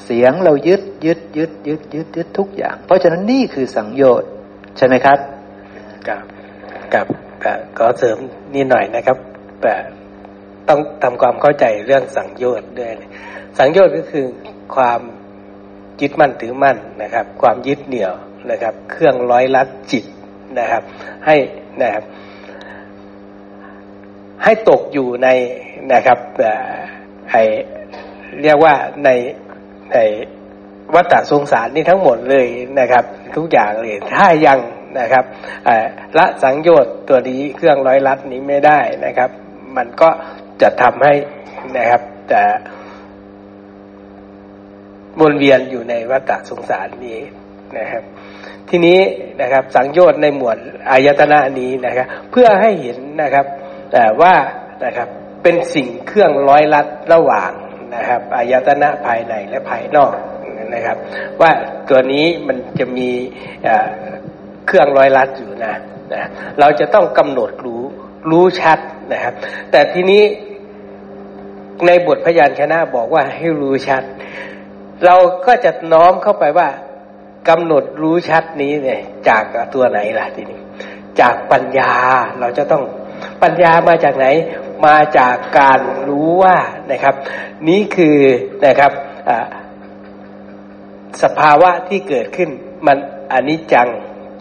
[0.05, 4.29] เสียงเรายึดยึดยึดยึดยึดยึดทุกอย่าง เพราะฉะนั้นนี่คือสังโยชน์
[4.77, 5.19] ใช่ไหมครับ
[6.09, 6.23] กับ
[6.95, 7.07] กับ
[7.79, 8.19] ก็เสริม
[8.55, 9.19] นิดหน่อยนะครับ
[9.63, 9.75] แต่
[10.69, 12.91] ต้องทำความเข้าใจเรื่องสังโยชน์ด้วย
[13.59, 14.27] สังโยชน์ก็คือ
[14.77, 15.01] ความ
[16.01, 18.15] ยึดมั่นถือมั่นนะครับ ความยึดเหนี่ยว
[18.51, 20.05] นะครับ เครื่องร้อยลัดจิต
[20.59, 20.83] นะครับ
[21.27, 21.37] ให้
[21.83, 22.05] นะครับ
[24.45, 25.29] ให้ตกอยู่ใน
[25.93, 26.19] นะครับ
[27.31, 27.37] ไอ
[28.43, 28.75] เรียกว่า
[29.05, 29.09] ใน
[29.93, 29.97] ใน
[30.95, 32.47] วัฏสงสารนี่ทั้งหมดเลย
[32.81, 33.05] นะครับ
[33.37, 34.59] ทุกอย่างเลยถ้ายัง
[34.99, 35.25] นะครับ
[36.19, 39.31] ละสังโยชน์ตัวนี้เครื่องร้อยลัดนี้ไม่ได้นะครับ
[39.77, 40.09] มันก็
[40.63, 41.15] จะทำให้
[41.77, 42.43] นะครับแต่
[45.21, 47.21] วนเวียนอยู่ในวัฏสงสารนี้
[47.79, 48.03] นะครับ
[48.71, 48.99] ทีนี้
[49.41, 50.59] นะครับสังโยชน์ในหมวด
[50.91, 53.47] อายตนะนี้นะครับ เพื่อให้เห็นนะครับ
[53.93, 54.35] แต่ว่า
[54.85, 55.09] นะครับ
[55.43, 57.51] เป็นสิ่งเครื่องร้อยลัดระหว่าง
[57.97, 60.15] นะครับอายตนะภายในและภายนอก
[60.75, 60.97] นะครับ
[61.41, 61.51] ว่า
[61.89, 63.11] ตัวนี้มันจะมี
[64.75, 65.75] รื่องร้อยลัดอยู่นะ
[66.13, 66.29] นะ
[66.61, 67.83] เราจะต้องกำหนดรู้
[68.31, 68.79] รู้ชัด
[69.13, 69.35] นะครับ
[69.71, 70.23] แต่ทีนี้
[71.87, 74.03] ในบทพยัญชนะบอกว่าให้รู้ชัด
[75.05, 75.17] เรา
[75.47, 76.69] ก็จะน้อมเข้าไปว่า
[77.49, 79.45] กำหนดรู้ชัดนี้เนี่ย จาก
[79.75, 80.61] ตัวไหนล่ะทีนี้
[81.21, 81.93] จากปัญญา
[82.41, 82.83] เราจะต้อง
[83.43, 84.27] ปัญญามาจากไหน
[84.87, 86.57] มาจากการรู้ว่า
[86.91, 87.15] นะครับ
[87.69, 88.19] นี้คือ
[88.67, 88.93] นะครับ
[91.23, 92.51] สภาวะที่เกิดขึ้น
[92.87, 92.99] มัน
[93.33, 93.89] อนิจจัง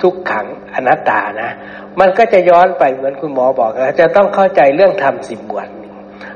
[0.01, 1.51] ทุกขังอนัตตานะ
[1.99, 5.67] มันก็จะย้อนไปเหมือนคุณหมอบอกนะจะต้องเข้าใจเรื่องธรรมสิบหมวด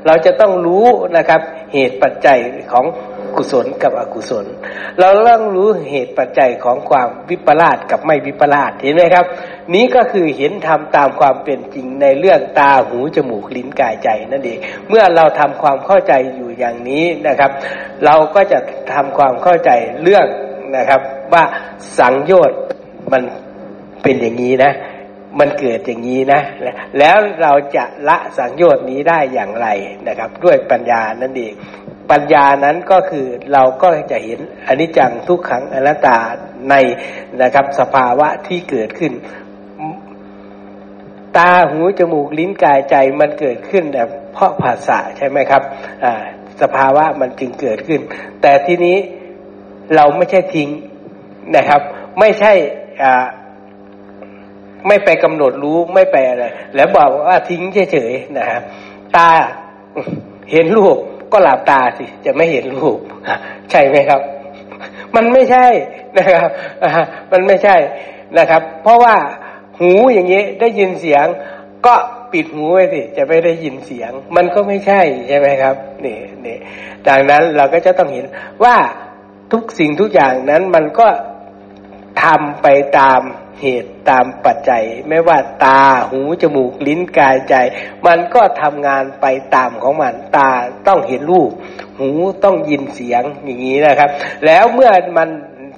[0.06, 0.86] เราจะต้องรู้
[1.16, 1.40] นะครับ
[1.72, 2.38] เหตุปัจจัย
[2.72, 2.84] ของ
[3.36, 4.46] กุศลกับอกุศล
[5.00, 9.26] เราต้องรู้เหตุปัจจัยของความวิปลาสกับไม่วิปลาสเห็นไหมครับ
[9.74, 17.50] นี้ก็คือเห็นธรรมตามความเป็นจริงในเรื่องตาหูจมูกลิ้นกายใจนั่นเองเมื่อเราทำความเข้าใจอยู่อย่างนี้นะครับ
[18.04, 18.58] เราก็จะ
[18.92, 19.70] ทำความเข้าใจ
[20.02, 20.26] เรื่อง
[20.76, 21.00] นะครับ
[21.32, 21.44] ว่า
[21.98, 22.60] สังโยชน์
[23.12, 23.22] มัน
[24.02, 24.72] เป็นอย่างนี้นะ
[25.38, 26.40] มันเกิดอย่างนี้นะ
[26.98, 29.68] แล้วเราจะละสังโยชน์นี้ได้อย่างไร
[30.08, 31.54] นะครับ ด้วยปัญญานั่นเอง
[32.10, 36.18] ปัญญานั้นก็คือเราก็จะเห็นอนิจจังทุกขังอนัตตา
[36.70, 36.74] ใน
[37.42, 39.12] นะครับ สภาวะที่เกิดขึ้น
[41.38, 45.62] ตาหูจมูกลิ้นกายใจมันเกิดขึ้นแต่เพราะภาษาใช่ไหมครับ
[46.62, 48.00] สภาวะมันจึงเกิดขึ้น
[48.42, 48.96] แต่ทีนี้
[49.94, 50.68] เราไม่ใช่ทิ้ง
[51.56, 51.80] นะครับ
[52.20, 52.52] ไม่ใช่
[54.86, 57.62] ไม่ไปกำหนดรู้ไม่ไปอะไร แล้วบอกว่าทิ้ง
[57.92, 58.62] เฉยๆนะครับ
[59.16, 59.28] ตา
[60.52, 60.96] เห็นรูป
[61.32, 62.98] ก็หลับตาสิ จะไม่เห็นรูป
[63.70, 64.20] ใช่ไหมครับ
[65.16, 65.66] มันไม่ใช่
[66.18, 66.48] นะครับ
[67.32, 67.76] มันไม่ใช่
[68.38, 69.16] นะครับ เพราะว่า
[69.78, 71.26] หูอย่างนี้ได้ยินเสียง
[71.86, 71.94] ก็
[72.32, 76.58] ปิดหูไว้สิ จะไม่ได้ยินเสียง มันก็ไม่ใช่ใช่ไหมครับนี่นี่
[77.08, 78.26] ดังนั้นเราก็จะต้องเห็น
[78.64, 78.76] ว่า
[79.52, 81.08] ทุกสิ่งทุกอย่างนั้นมันก็
[82.22, 82.66] ทำไป
[82.98, 83.20] ตาม
[83.62, 85.80] เหตุตามปัจจัย ไม่ว่าตา
[86.10, 87.54] หูจมูกลิ้นกายใจ
[88.06, 90.50] มันก็ทำงานไปตามของมัน ตา
[90.88, 91.50] ต้องเห็นรูป
[91.98, 92.10] หู
[92.44, 94.10] ต้องยินเสียงอย่างนี้นะครับ
[94.46, 95.28] แล้วเมื่อมัน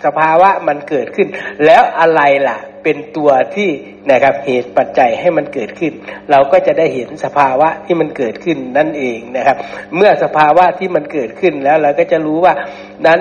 [0.05, 1.29] สภาวะมันเกิดขึ้น
[1.65, 3.71] แล้วอะไรล่ะ เป็นตัวที่
[4.11, 5.93] นะครับเหตุปัจจัยให้มันเกิดขึ้น
[6.31, 9.57] เราก็จะได้เห็นสภาวะที่มันเกิดขึ้นนั่นเองนะครับ
[9.97, 12.55] เมื่อสภาวะที่มันเกิดขึ้นแล้วเราก็จะรู้ว่า
[13.07, 13.21] นั้น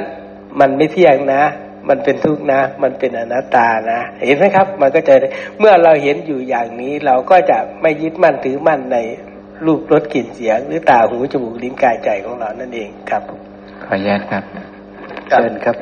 [0.60, 1.44] มันไม่เที่ยงนะ
[1.90, 5.16] มันเป็นทุกข์นะ มันเป็นอนัตตานะ เห็นไหมครับ มันก็จะ
[5.60, 8.98] เมื่อเราเห็นอยู่อย่างนี้ เราก็จะไม่ยึดมั่นถือมั่นใน
[9.66, 13.24] รูปรสกลิ่นเสียง หรือตาหูจมูกลิ้นกายใจของเรานั่นเองครับ
[13.84, 14.44] ขออนุญาตครับ
[15.30, 15.76] เชิญครับ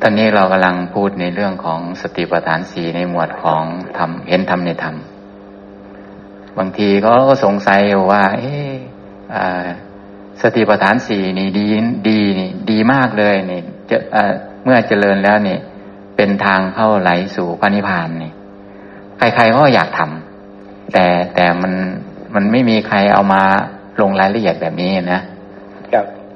[0.00, 3.64] ตอนนี้เรากำลังพูดในเรื่องของสติปัฏฐานสีในหมวดของ
[3.98, 4.94] ธรรมเห็นธรรมในธรรม
[6.58, 7.12] บางทีก็
[7.44, 7.80] สงสัย
[8.12, 8.74] ว่า เอ๊ะ
[10.42, 11.66] สติปัฏฐานสี่นี่ดี
[12.08, 13.60] ดีนี่ดีมากเลยนี่
[13.90, 13.96] จะ
[14.64, 15.58] เมื่อเจริญแล้วนี่
[16.16, 18.32] เป็นทางเข้าไหลสู่พระนิพพานนี่
[19.18, 21.72] ใครๆก็อยากทำแต่แต่มัน
[22.34, 23.42] มันไม่มีใครเอามา
[24.00, 25.20] ลงรายละเอียดแบบนี้นะ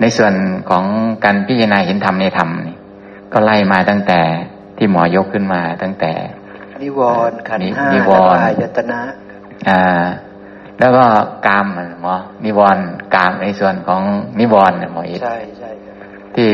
[0.01, 0.35] ในส่วน
[0.71, 0.85] ของ
[1.25, 2.77] การพิจารณาเห็นธรรมในธรรมนี่
[3.33, 4.21] ก็ไล่มาตั้งแต่
[4.77, 6.13] ที่หมอยกขึ้นมาตั้งแต่
[6.83, 9.01] นิวรณ์ขันธ์ห้านิวรณ์อายตนะ
[9.69, 10.05] อ่า
[10.81, 11.05] แล้วก็
[11.47, 11.67] กาม
[12.01, 12.85] หมอนิวรณ์
[13.15, 14.03] กามในส่วนของ
[14.41, 15.71] นิวรณ์หมออิใช่ใช่
[16.37, 16.51] ที่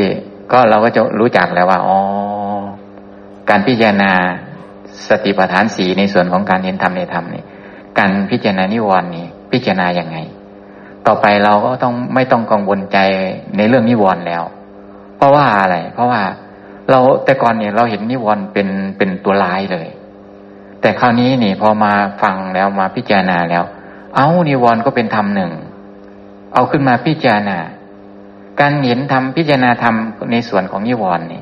[0.51, 1.99] ก็เราก็จะรู้จักแล้วว่าอ๋อ
[3.49, 4.11] การพิจารณา
[5.09, 7.43] สติปัฏฐานสีในส่วนของการเห็นธรรมในธรรมนี่
[7.99, 10.17] การพิจารณานิวรณ์นี่พิจารณาอย่างไง
[11.07, 12.97] ต่อไปเราก็ต้องไม่ต้องกังวลใจ
[13.57, 14.43] ในเรื่องนิวรณ์แล้ว
[15.17, 16.21] เพราะว่าอะไร เพราะว่า
[16.89, 18.67] เราแต่ก่อนเนี่ยเราเห็นนิวรณ์เป็น
[18.97, 19.87] เป็นตัวร้ายเลย
[20.81, 23.63] แต่คราวนี้นี่พอมาฟังแล้วมาพิจารณาแล้ว
[24.15, 25.51] เอานิวรณ์ก็เป็นธรรมหนึ่ง
[26.53, 27.57] เอาขึ้นมาพิจารณา
[28.61, 29.95] การเห็นธรรมพิจารณาธรรม
[30.31, 31.41] ในส่วนของนิวรณ์นี่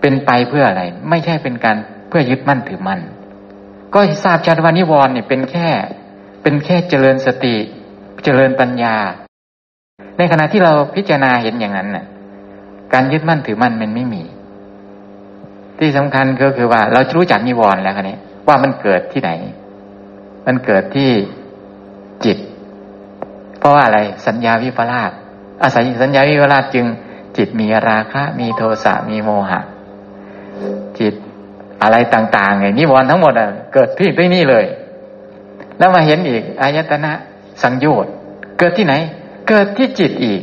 [0.00, 1.76] เป็นไปเพื่ออะไร ไม่ใช่เป็นการ
[2.08, 3.00] เพื่อยึดมั่นถือมั่น
[3.94, 5.68] ก็ทราบชัดว่านิวรณ์นี่เป็นแค่
[6.42, 7.56] เป็นแค่เจริญสติ
[8.24, 8.96] เจริญปัญญา
[10.18, 12.06] ในขณะที่เราพิจารณาเห็นอย่างนั้นน่ะ
[12.92, 14.22] การยึดมั่นถือมั่นมันไม่มี
[15.78, 18.16] ที่สำคัญก็คือว่าเรารู้จักนิวรณ์แล้วคันนี้
[18.48, 19.30] ว่ามันเกิดที่ไหน
[20.46, 21.10] มันเกิดที่
[22.24, 22.38] จิต
[23.58, 25.10] เพราะว่าอะไรสัญญาวิปลาส
[25.62, 26.86] อาศัยสัญญาวิปลาสจึง
[27.36, 29.60] จิตมีราคะมีโทสะมีโมหะ
[30.98, 31.14] จิต
[31.82, 34.64] อะไรต่างๆไงนิวรณ์ทั้งหมดอะเกิดที่ที่นี่เลย
[35.78, 37.12] แล้วมาเห็นอีกอายตนะ
[37.62, 38.12] สังโยชน์
[38.58, 38.94] เกิดที่ไหน
[39.48, 40.42] เกิดที่จิตอีก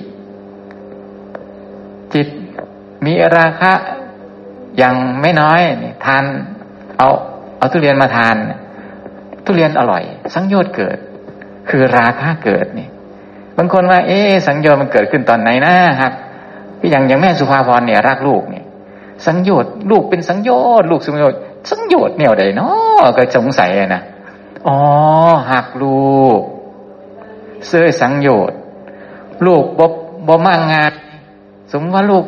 [2.14, 2.28] จิต
[3.06, 3.74] มีราคะ
[4.78, 5.60] อย่างไม่น้อย
[6.06, 6.24] ทาน
[6.98, 7.10] เอา
[7.58, 8.36] เอาทุเรียนมาทาน
[9.46, 10.98] ทุเรียนอร่อย สังโยชน์เกิด
[11.70, 12.88] คือราคะเกิดนี่
[13.58, 16.12] บางคนว่า เอ๊สังโยชน์มันเกิดขึ้นตอนไหนนะครับ
[16.80, 18.66] พี่อย่างอย่างแม่สุภาพรเนี่ยรักลูกเนี่ย
[19.26, 20.50] สังโยชน์ลูกเป็นสังโย
[20.82, 21.40] ชน์ลูกสังโยชน์
[21.70, 24.02] สังโยชน์แนวใดเนาะก็สงสัยนะ
[24.68, 24.78] อ๋อ
[25.52, 26.42] หักลูก
[27.68, 28.58] เสื้อสังโยชน์
[29.46, 29.94] ลูกบบ
[30.28, 30.92] บ่มางาน
[31.72, 32.24] สมมติว่าลูก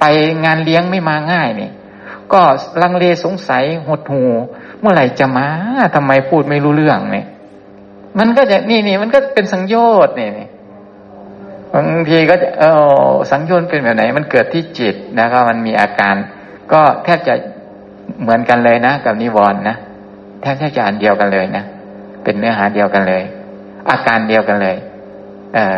[0.00, 0.04] ไป
[0.44, 1.70] งานเลี้ยงไม่มาง่ายนี่
[2.32, 2.40] ก็
[2.82, 4.22] ลังเลสงสัยหดหู
[4.80, 5.46] เมื่อไหร่จะมา
[5.94, 7.26] ทำไมพูดไม่รู้เรื่องเนี่ย
[8.18, 9.76] มันก็จะนี่นี่มันก็เป็นสังโย
[10.06, 10.48] ชน์นี่นี่
[11.74, 12.64] บางทีก็จะเอ
[13.08, 16.14] อสังโยชน์เป็นแบบไหน มันเกิดที่จิตนะก็มันมีอาการ
[16.72, 17.34] ก็แทบจะ
[18.22, 19.76] เหมือนกันเลยนะกับนิวรณ์นะ
[20.40, 21.64] แทบแทบจะอันเดียวกันเลยนะ
[22.24, 23.22] เป็นเนื้อหาเดียวกันเลย
[23.90, 24.76] อาการเดียวกันเลย
[25.54, 25.76] เออ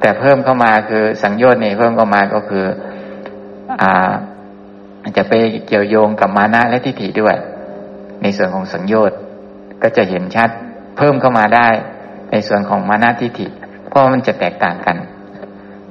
[0.00, 2.64] แต่เพิ่มเข้ามาคือสังโยชน์นี่เพิ่มเข้ามาก็คือ
[3.82, 4.12] อ่า
[5.16, 5.32] จะไป
[5.66, 7.36] เกี่ยวโยงกับมานะและทิฏฐิด้วย
[8.22, 9.18] ในส่วนของสังโยชน์
[9.82, 10.50] ก็จะเห็นชัด
[10.96, 11.68] เพิ่มเข้ามาได้
[12.32, 13.46] ในส่วนของมานาทิฏฐิ
[13.88, 14.96] เพราะมันจะแตกต่างกัน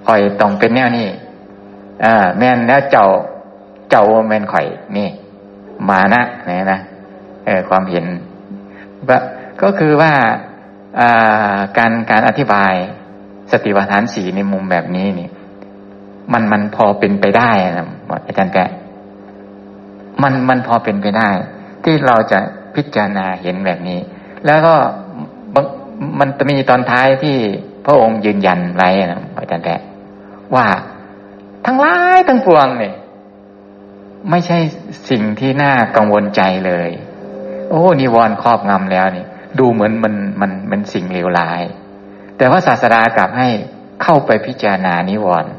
[0.07, 1.07] ข่อยต้องเป็นแนวนี้
[2.05, 3.05] อ่าแม่นแล้วเจ้า
[3.89, 4.65] เจ้าแม่นข่อย
[4.97, 5.09] นี่
[5.89, 6.79] มานะนี่นะ
[7.45, 8.05] เออความเห็น
[9.61, 10.13] ก็คือว่า
[11.77, 12.73] การการอธิบาย
[13.51, 15.29] สติปัฏฐานสีในมุมแบบนี้นี่
[16.33, 17.87] มันมันพอเป็นไปได้นะ
[18.27, 18.59] อาจารย์แก
[20.21, 21.29] มันมันพอเป็นไปได้
[21.83, 22.39] ที่เราจะ
[22.75, 23.99] พิจารณาเห็นแบบนี้
[24.45, 24.75] แล้วก็
[26.19, 27.37] มันจะมีตอนท้ายที่
[27.85, 29.69] พระองค์ยืนยันไว้นะอาจารย์แก
[30.55, 30.67] ว่า
[31.65, 32.93] ทั้งหลายทั้งปวงเนี่ย
[34.29, 34.57] ไม่ใช่
[35.09, 36.89] สิ่งที่น่ากังวลใจเลย
[37.69, 39.25] โอ้นิวรณ์ครอบงำแล้วนี่
[39.59, 41.63] ดูเหมือนมันมันมันสิ่งเลวร้าย
[42.37, 43.49] แต่ว่าศาสดากลับให้
[44.03, 45.51] เข้าไปพิจารณานิวรณ์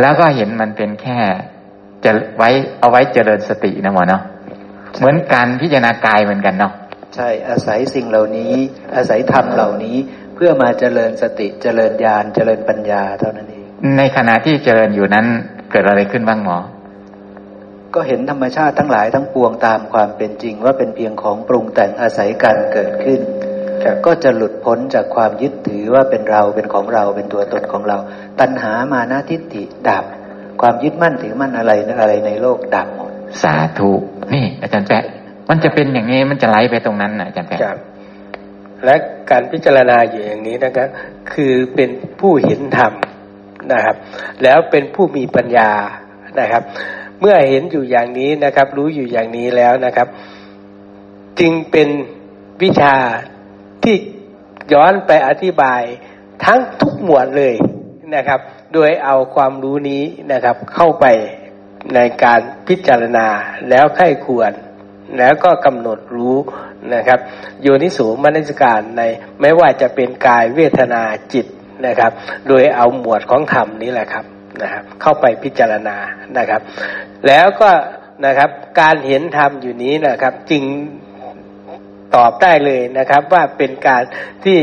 [0.00, 1.20] แล้วก็เห็นมันเป็นแค่
[2.04, 2.50] จะไว้
[2.80, 4.22] เอาไว้เจริญสตินะหมอเนาะ
[4.98, 6.72] เหมือนการพิจารณากายเหมือนกันเนาะ
[7.14, 8.52] ใช่อาศัยสิ่งเหล่านี้
[8.96, 9.96] อาศัยธรรมเหล่านี้
[10.34, 13.65] เพื่อมาเจริญสติเจริญญาณเจริญปัญญาเท่านั้นเอง
[13.96, 15.26] ในขณะที่เจริญอยู่นั้น
[15.70, 16.58] เกิดอะไรขึ้นบ้างหมอ
[17.94, 23.20] ก็เห็นธรรมชาติทั้งหลายทั้งปวงตามความเป็นจริงว่าเป็นเพียงของปรุงแต่งอาศัยการเกิดขึ้น
[24.06, 27.98] ก็จะหลุดพ้นจากความยึดถือว่าเป็นเราเป็นของเราเป็นตัวตนของเรา
[28.40, 30.04] ตัณหามานะทิฏฐิดับ
[30.60, 33.10] ความยึดมั่นถือมั่นอะไรอะไรในโลกดับหมด
[33.42, 33.90] สาธุ
[34.32, 35.04] นี่ อาจารย์แปะ
[35.48, 37.58] มันจะเป็นอย่างนี้มันจะไหลไปตรงนั้นนะอาจารย์แปะ
[38.84, 38.94] และ
[39.30, 40.88] การพิจารณาอยู่อย่างนี้นะครับ
[41.32, 41.90] คือเป็น
[42.20, 42.92] ผู้เห็นธรรม
[43.72, 43.96] นะครับ
[44.42, 45.70] แล้วเป็นผู้มีปัญญา
[46.40, 46.62] นะครับ
[47.20, 50.08] เมื่อเห็นอยู่อย่างนี้นะครับ รู้อยู่อย่างนี้แล้วนะครับ
[51.40, 51.88] จึงเป็น
[52.62, 52.94] วิชา
[53.84, 53.96] ที่
[54.72, 55.82] ย้อนไปอธิบาย
[56.44, 57.54] ทั้งทุกหมวดเลย
[58.14, 58.40] นะครับ
[58.74, 60.02] โดยเอาความรู้นี้
[60.32, 61.06] นะครับ เข้าไป
[61.94, 63.26] ในการพิจารณา
[63.70, 64.52] แล้วไข้ควร
[65.18, 66.36] แล้วก็กำหนดรู้
[66.94, 67.18] นะครับ
[67.62, 69.02] โยนิสูมนสิการใน
[69.40, 71.02] ไม่ว่าจะเป็นกายเวทนา
[71.32, 71.46] จิต
[71.86, 72.12] นะครับ
[72.48, 74.24] โดยเอาหมวดของธรรมนี้แหละครับ
[74.62, 75.96] นะครับ เข้าไปพิจารณา
[76.38, 76.60] นะครับ
[77.26, 77.70] แล้วก็
[78.26, 78.50] นะครับ
[78.80, 80.64] การเห็นธรรมอยู่นี้นะครับจึง
[82.16, 84.02] ตอบได้เลยนะครับ ว่าเป็นการ
[84.44, 84.58] ที่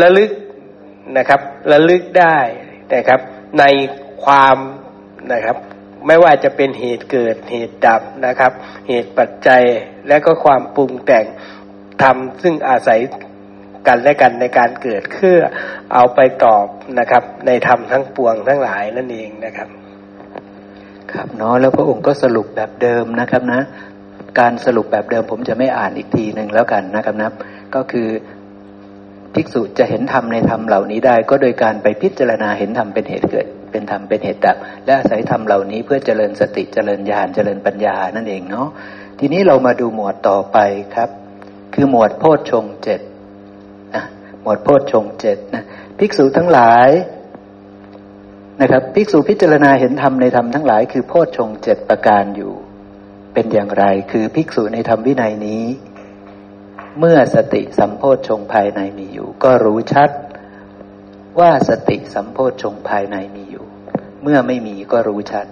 [0.00, 0.30] ระลึก
[1.16, 1.40] นะครับ
[1.72, 2.38] ระลึกได้
[2.94, 3.20] นะครับ
[3.58, 3.64] ใน
[4.24, 4.56] ความ
[5.32, 5.56] นะครับ
[6.06, 8.52] ไม่ว่าจะเป็นเหตุเกิดเหตุดับนะครับ
[8.88, 9.62] เหตุปัจจัย
[10.08, 11.24] และก็ความปรุงแต่ง
[12.02, 13.00] ทำซึ่งอาศัย
[13.88, 15.38] กันและกันในการเกิดเพื่อ
[15.94, 16.66] เอาไปตอบ
[16.98, 19.68] นะครับ ในธรรมทั้งปวงทั้งหลายนั่นเองนะครับ
[21.12, 23.60] ครับเนาะแล้วพระองค์ก็สรุปแบบเดิมนะครับนะ
[24.40, 27.32] การสรุปแบบเดิมผมจะไม่อ่านอีกทีหนึ่งแล้วกันนะครับนะ
[27.74, 28.08] ก็คือ
[29.34, 38.68] ภิกษุจะเห็นธรรมในธรรมเหล่านี้ได้ ก็โดยการไปพิจารณาเห็นธรรมเป็นเหตุเกิด เป็นธรรมเป็นเหตุดับ และอาศัยธรรมเหล่านี้เพื่อเจริญสติเจริญญาณเจริญปัญญานั่นเองเนาะ
[39.18, 40.58] ทีนี้เรามาดูหมวดต่อไป
[40.96, 41.10] ครับ
[41.74, 43.00] คือหมวดโพชฌงเจ็ด
[44.44, 45.64] หมวดโพชฌงเจ็ดนะ
[45.98, 46.90] ภิกษุทั้งหลาย
[48.60, 52.52] นะครับภิกษุพิจารณาเห็นธรรมในธรรมทั้งหลายคือโพชฌงเจ็ดประการอยู่
[53.34, 55.64] เป็นอย่างไรคือภิกษุในธรรมวินัยนี้
[56.98, 60.10] เมื่อสติสัมโพชฌงภายในมีอยู่ ก็รู้ชัด
[61.40, 63.66] ว่าสติสัมโพชฌงภายในมีอยู่
[64.22, 65.46] เมื่อไม่มีก็รู้ชัด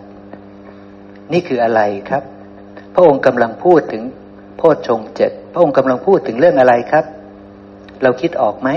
[1.33, 2.23] นี่คืออะไรครับ
[2.95, 4.03] พระองค์กำลังพูดถึง
[4.59, 7.05] โพชฌงเจ็ดพระองค์กำลังพูดถึงเรื่องอะไรครับ
[8.03, 8.69] เราคิดออกไหม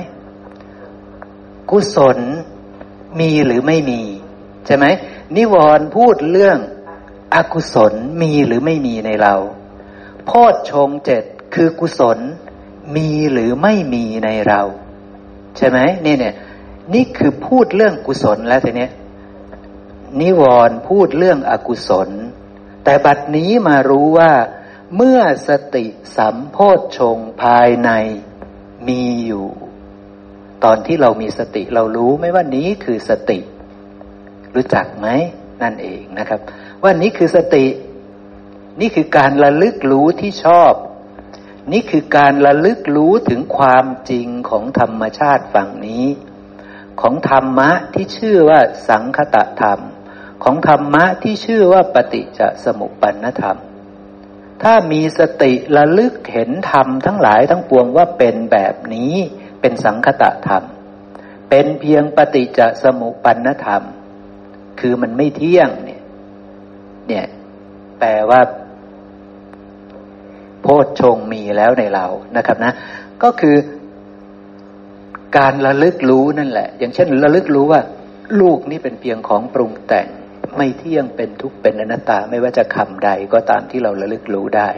[1.72, 2.18] กุศล
[3.19, 4.02] มีหรือไม่มี
[4.65, 4.85] ใช่ไหม
[5.35, 6.57] นิวรณ์พูดเรื่อง
[7.35, 9.35] อกุศลมีหรือไม่มีในเรา
[10.26, 11.23] โพชฌงเจ็ด
[11.53, 12.18] คือกุศล
[12.95, 14.61] มีหรือไม่มีในเรา
[15.57, 16.35] ใช่ไหมนี่เนี่ย
[16.93, 18.91] นี่คือพูดเรื่องกุศลแล้วทีเนี้ย
[20.22, 22.10] นิวรณ์พูดเรื่องอกุศล
[22.84, 24.34] แต่บัดนี้มารู้ว่า
[24.95, 25.85] เมื่อสติ
[26.18, 27.89] สัมโพชฌงภายใน
[28.88, 29.45] มีอยู่
[30.64, 33.40] ตอนที่เรามีสติเรารู้ไหมว่านี้คือสติ
[34.56, 35.07] รู้จักไหม
[35.62, 36.40] นั่นเองนะครับ
[36.84, 37.66] ว่านี้คือสติ
[38.82, 40.74] นี่คือการระลึกรู้ที่ชอบ
[41.74, 46.06] นี่คือการระลึกรู้ถึงความจริงของธรรมชาติฝั่งนี้
[47.02, 48.60] ของธรรมะที่ชื่อว่า
[48.90, 49.80] สังคตะธรรม
[50.44, 53.57] ของธรรมะที่ชื่อว่าปฏิจจสมุปปนธรรม
[54.64, 59.14] ถ้ามีสติระลึกเห็นธรรมทั้งหลายทั้งปวงว่าเป็นแบบนี้
[59.61, 60.64] เป็นสังคตะธรรม
[61.49, 63.84] เป็นเพียงปฏิจจสมุปันธรรม
[64.80, 66.02] คือมันไม่เที่ยงเนี่ย
[67.07, 67.26] เนี่ย
[67.99, 68.41] แปลว่า
[70.61, 72.06] โพชฌงมีแล้วในเรา
[72.38, 72.73] นะครับนะ
[73.23, 73.56] ก็คือ
[75.38, 77.82] การระลึกรู้นั่นแหละ อย่างเช่น ระลึกรู้ว่า
[78.41, 80.07] ลูกนี่เป็นเพียงของปรุงแต่ง
[80.57, 84.69] ไม่เที่ยงเป็นทุกข์เป็นอนัตตาไม่ว่าจะคำใดก็ตามที่เราระลึกรู้ได้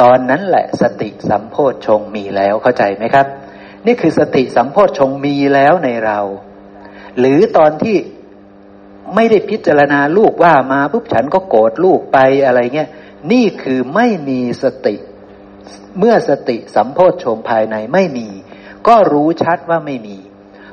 [0.00, 3.26] ตอนนั้นแหละสติสัมโพชฌงมีแล้วเข้าใจไหมครับ
[3.86, 6.20] นี่คือสติสัมโพชฌงมีแล้วในเรา
[7.18, 7.96] หรือตอนที่
[9.14, 12.90] ไม่ได้พิจารณาลูกว่ามาปุ๊บฉันก็โกรธลูกไปอะไรเงี้ย
[13.32, 14.96] นี่คือไม่มีสติ
[15.98, 18.28] เมื่อสติสัมโพชฌงภายในไม่มี
[18.88, 20.16] ก็รู้ชัดว่าไม่มี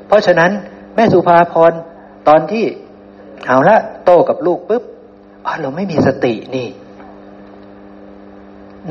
[0.06, 0.50] เพราะฉะนั้น
[0.94, 1.72] แม่สุภาพร
[2.28, 2.64] ตอนที่
[3.46, 4.84] เอาละโตกับลูกปุ๊บ
[5.60, 6.68] เราไม่มีสตินี่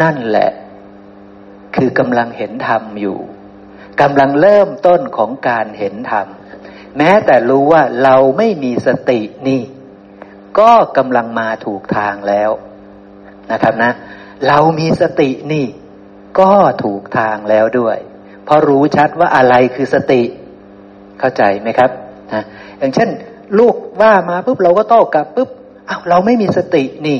[0.02, 0.50] นั่นแหละ
[1.76, 3.18] คือกำลังเห็นธรรมอยู่
[4.02, 6.28] กำลังเริ่มต้นของการเห็นธรรม
[6.98, 9.62] แม้แต่รู้ว่าเราไม่มีสตินี่
[10.60, 12.52] ก็กำลังมาถูกทางแล้ว
[13.52, 13.92] นะครับนะ
[14.48, 15.66] เรามีสตินี่
[16.40, 16.52] ก็
[16.84, 17.98] ถูกทางแล้วด้วย
[18.46, 20.22] เพราะรู้ชัดว่าอะไรคือสติ
[21.20, 21.92] เข้าใจไหมครับ
[22.34, 22.44] นะ
[22.80, 23.10] อย่างเช่น
[23.60, 25.50] ลูกว่ามาปุ๊บเราก็โต้กลับปุ๊บ
[25.90, 27.20] อ้าวเราไม่มีสตินี่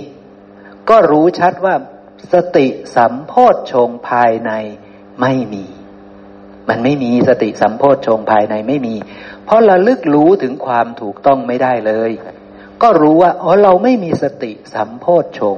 [0.90, 1.76] ก็รู้ชัดว่า
[2.34, 2.66] สติ
[2.96, 4.52] สัมโพธชงภายใน
[5.22, 5.66] ไม่มี
[6.70, 8.96] มันไม่มีสติสัมโพธชงภายในไม่มี
[9.46, 12.12] เพราะระลึกรู้ถึงความถูกต้องไม่ได้เลย
[12.82, 15.58] ก็รู้ว่าอ๋อเราไม่มีสติสัมโพธชง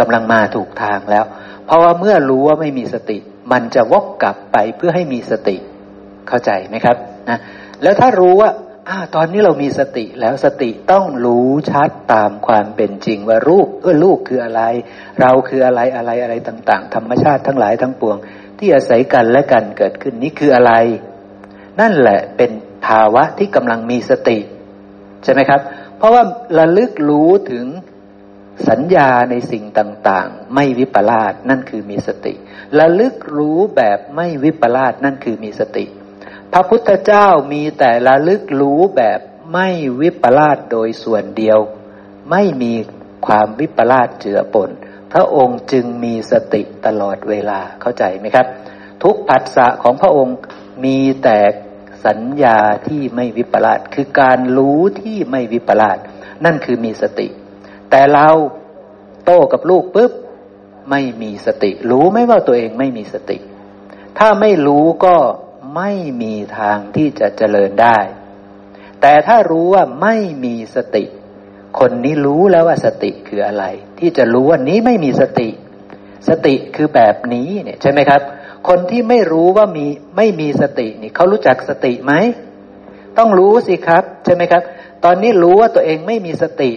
[0.00, 1.24] กำลังมาถูกทางแล้ว
[1.66, 3.18] เพราะว่าเมื่อรู้ว่าไม่มีสติ
[3.52, 5.56] มันจะวกกลับไปเพื่อให้มีสติ
[6.28, 6.96] เข้าใจไหมครับ
[7.28, 7.38] นะ
[7.82, 8.50] แล้วถ้ารู้ว่า
[8.88, 14.62] อตอนนี้เรามีสติแล้วสติต้องรู้ชัดตามความเป็นจริงว่ารูปเออลูกคืออะไร
[15.20, 18.16] เราคืออะไรอะไรอะไรต่าง ๆ ธรรมชาติทั้งหลายทั้งปวง
[18.58, 20.72] ที่อาศัยกันและกันเกิดขึ้นนี้คืออะไร
[21.80, 22.50] นั่นแหละเป็น
[22.86, 24.38] ภาวะที่กำลังมีสติ
[25.24, 25.60] ใช่ไหมครับ
[25.98, 26.22] เพราะว่า
[26.58, 27.66] ระลึกรู้ถึง
[28.68, 32.34] สัญญาในสิ่งต่างๆ ไม่วิปลาสนั่นคือมีสติ
[32.78, 35.84] ระลึกรู้แบบไม่วิปลาสนั่นคือมีสติ
[36.56, 39.20] พระพุทธเจ้ามีแต่ละลึกรู้แบบ
[39.52, 39.68] ไม่
[40.00, 41.58] วิปลาสโดยส่วนเดียว
[42.30, 42.74] ไม่มี
[43.26, 44.70] ความวิปลาสเจือปน
[45.12, 48.46] พระองค์จึงมีสติตลอดเวลาเข้าใจไหมครับ
[49.02, 50.36] ทุกผัสสะของพระองค์
[50.84, 51.38] มีแต่
[52.06, 55.98] สัญญาที่ไม่วิปลาสคือการรู้ที่ไม่วิปลาส
[56.44, 57.28] นั่นคือมีสติ
[57.90, 58.28] แต่เรา
[59.24, 60.12] โตกับลูกปุ๊บ
[60.90, 63.38] ไม่มีสติ รู้ไหมว่าตัวเองไม่มีสติ
[64.18, 65.16] ถ้าไม่รู้ก็
[65.76, 65.90] ไม่
[66.22, 67.98] มีทางที่จะเจริญได้
[69.00, 71.04] แต่ถ้ารู้ว่าไม่มีสติ
[71.78, 73.64] คนนี้รู้แล้วว่าสติคืออะไร
[73.98, 75.48] ที่จะรู้ว่านี้ไม่มีสติ
[76.28, 78.20] สติคือแบบนี้เนี่ยใช่ไหมครับ
[78.68, 79.86] คนที่ไม่รู้ว่ามี
[80.16, 82.12] ไม่มีสตินี่เขารู้จักสติไหม
[83.18, 84.62] ต้องรู้สิครับ ใช่ไหมครับ
[85.04, 86.70] ตอนนี้รู้ว่าตัวเองไม่มีสติ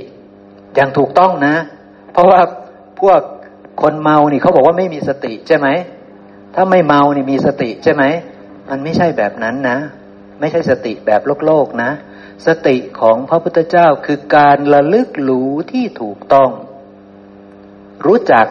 [0.75, 1.55] อย่างถูกต้องนะ
[2.13, 2.41] เพราะว่า
[2.99, 3.21] พวก
[3.81, 5.67] คนเมานี่เขาบอกว่าไม่มีสติใช่ไหม
[6.55, 8.03] ถ้าไม่เมานี่มีสติใช่ไหม
[8.69, 9.77] มันไม่ใช่แบบนั้นนะ
[10.39, 11.91] ไม่ใช่สติแบบโลกโลกนะ
[12.47, 16.49] สติของพระพุทธเจ้าคือการระลึกรู้ที่ถูกต้อง
[18.05, 18.47] รู้จัก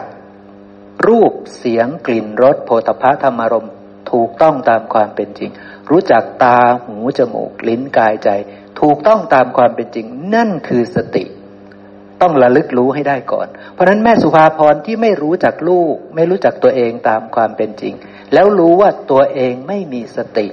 [1.07, 3.69] รูปเสียงกลิ่นรสโผฏฐะธรรมารม
[4.11, 5.51] ถูกต้องตามความเป็นจริง
[5.89, 8.29] รู้จักตาหูจมูก ลิ้นกายใจ
[8.81, 11.25] ถูกต้องตามความเป็นจริง นั่นคือสติ
[12.21, 17.93] ต้องระลึกรู้ให้ได้ก่อน เพราะนั้นแม่สุภาพรที่ไม่รู้จักลูก ไม่รู้จักตัวเองตามความเป็นจริง
[18.33, 20.47] แล้วรู้ว่าตัวเองไม่มีสติ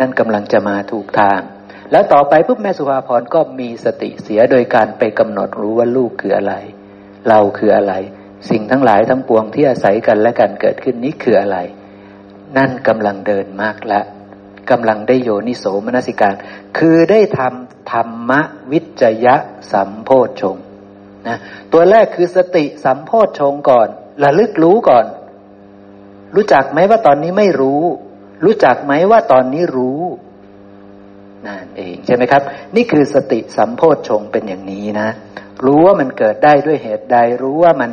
[0.00, 1.40] นั่นกำลังจะมาถูกทาง
[1.92, 6.54] แล้วต่อไปปุ๊บแม่สุภาพรก็มีสติเสียโดยการไปกำหนดรู้ว่าลูกคืออะไร
[7.28, 7.94] เราคืออะไร
[8.50, 11.58] สิ่งทั้งหลายทั้งปวงที่อาศัยกันและกันเกิดขึ้นนี้คืออะไร
[12.56, 14.04] นั่นกำลังเดินมากแล้ว
[14.70, 16.34] กำลังได้โยนิโสมนสิการ
[16.78, 18.32] คือได้ทำธรรม
[18.72, 19.36] วิจยะ
[19.72, 20.10] สัมโพ
[20.40, 20.56] ชง
[21.26, 21.38] นะ
[21.72, 23.88] ตัวแรกคือสติสัมโพชงก่อน
[24.22, 25.04] ระลึกรู้ก่อน
[26.34, 27.82] รู้จักไหมว่าตอนนี้ไม่รู้
[28.44, 30.00] รู้จักไหมว่าตอนนี้รู้
[31.46, 32.42] นั่นเองใช่ไหมครับ
[32.76, 35.08] นี่คือสติสัมโพธชงเป็นอย่างนี้นะ
[35.64, 37.92] รู้ว่ามันเกิดได้ด้วยเหตุใด รู้ว่ามัน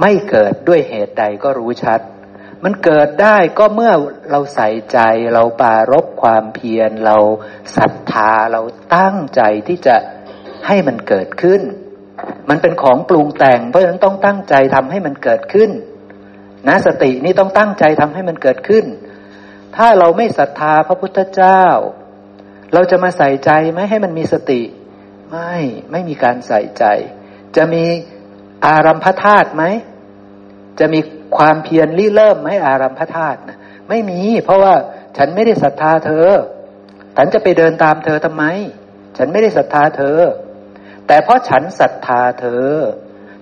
[0.00, 2.00] ไม่เกิดด้วยเหตุใดก็รู้ชัด
[2.64, 3.92] มันเกิดได้ก็เมื่อ
[4.30, 4.98] เราใส่ใจ
[5.34, 7.16] เราปารบความเพียรเรา
[7.76, 8.62] ศรัทธาเรา
[8.96, 9.96] ตั้งใจที่จะ
[10.66, 11.60] ให้มันเกิดขึ้น
[12.48, 15.70] มันเป็นของปรุงแต่ง เพราะฉะนั้นต้องตั้งใจทำให้มันเกิดขึ้น
[16.66, 18.84] นะสตินี่ต้องตั้งใจทำให้มันเกิดขึ้น
[19.76, 21.64] ถ้าเราไม่ศรัทธาพระพุทธเจ้า
[22.72, 24.62] เราจะมาใส่ใจไหมให้มันมีสติ
[25.30, 25.54] ไม่
[25.90, 26.84] ไม่มีการใส่ใจ
[27.56, 27.84] จะมี
[28.66, 29.64] อารัมพธาตุไหม
[30.80, 31.00] จะมี
[31.36, 33.58] ความเพียรริเริ่มไหมอารัมพธาตุนะ
[33.88, 34.74] ไม่มี เพราะว่า
[35.16, 36.28] ฉันไม่ได้ศรัทธาเธอ
[37.16, 38.44] ฉันจะไปเดินตามเธอทำไม
[39.16, 40.18] ฉันไม่ได้ศรัทธาเธอ
[41.06, 42.68] แต่เพราะฉันศรัทธาเธอ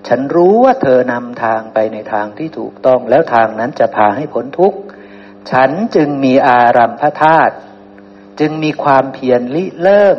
[0.08, 4.78] ฉันรู้ว่าเธอนำทางไปในทางที่ถูกต้อง แล้วทางนั้นจะพาให้พ้นทุกข์
[5.50, 7.54] ฉันจึงมีอารัมพธาตุ
[8.40, 10.18] จึงมีความเพียรลิเริ่ม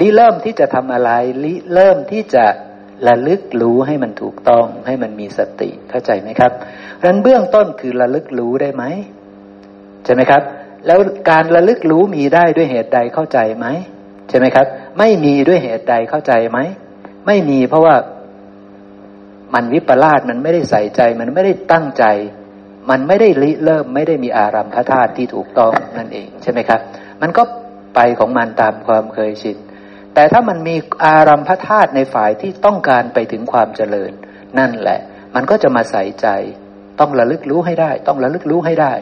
[0.00, 1.10] ลิเริ่มที่จะทำอะไร
[1.44, 2.46] ลิเริ่มที่จะ
[3.06, 6.52] ระลึกรู้ให้มันถูกต้อง ให้มันมีสติเข้าใจไหมครับ
[6.98, 8.84] ดังนั้นเบื้องต้นคือระลึกรู้ได้ไหม
[10.04, 10.42] ใช่ไหมครับ
[10.86, 10.98] แล้ว
[11.30, 13.66] การระลึกรู้มีได้ด้วยเหตุใดเข้าใจไหม
[14.28, 14.66] ใช่ไหมครับ
[14.98, 16.58] ไม่มีด้วยเหตุใดเข้าใจไหม
[17.26, 17.94] ไม่มีเพราะว่า
[19.54, 22.04] มันวิปลาสมันไม่ได้ใส่ใจ มันไม่ได้ตั้งใจ
[22.90, 26.80] มันไม่ได้ริเริ่มไม่ได้มีอารัมพธาตุที่ถูกต้องนั่นเองใช่ไหมครับ
[27.22, 27.42] มันก็
[27.94, 29.56] ไปของมันตามความเคยชิน
[30.14, 30.74] แต่ถ้ามันมี
[31.04, 34.12] อารัมพธาตุในฝ่ายที่ต้องการไปถึงความเจริญ
[34.58, 35.00] นั่นแหละ
[35.34, 36.28] มันก็จะมาใส่ใจ
[37.00, 38.92] ต้องระลึกรู้ให้ได้ ต้องระลึกรู้ให้ได้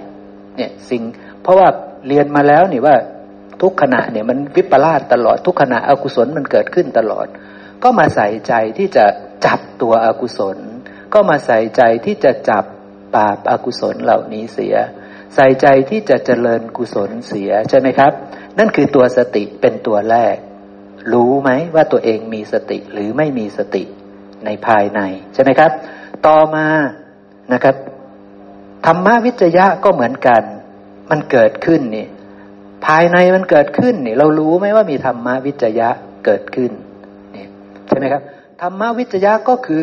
[0.57, 1.03] เนี่ยสิ่ง
[1.43, 1.69] เพราะว่า
[2.07, 2.97] เรียนมาแล้วนี่ว่า
[3.63, 7.27] ทุกขณะเนี่ยมันวิปลาสตลอดทุกขณะอกุศลมันเกิดขึ้นตลอด
[7.83, 9.05] ก็มาใส่ใจที่จะ
[9.47, 10.59] จับตัวอกุศล
[11.13, 12.65] ก็มาใส่ใจที่จะจับ
[13.17, 14.75] บาปอากุศลเหล่านี้เสีย
[15.35, 18.13] ใส่ใจที่จะเจริญกุศลเสียใช่ไหมครับ
[18.59, 20.37] นั่นคือตัวสติเป็นตัวแรก
[21.13, 23.83] รู้ไหมว่าตัวเองมีสติหรือไม่มีสติ
[24.45, 25.01] ในภายใน
[25.35, 25.71] ใช่ไหมครับ
[26.27, 26.67] ต่อมา
[27.53, 27.77] นะครับ
[28.87, 30.43] ธรรมวิจยะก็เหมือนกัน
[31.11, 32.07] มันเกิดขึ้นนี่
[32.87, 35.89] ภายในมันเกิดขึ้นนี่เรารู้ไหมว่ามีธรรมวิจยะ
[36.25, 36.71] เกิดขึ้น
[37.35, 37.47] นี่
[37.89, 38.23] ใช่ไหมครับ
[38.65, 39.83] ธรรมวิจยะก็คือ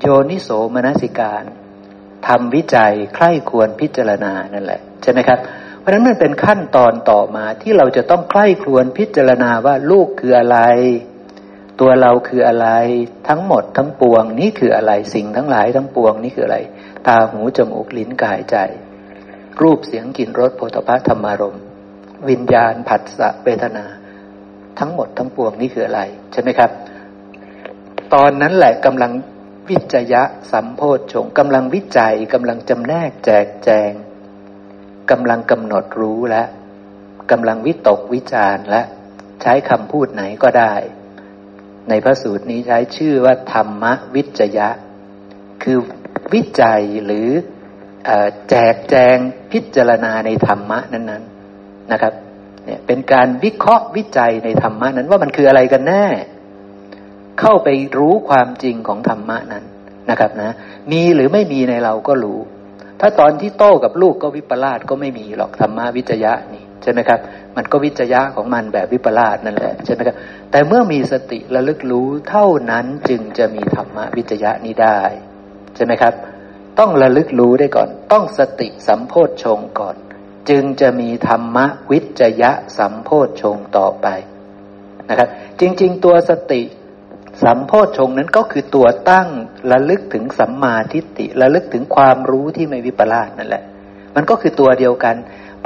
[0.00, 1.44] โยนิโสมนสิการ
[2.26, 5.38] ทำวิจัยใคร่ควรพิจารณานั่นแหละใช่ไหมครับ
[5.78, 10.58] เพราะฉะนั้นมันเป็นขั้นตอนต่อมาที่เราจะต้องใคร่ครวญพิจารณาว่าลูกคืออะไร
[11.80, 12.68] ตัวเราคืออะไร
[13.28, 16.58] ทั้งหมดทั้งปวง นี่คืออะไรสิ่งทั้งหลายทั้งปวงนี่คืออะไร
[17.06, 18.56] ตาหูจมูกลิ้นกายใจ
[19.60, 21.58] รูปเสียงกลิ่นรสโผฏฐัพธรรมารม
[22.28, 23.84] วิญญาณผัสสะเวทนา
[24.78, 26.02] ทั้งหมดทั้งปวงนี่คืออะไร
[26.32, 26.70] ใช่ไหมครับ
[28.14, 29.12] ตอนนั้นแหละกำลัง
[29.68, 30.22] วิจยะ
[30.52, 33.92] สัมโพธชงกำลังวิจัยกำลังจำแนกแจกแจง
[35.10, 36.42] กำลังกำหนดรู้และ
[37.30, 38.82] กำลังวิตกวิจารและ
[39.42, 40.74] ใช้คำพูดไหนก็ได้
[41.88, 44.68] ในพระสูตรนี้ใช้ชื่อว่า ธรรมวิจยะ
[45.62, 45.78] คือ
[46.34, 47.28] วิจัยหรือ
[48.50, 49.16] แจกแจง
[49.52, 51.24] พิจารณาในธรรมะนั้น
[51.56, 52.12] ๆนะครับ
[52.64, 56.06] เนี่ยเป็นการวิเคราะห์วิจัยในธรรมะนั้นว่ามันคืออะไรกันแน่
[57.40, 59.64] เข้าไปรู้ความจริงของธรรมะนั้น
[60.10, 60.54] นะครับนะ
[60.92, 62.38] มีหรือไม่มีในเราก็รู้
[63.00, 67.20] ถ้าตอนที่โต้กับลูกก็วิปลาสก็ไม่มีหรอกธรรมะวิจยะนี่ใช่ไหมครับ
[67.56, 70.16] มันก็วิจยะของมันแบบวิปลาสนั่นแหละใช่ไหมครับ
[70.50, 75.00] แต่เมื่อมีสติระลึกรู้เท่านั้นจึงจะมีธรรมะวิจยะนี้ได้
[75.76, 76.14] ใช่ไหมครับ
[76.78, 79.96] ต้องระลึกรู้ได้ก่อน ต้องสติสัมโพธชงก่อน
[80.50, 84.06] จึงจะมีธรรมะวิจยะสัมโพธชงต่อไป
[85.10, 85.28] นะครับ
[85.60, 86.62] จริง ๆ ตัวสติ
[87.42, 89.28] สัมโพธชงนั้นก็คือตัวตั้ง
[89.70, 93.64] ระลึกถึงสัมมาทิฏฐิระลึกถึงความรู้ที่ไม่วิปลาสนั่นแหละ
[94.14, 95.16] มันก็คือตัวเดียวกัน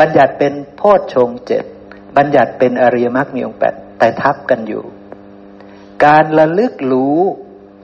[0.00, 1.64] บัญญัติเป็นโพธชงเจ็ด
[2.16, 4.82] บัญญัติเป็นอริยมรรคมีองค์แปดแต่ทับกันอยู่
[6.04, 7.18] การระลึกรู้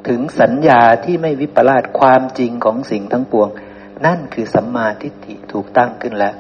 [0.08, 3.48] ถึงสัญญาที่ไม่วิปลาสความจริงของสิ่งทั้งปวง
[4.06, 6.34] นั่นคือสัมมาทิฏฐิถูกตั้งขึ้นแล้ว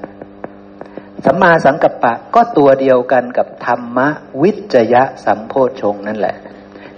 [1.24, 3.98] สัมมาสังกัปปะก็ตัวเดียวกันกับธรรม
[4.42, 6.36] วิจยะสัมโพชงนั่นแหละ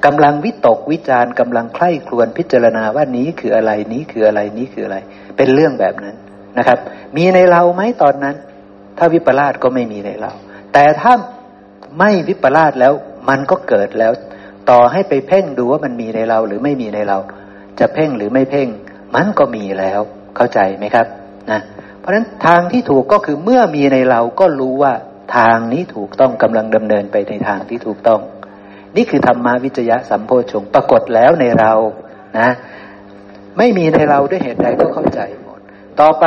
[0.05, 4.97] กำลังวิตกวิจารกำลังใคร่ครวญพิจารณาว่านี้คืออะไรนี้คืออะไรนี้คืออะไร
[5.37, 6.17] เป็นเรื่องแบบนั้น
[6.59, 6.79] นะครับ
[7.17, 8.37] มีในเราไหมตอนนั้น
[8.99, 10.33] ถ้าวิปลาสก็ไม่มีในเรา
[10.73, 11.13] แต่ถ้า
[11.99, 12.93] ไม่วิปลาสแล้ว
[13.29, 14.13] มันก็เกิดแล้ว
[14.71, 17.19] ต่อให้ไปเพ่งดูว่ามันมีในเราหรือไม่มีในเรา
[17.81, 18.69] จะเพ่งหรือไม่เพ่ง
[19.15, 20.01] มันก็มีแล้ว
[20.37, 21.07] เข้าใจไหมครับ
[21.51, 21.61] นะ
[21.99, 24.93] เพราะฉะนั้นทางที่ถูกก็คือเมื่อมีในเราก็รู้ว่า
[25.37, 28.21] ทางนี้ถูกต้องกำลังดำเนินไปในทางที่ถูกต้อง
[28.97, 31.73] นี่คือธรรมาวิจยะสัมโพชงปรากฏแล้วในเรา
[32.39, 32.51] นะ
[33.59, 35.61] ไม่มีในเราด้วยเหตุใดก็เข้าใจหมด
[36.01, 36.27] ต่อไป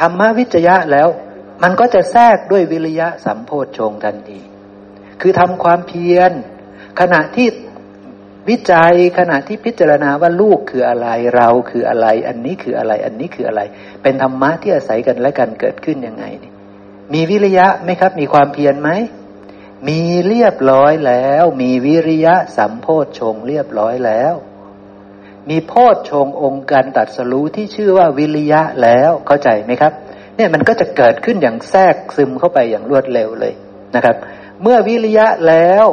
[0.00, 1.08] ธรรมวิจยะแล้ว
[1.62, 4.40] มันก็จะแทรกด้วยวิริยะสัมโพชงทันที
[5.20, 6.32] คือทำความเพียร
[7.00, 7.48] ขณะที่
[8.48, 13.60] วิจัยขณะที่พิจารณาว่าลูกคืออะไรเราคืออะไร อันนี้คืออะไร อันนี้คืออะไร
[14.02, 16.24] เป็นธรรมะที่อาศัยกันและกันเกิดขึ้นยังไง
[17.14, 18.90] มีวิริยะไหมครับ มีความเพียรไหม
[19.88, 24.34] มีเรียบร้อยแล้ว มีวิริยะสัมโพธชงเรียบร้อยแล้ว
[25.50, 29.92] มีโพธชงองค์การตัดสรู้ที่ชื่อว่าวิริยะแล้วเข้าใจไหมครับ
[30.36, 33.54] เนี่ยมันก็จะเกิดขึ้นอย่างแทรกซึมเข้าไปอย่างรวดเร็วเลย
[33.94, 34.16] นะครับ
[34.62, 35.86] เมื่อวิริยะแล้ว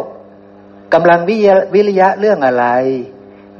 [0.93, 1.37] กำลังวิ
[1.75, 2.65] วิริยะเรื่องอะไร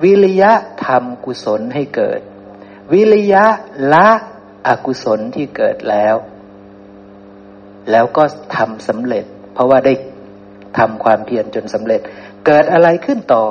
[0.04, 0.52] วิริยะ
[0.86, 2.20] ทำกุศลให้เกิด
[2.94, 3.46] วิริยะ
[3.94, 4.08] ละ
[4.68, 6.16] อกุศลที่เกิดแล้ว
[7.92, 8.24] แล้วก็
[8.56, 9.94] ทำสำเร็จ เพราะว่าได้
[10.78, 12.02] ทำความเพียรจนสำเร็จ
[12.46, 13.44] เกิดอะไรขึ้นต่อ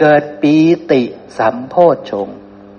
[0.00, 0.56] เกิดปี
[0.92, 1.02] ติ
[1.38, 1.74] สัมโพ
[2.10, 2.28] ชง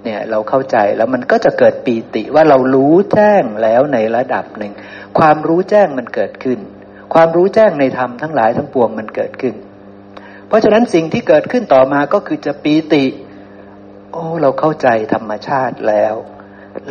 [0.03, 4.73] เนี่ยเราเข้าใจแล้วมันก็จะเกิดปีติว่าเรารู้แจ้งแล้วในระดับหนึ่ง
[5.19, 6.59] ความรู้แจ้งมันเกิดขึ้น
[7.13, 9.55] ความรู้แจ้งในธรรมทั้งหลายทั้งปวงมันเกิดขึ้น
[10.47, 13.05] เพราะฉะนั้นสิ่งที่เกิดขึ้นต่อมาก็คือจะปีติ
[14.11, 16.15] โอ้เราเข้าใจธรรมชาติแล้ว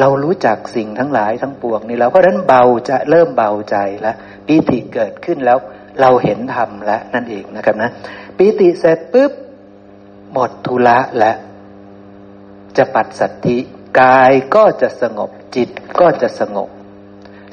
[0.00, 4.16] เรารู้จักสิ่งทั้งหลายทั้งปวงนี่แล้วเพราะฉะนั้นเบาจะเริ่มเบาใจแล้ว
[4.46, 5.58] ปีติเกิดขึ้นแล้ว
[6.00, 7.90] เราเห็นธรรมแล้วนั่นเองนะครับนะ
[8.36, 9.32] ปีติเสร็จปุ๊บ
[10.32, 11.36] หมดทุละแล้ว
[12.76, 13.56] จะปัดสัตธิ
[14.00, 16.68] กายก็จะสงบจิตก็จะสงบ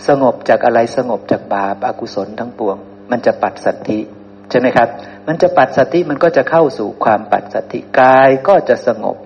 [0.08, 2.78] สงบจากอะไรสงบจากบาปอากุศลทั้งปวง
[3.12, 4.00] มันจะปัดสัตธิ
[4.50, 4.88] ใช่ไหมครับ
[5.28, 9.18] มันจะปัดสัตธิมันก็จะเข้าสู่ความปัดสัตธิกายก็จะสงบ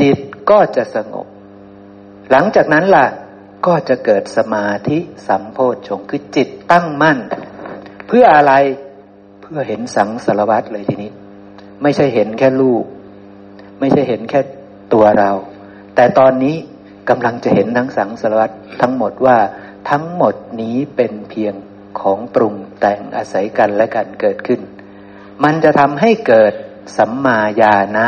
[0.00, 0.18] จิต
[0.50, 1.26] ก็จะสงบ
[2.30, 3.06] หลังจากนั้นล่ะ
[3.66, 7.18] ก็จะเกิดสมาธิสัมโพชฌงคือจิตตั้งมั่น
[8.14, 8.54] พื่ออะไร
[9.42, 11.10] เพื่อเห็นสังสารวัตรเลยทีนี้
[11.82, 12.84] ไม่ใช่เห็นแค่ลูก
[13.80, 14.40] ไม่ใช่เห็นแค่
[14.92, 15.30] ตัวเรา
[15.94, 16.56] แต่ตอนนี้
[17.08, 19.38] กำลังจะเห็นทั้งสังสารวัตรทั้งหมดว่า
[19.90, 21.54] ทั้งหมดนี้เป็นเพียง
[22.00, 24.60] ของปรุงแต่งอาศัยกันและกันเกิดขึ้น
[25.44, 26.52] มันจะทำให้เกิด
[26.98, 28.06] สัมมาญาณะ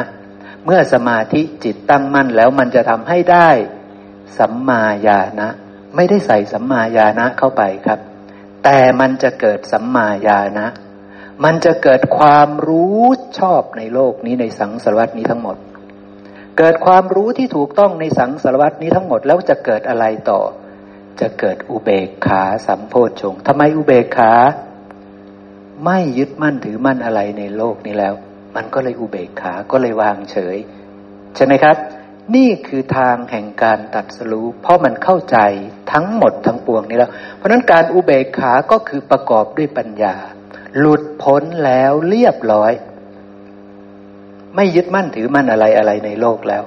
[0.64, 3.50] เมื่อสมาธิจิตตั้งมั่นแล้วมันจะทำให้ได้
[4.38, 5.48] สัมมาญาณะ
[5.94, 8.00] ไม่ได้ใส่สัมมาญาณะเข้าไปครับ
[8.64, 10.68] แต่มันจะเกิดสัมมาญาณนะ
[11.44, 13.02] มันจะเกิดความรู้
[13.38, 15.56] ชอบในโลกนี้ในสังสารวัตนี้ทั้งหมด
[16.58, 20.40] เกิดความรู้ที่ถูกต้องในสังสารวัตนี้ทั้งหมดแล้วจะเกิดอะไรต่อ
[21.20, 24.32] จะเกิดอุเบกขาสัมโพชฌงทำไมอุเบกขา
[25.84, 28.14] ไม่ยึดมั่นถือมั่นอะไรในโลกนี้แล้ว
[28.56, 30.56] มันก็เลยอุเบกขาก็เลยวางเฉย
[31.36, 31.76] ใช่ไหมครับ
[32.34, 35.38] นี่คือทางแห่งการตัดสู้ เพราะมันเข้าใจ
[35.92, 40.14] ทั้งหมดทั้งปวงนี้แล้ว เพราะนั้นการอุเบกขา ก็คือประกอบด้วยปัญญา
[40.78, 42.72] หลุดพ้นแล้วเรียบร้อย
[44.56, 46.62] ไม่ยึดมั่นถือมั่นอะไรอะไรในโลกแล้ว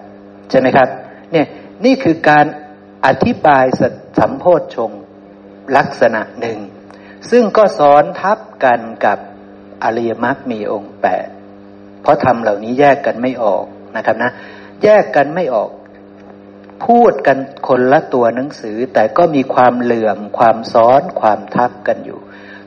[0.49, 0.87] ใช่ไหมครับ
[1.31, 1.47] เนี่ย
[1.85, 2.45] นี่คือการ
[3.05, 3.65] อธิบาย
[4.19, 4.91] สัมโพธชง
[5.77, 6.57] ลักษณะหนึ่ง
[7.31, 9.17] ซึ่งก็ซ้อนทับกันกับ
[9.83, 11.27] อริยมรรคมีองค์แปด
[12.01, 13.65] เพราะทำเหล่านี้แยกกันไม่ออก
[13.97, 14.31] นะครับนะ
[14.83, 15.71] แยกกันไม่ออก
[16.85, 17.37] พูดกัน
[17.67, 22.19] คนละตัวหนังสือ แต่ก็มีความเหลื่อมความซ้อนความทับกันอยู่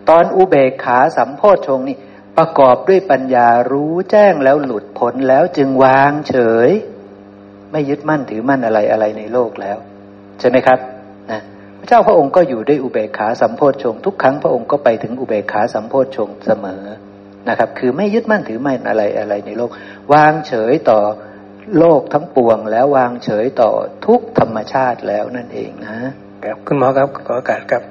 [0.09, 1.97] ตอนอุเบกขาสัมโพชงนี่
[2.37, 6.37] ประกอบด้วยปัญญารู้แจ้งแล้วหลุดพ้นแล้วจึงวางเฉ
[6.69, 6.70] ย
[7.73, 9.78] ไม่ยึดมั่นถือมั่นอะไรอะไรในโลกแล้ว
[10.41, 10.78] ใช่ไหมครับ
[11.31, 11.41] นะ
[11.78, 16.85] พระเจ้าพระองค์ก็อยู่ด้วยอุเบกขาสัมโพชงทุกครั้งพระองค์ก็ไปถึงอุเบกขาสัมโพชงเสมอ
[17.49, 19.70] นะครับ คือไม่ยึดมั่นถือมั่นอะไรอะไรในโลก
[20.12, 21.01] วางเฉยต่อ
[21.79, 23.71] โลกทั้งปวงแล้ววางเฉยต่อ
[24.07, 25.97] ทุกธรรมชาติแล้วนั่นเองนะ
[26.45, 27.83] ครับคุณหมอครับขอโอกาสครับ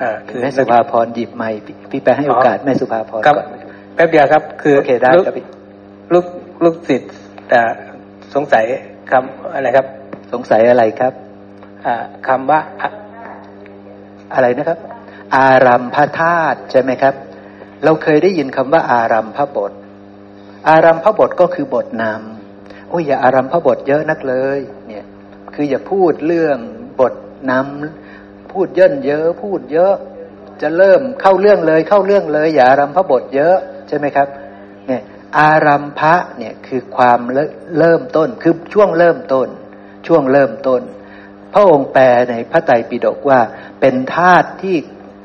[0.00, 1.48] อ่าคือแม่สุภาพรหยิบไม้
[1.90, 3.46] พี่ไปให้โอกาสแม่สุภาพรก่อน
[3.94, 5.34] แป๊บเดียวครับ คือโอเคได้ครับ
[6.12, 6.26] ลูก
[6.64, 7.12] ลูกศิษย์
[7.48, 7.60] แต่
[8.34, 8.64] สงสัย
[9.10, 9.86] คำอะไรครับ
[10.32, 11.12] สงสัยอะไรครับ
[11.86, 11.94] อ่า
[12.28, 12.60] คำว่า
[14.34, 14.78] อะไรนะครับ
[15.36, 17.14] อารัมพธาตุใช่ไหมครับ
[17.84, 19.72] เราเคยได้ยินคำว่าอารัมพบท
[20.68, 24.58] อารัมพบทก็คือบทนำโอ้ยอย่าอารัมพบทเยอะนักเลย
[24.88, 25.04] เนี่ย
[25.54, 26.58] คืออย่าพูดเรื่อง
[27.00, 27.14] บท
[27.50, 29.94] นำพูดเยินเยอะ พูดเยอะ
[30.62, 33.56] จะเริ่มเข้าเรื่องเลยเข้าเรื่องเลย อย่าอารัมพบทเยอะ
[33.88, 34.28] ใช่ไหมครับ
[34.86, 35.02] เนี่ย
[35.38, 37.20] อารัมพะเนี่ยคือความ
[37.78, 39.48] เริ่มต้นคือช่วงเริ่มต้น
[40.06, 40.82] ช่วงเริ่มต้น
[41.52, 43.40] พระองค์แปลในพระไตรปิฎกว่า
[43.80, 44.76] เป็นธาตุที่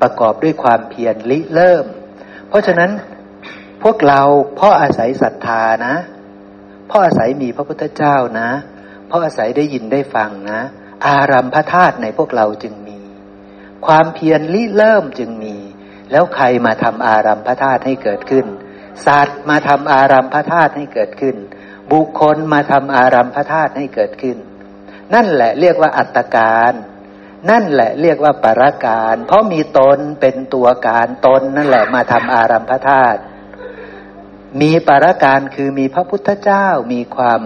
[0.01, 1.85] ประกอบด้วยความเพียรลิเริ่ม
[2.49, 2.91] เพราะฉะนั้น
[3.83, 4.21] พวกเรา
[4.55, 5.95] เพราะอาศัยศรัทธานะ
[6.90, 8.49] เพราะอาศัยมีพระพุทธเจ้านะ
[9.07, 10.60] เพราะอาศัยได้ยินได้ฟังนะ
[11.07, 12.99] อารัมพธาตุในพวกเราจึงมี
[13.86, 15.56] ความเพียรริเริ่มจึงมี
[16.11, 18.45] แล้วใครมาทำอารัมพธาตุให้เกิดขึ้น
[19.06, 21.36] สัตว์มาทำอารัมพธาตุให้เกิดขึ้น
[21.91, 24.38] บุคคลมาทำอารัมพธาตุให้เกิดขึ้น
[25.14, 26.74] นั่นแหละเรียกว่าอัตการ
[27.49, 33.20] นั่นแหละเรียกว่าปรการ เพราะมีตนเป็นตัวการตนนั่นแหละมาทำอารัมพธาตุ
[34.61, 37.41] มีปาราการคือมีพระพุทธเจ้ามีความ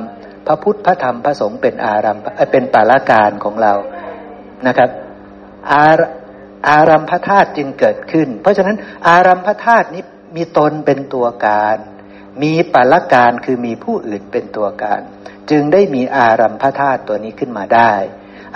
[0.48, 2.18] พระพุทธพระธรรมพระสงฆ์เป็นอารัม
[2.52, 3.74] เป็นปาราการของเรา
[4.68, 4.90] นะครับ
[5.72, 5.86] อา
[6.70, 8.76] อารัมพธาตุจึงเกิดขึ้น เพราะฉะนั้น
[9.08, 10.04] อารัมพธาตุนี้
[10.36, 11.78] มีตนเป็นตัวการ
[12.44, 15.02] มีปาราการคือมีผู้อื่นเป็นตัวการ
[15.52, 17.94] จึงได้มีอารัมพธาตุตัวนี้ขึ้นมาได้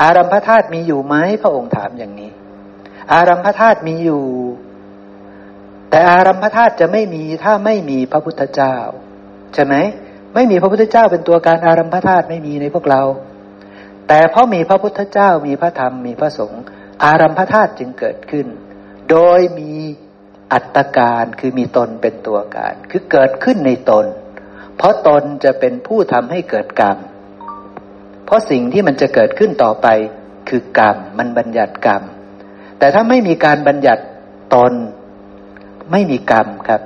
[0.01, 2.31] อารัมพธาตุมีอยู่ไหมพระองค์ถามอย่างนี้
[3.13, 4.23] อารัมพธาตุมีอยู่
[5.89, 8.75] แต่อารัมพธาตุจะไม่มีถ้าไม่มีพระพุทธเจ้า
[9.53, 9.75] ใช่ไหม
[10.35, 13.01] ไม่มีพระพุทธเจ้าเป็นตัวการอารัมพธาตุไม่มีในพวกเรา
[14.07, 16.63] แต่เพราะมีพระพุทธเจ้ามีพระธรรมมีพระสงฆ์
[17.03, 18.47] อารัมพธาตุจึงเกิดขึ้น
[19.09, 19.71] โดยมี
[20.53, 24.05] อัตการคือมีตนเป็นตัวการ คือเกิดขึ้นในตน
[24.77, 26.97] เพราะตนจะเป็นผู้ทำให้เกิดกรรม
[28.25, 29.87] เพราะสิ่งที่มันจะเกิดขึ้นต่อไป
[30.49, 32.01] คือกรรมมันบัญญัติกรรม
[32.79, 34.03] แต่ถ้าไม่มีการบัญญัติ
[34.55, 34.73] ตน
[35.91, 36.81] ไม่มีกรรมครับ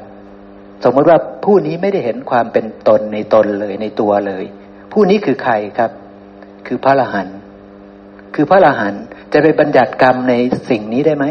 [0.83, 4.43] สมมติว่าผู้นี้ไม่ได้เห็นความเป็นตนในตนเลยในตัวเลย
[4.91, 5.91] ผู้นี้คือใครครับ
[6.67, 7.37] คือพระอรหันต์
[8.35, 9.03] คือพระอรหันต์
[9.33, 10.33] จะไปบัญญัติกรรมใน
[10.69, 11.25] สิ่งนี้ได้ไหม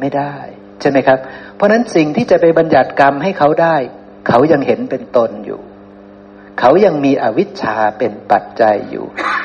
[0.00, 0.34] ไม่ได้
[0.80, 1.18] ใช่ไหมครับ
[1.56, 3.76] เพราะนั้นสิ่งที่จะไปบัญญัติกรรมให้เขาได้
[4.28, 5.60] เขายังเห็นเป็นตนอยู่
[6.60, 9.04] เขายังมีอวิชชาเป็นปัจจัยอยู่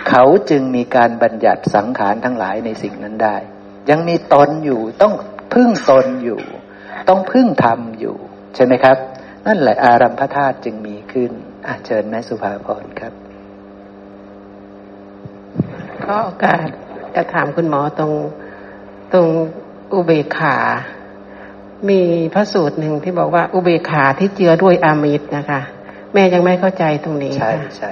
[0.09, 3.37] เขาจึงมีการบัญญัติสังขารทั้งหลายในสิ่งนั้นได้
[3.89, 5.13] ยังมีตนอยู่ต้อง
[5.53, 6.41] พึ่งตนอยู่
[7.09, 8.15] ต้องพึ่งธรรมอยู่
[8.55, 8.97] ใช่ไหมครับ
[9.47, 11.31] นั่นแหละอารัมพธาตุจึงมีขึ้น
[11.67, 13.13] อาเชิญแม่สุภาพรครับ
[16.05, 16.67] ก็โอกาส
[17.15, 18.11] จะถามคุณหมอตรง
[19.13, 19.27] ตรง
[19.93, 20.57] อุเบกขา
[21.89, 22.01] มี
[22.33, 25.61] พระสูตรหนึ่งที่บอกว่าอุเบกขาที่เจือด้วยอามิตรนะคะ
[26.13, 27.89] แม่ยังไม่เข้าใจตรงนี้ใช่ใช่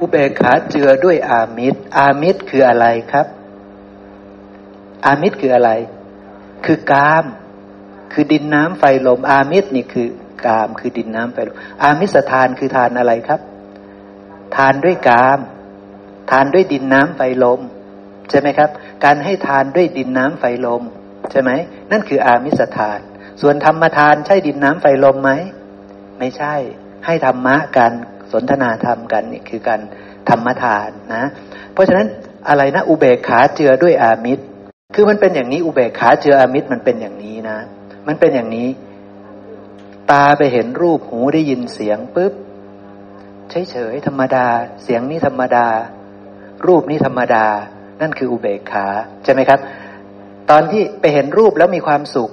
[0.00, 3.26] อุเบกขาเจือด้วยอามิตร อามิตรคืออะไรครับ
[5.06, 5.70] อามิตรคืออะไร
[6.64, 7.24] คือกาม
[8.12, 10.08] คือดินน้ำไฟลม อามิตรนี่คือ
[10.46, 13.40] กาม คือดินน้ำไฟลม อามิสทานคือทานอะไรครับ
[14.56, 15.38] ทานด้วยกาม
[16.30, 17.60] ทานด้วยดินน้ำไฟลม
[18.30, 18.70] ใช่ไหมครับ
[19.04, 20.82] การให้ทานด้วยดินน้ำไฟลม
[21.30, 21.50] ใช่ไหม
[21.90, 23.00] นั่นคืออามิสทาน
[23.40, 25.30] ส่วนธรรมทานใช่ดินน้ำไฟลมไหม
[26.18, 26.54] ไม่ใช่
[27.06, 27.92] ให้ธรรมะการ
[28.32, 29.80] สนทนาธรรมกันนี่คือการ
[30.28, 31.24] ธรรมทานนะ
[31.72, 32.08] เพราะฉะนั้น
[32.48, 34.44] อะไรนะอุเบกขาเจือด้วยอามิตร
[34.94, 37.58] คือมันเป็นอย่างนี้อุเบกขาเจืออามิตรมันเป็นอย่างนี้นะ
[38.06, 38.68] มันเป็นอย่างนี้
[40.12, 42.32] ตาไปเห็นรูปหูได้ยินเสียงปุ๊บ
[43.50, 44.46] เฉยๆธรรมดา
[44.82, 45.66] เสียงนี้ธรรมดา
[46.66, 47.46] รูปนี้ธรรมดา
[48.00, 48.86] นั่นคืออุเบกขา
[49.24, 49.58] ใช่ไหมครับ
[50.50, 52.30] ตอนที่ไปเห็นรูปแล้วมีความสุข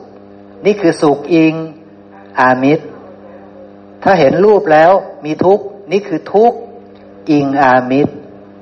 [0.66, 1.54] นี่คือสุขอิง
[2.40, 2.86] อามิตร
[4.04, 4.92] ถ้าเห็นรูปแล้ว
[5.26, 6.58] มีทุกข์นี่คือทุกข์
[7.32, 8.14] อิงอามิตร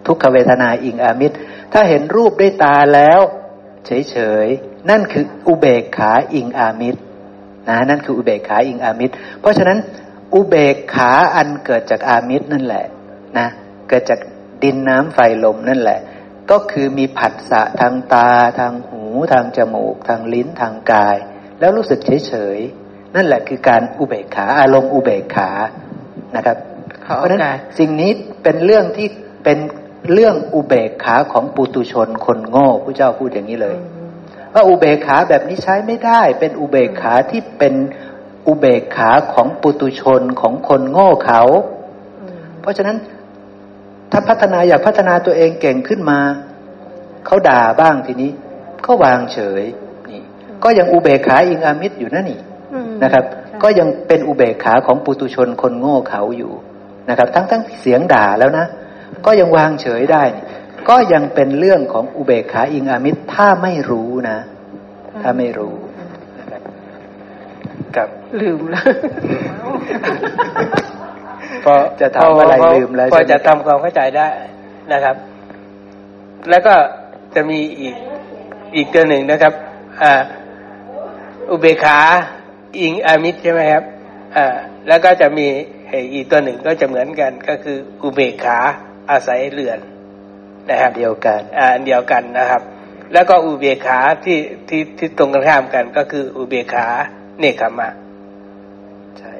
[0.07, 1.35] ทุกขเวทนาอิงอามิตร
[1.73, 3.19] ถ้าเห็นรูปด้วยตาแล้ว
[3.85, 7.01] เฉยๆ นั่นคืออุเบกขาอิงอามิตร
[7.67, 9.77] นะนั่นคืออุเบกขาอิงอามิตร เพราะฉะนั้น
[10.33, 12.85] อุเบกขาอันเกิดจากอามิตรนั่นแหละ
[13.37, 13.47] นะ
[13.89, 14.19] เกิดจาก
[14.63, 15.99] ดินน้ำไฟลมนั่นแหละ
[16.51, 19.03] ก็คือมีผัสสะทางตา ทางหู
[19.33, 21.17] ทางจมูก ทางลิ้นทางกาย
[21.59, 25.49] แล้วรู้สึกเฉยๆนั่นแหละคือการอุเบกขาอารมณ์อุเบกขา
[26.35, 26.57] นะครับ
[27.17, 27.41] เพราะฉะนั้น
[27.79, 28.11] สิ่งนี้
[28.43, 29.07] เป็นเรื่องที่
[29.43, 29.57] เป็น
[30.13, 33.77] เรื่องอุเบกขาของปุตุชนคนโง่ผู้เจ้าพูดอย่างนี้เลย
[34.53, 37.73] ว่าอุเบกขาแบบนี้ใช้ไม่ได้ เป็นอุเบกขาที่เป็น
[38.47, 41.41] อุเบกขาของปุตุชนของคนโง่เขา
[42.61, 42.97] เพราะฉะนั้น
[44.11, 46.19] ถ้าพัฒนาอยากพัฒนาตัวเองเก่งขึ้นมา
[47.25, 48.31] เขาด่าบ้างทีนี้
[48.83, 49.63] เขาวางเฉย
[50.09, 50.21] นี่
[50.63, 52.39] ก็ยังอุเบกขาอิงอามิตรอยู่นั่นนี่
[53.03, 53.25] นะครับ
[53.63, 56.53] ก็ยังเป็นอุเบกขาของปุตุชนคนโง่เขาอยู่
[57.09, 58.65] นะครับ ทั้งทั้งเสียงด่าแล้วนะ
[59.25, 60.23] ก็ยังวางเฉยได้
[60.89, 64.37] ก็ยังเป็นเรื่องของอุเบกขาอิงอามิตรถ้าไม่รู้นะ
[65.21, 65.73] ถ้าไม่รู้
[67.95, 68.09] กับ
[68.41, 68.85] ลืมแล้ว
[71.65, 74.27] พอจะทำอะไรลืมแล้วพอจะทำความเข้าใจได้
[74.93, 75.15] นะครับ
[76.49, 76.75] แล้วก็
[77.35, 77.95] จะมีอีก
[78.75, 79.53] อีกตัวหนึ่งนะครับ
[80.01, 80.21] อ่า
[81.51, 81.99] อุเบกขา
[82.79, 83.83] อิงอามิตรใช่ไหมครับ
[84.35, 84.45] อ่า
[84.87, 85.47] แล้วก็จะมี
[86.13, 88.57] อีกตัวหนึ่งก็จะเหมือนกันก็คืออุเบกขา
[89.11, 89.79] อาศัยเรือน
[90.69, 92.61] นะครับเดียวกันอ่าเดียวกันนะครับ
[93.13, 94.39] แล้วก็อุเบกขาที่
[94.69, 96.87] ที่ที่ตรงกันข้ามกันก็คืออุเบกขา
[97.39, 97.89] เนคขมะ
[99.19, 99.33] ใช่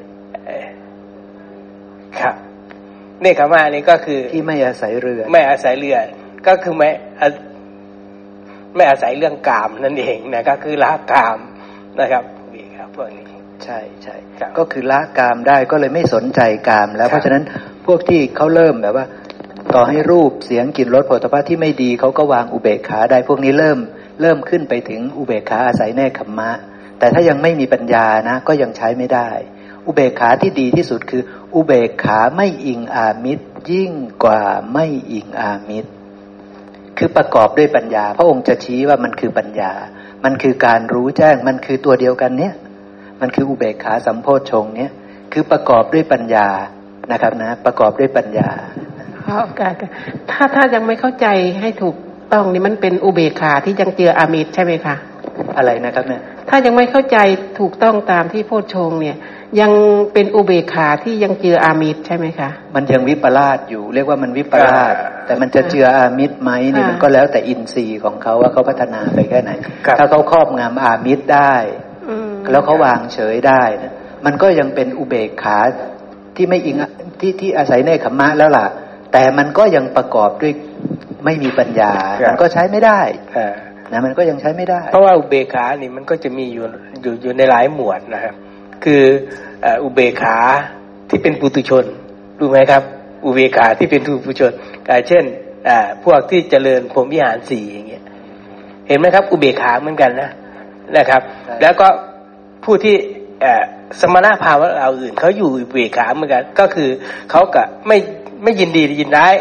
[2.20, 2.34] ครับ
[3.20, 5.96] เนคขมะนี่ก็คือที่ไม่อาศัยเรือ ไม่อาศัยเรือ
[6.46, 6.90] ก็คือไม่
[8.76, 11.38] ไม่อาศัยเรื่องกามนั่นเองนะก็คือละกาม
[12.00, 12.24] นะครับ
[12.54, 13.24] นี่ครับพวกนี้
[13.64, 14.16] ใช่ใช่
[14.58, 17.42] ก็คือละกามได้ก็เลยไม่สนใจกาม แล้วเพราะฉะนั้น
[17.86, 19.06] พวกที่เขาเริ่มแบบว่า
[19.74, 23.78] ต่อให้รูปเสียงกลิ่นรสผลิตภัณฑ์ที่ไม่ดีเขาก็วางอุเบกขาได้พวกนี้เริ่ม
[24.20, 26.50] เริ่มขึ้นไปถึงอุเบกขาอาศัยแน่ขมมะ
[26.98, 29.28] แต่ถ้ายังไม่มีปัญญานะ ก็ยังใช้ไม่ได้
[29.86, 31.22] อุเบกขาที่ดีที่สุดคือ
[31.54, 33.92] อุเบกขาไม่อิงอามิตร ยิ่ง
[34.24, 34.42] กว่า
[34.72, 35.90] ไม่อิงอามิตร
[36.98, 39.72] คือประกอบด้วยปัญญา พระองค์จะชี้ว่ามันคือปัญญา
[40.24, 42.54] มันคือการรู้แจ้งมันคือตัวเดียวกันเนี้ย
[43.20, 44.92] มันคืออุเบกขาสัมโพชงเนี้ย
[45.32, 46.48] คือประกอบด้วยปัญญา
[47.12, 48.50] นะครับนะ ประกอบด้วยปัญญา
[49.28, 49.74] ขอโอกาส
[50.30, 51.26] ถ้าถ้ายังไม่เข้าใจ
[51.60, 51.96] ให้ถูก
[52.32, 54.96] ต้องนี่มันเป็นอุเบกขาที่ยังเจืออามิตรใช่ไหมคะ
[55.56, 57.18] อะไรนะครับเนี่ยถ้ายังไม่เข้าใจ
[57.60, 59.16] ถูกต้องตามที่โพชงเนี่ย
[59.60, 59.72] ยัง
[60.12, 64.94] เป็นอุเบกขาที่ยังเจืออามิตรใช่ไหมคะ มันยังวิปลาสอยู่ เรียกว่ามันวิปลาส
[65.26, 69.50] แต่มันจะเจืออามิตรไหมนี่มันก็แล้วแต่อินทรีย์ของเขาว่าเขาพัฒนาไปแค่ไหน
[69.98, 71.54] ถ้าเขาครอบงำอามิตรได้
[72.50, 73.92] แล้วเขาวางเฉยได้นะ
[74.26, 75.58] มันก็ยังเป็นอุเบกขา
[76.36, 76.76] ที่ไม่อิง
[77.20, 78.66] ที่ที่อาศัยในขมมะแล้วล่ะ
[79.12, 80.52] แต่มันก็ยังประกอบด้วย
[81.24, 81.92] ไม่มีปัญญา
[82.28, 83.00] มันก็ใช้ไม่ได้
[83.92, 86.64] นะมันก็ยังใช้ไม่ได้ เพราะว่าอุเบกขานี่มันก็จะมีอยู่
[87.02, 88.34] อยู่อยู่ในหลายหมวดนะครับ
[88.84, 89.02] คือ
[89.82, 90.38] อุเบกขา
[91.08, 91.84] ที่เป็นปุตุชน
[92.38, 92.82] รู้ไหมครับ
[93.24, 94.52] อุเบกขาที่เป็นปุตุชน
[94.88, 95.24] กเช่น
[96.04, 98.04] พวกที่เจริญพรหมวิหารสี่อย่างเงี้ย
[98.88, 100.30] เห็นไหมครับ อุเบกขาเหมือนกันนะ
[100.96, 101.22] นะครับ
[101.62, 101.88] แล้วก็
[102.64, 102.96] ผู้ที่
[104.00, 106.90] สมณะภาวะเราอื่นเขาอยู่อุเบกขาเหมือนกัน ก็คือ
[107.30, 107.96] เขาก็ไม่
[108.42, 109.34] ไม่ยินดียินร้าย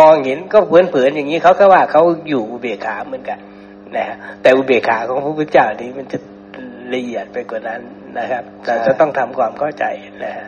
[0.00, 3.38] มองเห็นก็เผินๆอย่างนี้เขาก็ว่าเขาอยู่อุเบกขาเหมือนกัน
[3.96, 6.18] นะฮะแต่อุเบกขาของพระพุทธเจ้านี้มันจะ
[6.94, 7.80] ละเอียดไปกว่านั้น
[8.18, 9.84] นะครับ แต่จะต้องทำความเข้าใจ
[10.24, 10.46] นะฮะ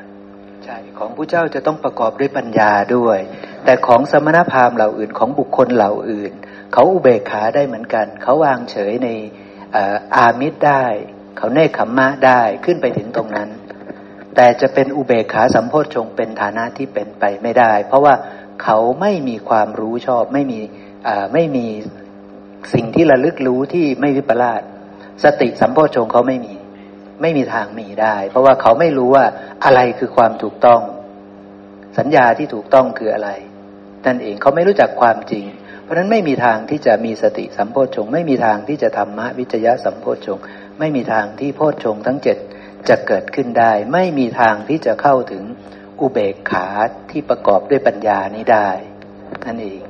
[0.64, 3.18] ใช่ของผู้เจ้าจะต้องประกอบด้วยปัญญาด้วย
[3.64, 6.32] แต่ของสมณพราหมณ์เหล่าอื่นของบุคคลเหล่าอื่น
[6.72, 9.09] เขาอุเบกขาได้เหมือนกัน เขาวางเฉยใน
[10.16, 10.85] อามิตรได้
[11.36, 13.48] เขาเนคขมมะได้ขึ้นไปถึงตรงนั้น
[14.36, 18.14] แต่จะเป็นอุเบกขาสัมโพชฌงเป็นฐานะที่เป็นไปไม่ได้ เพราะว่า
[18.62, 20.60] เขาไม่มีความรู้ชอบไม่มี
[21.32, 21.66] ไม่มี
[22.74, 24.62] สิ่งที่ระลึกรู้ที่ไม่วิปลาส
[25.24, 26.55] สติสัมโพชฌงเขาไม่มี
[27.22, 29.24] ไม่มีทางมีได้ เพราะว่าเขาไม่รู้ว่า
[29.64, 30.80] อะไรคือความถูกต้อง
[31.98, 33.30] สัญญาที่ถูกต้องคืออะไร
[34.06, 35.44] นั่นเองเขาไม่รู้จักความจริง
[35.82, 40.38] เพราะฉะนั้นไม่มีทางที่จะมีสติสัมโพชฌงไม่มีทางที่จะธรรมะวิจยะสัมโพชฌง
[40.78, 42.38] ไม่มีทางที่โพชฌงทั้งเจ็ด
[42.89, 45.43] จะเกิดขึ้นได้ ไม่มีทางที่จะเข้าถึง
[46.01, 46.66] อุเบกขา
[47.10, 48.69] ที่ประกอบด้วยปัญญานี้ได้
[49.47, 49.81] นั่นเอง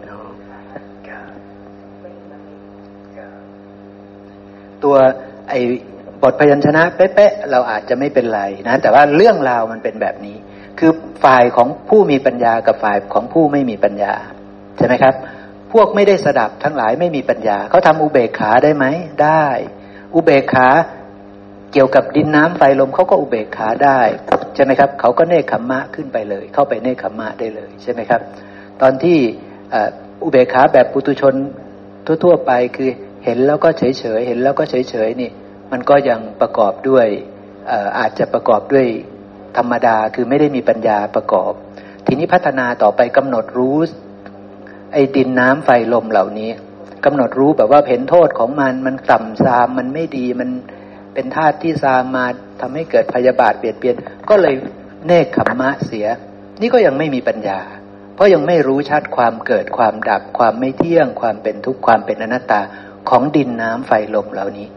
[4.84, 4.96] ตัว
[5.48, 5.60] ไอ้
[6.22, 10.36] บทพยัญชนะเป๊ะๆเราอาจจะไม่เป็นไรนะ แต่ว่าเรื่องราวมันเป็นแบบนี้
[10.78, 10.92] คือ
[11.24, 14.14] ฝ่ายของผู้มีปัญญากับฝ่ายของผู้ไม่มีปัญญา
[14.76, 15.14] ใช่ไหมครับ
[15.72, 18.86] พวกไม่ได้สดับทั้งหลายไม่มีปัญญาเขาทำอุเบกขาได้ไหม
[19.22, 19.46] ได้
[20.14, 20.68] อุเบกขา
[21.72, 24.00] เกี่ยวกับดินน้ำไฟลมเขาก็อุเบกขาได้
[24.54, 28.20] ใช่ไหมครับเขาก็เนคขมมะขึ้นไปเลย เข้าไปเนคขมมะได้เลยใช่ไหมครับ
[28.80, 29.18] ตอนที่
[30.22, 31.34] อุเบกขาแบบปุตุชน
[32.24, 32.88] ทั่ว ๆ ไปคือ
[33.24, 35.30] เห็นแล้วก็เฉยเฉยเห็นแล้วก็เฉยเฉยนี่
[35.72, 37.06] มันก็ยังประกอบด้วย
[37.98, 38.86] อาจจะประกอบด้วย
[39.56, 41.52] ธรรมดาคือไม่ได้มีปัญญาประกอบ
[42.06, 43.76] ทีนี้พัฒนาต่อไปกำหนดรู้
[44.92, 46.50] ไอ้ดินน้ำไฟลมเหล่านี้
[47.04, 50.50] กำหนดรู้แบบว่าเห็นโทษของมันมันต่ำซามมันไม่ดีมัน
[51.20, 52.26] เป็นธาตุที่ซามา
[52.60, 53.96] ทำให้เกิดพยาบาทเปลี่ยนเปลี่ยน
[54.28, 54.54] ก็เลย
[55.06, 56.06] เนคขมมะเสีย
[56.60, 57.60] นี่ก็ยังไม่มีปัญญา
[58.14, 62.60] เพราะยังไม่รู้ชัดความเกิดความดับ ความไม่เที่ยง ความเป็นทุกข์ความเป็นอนัตตา
[63.10, 64.68] ของดินน้ำไฟลมเหล่านี้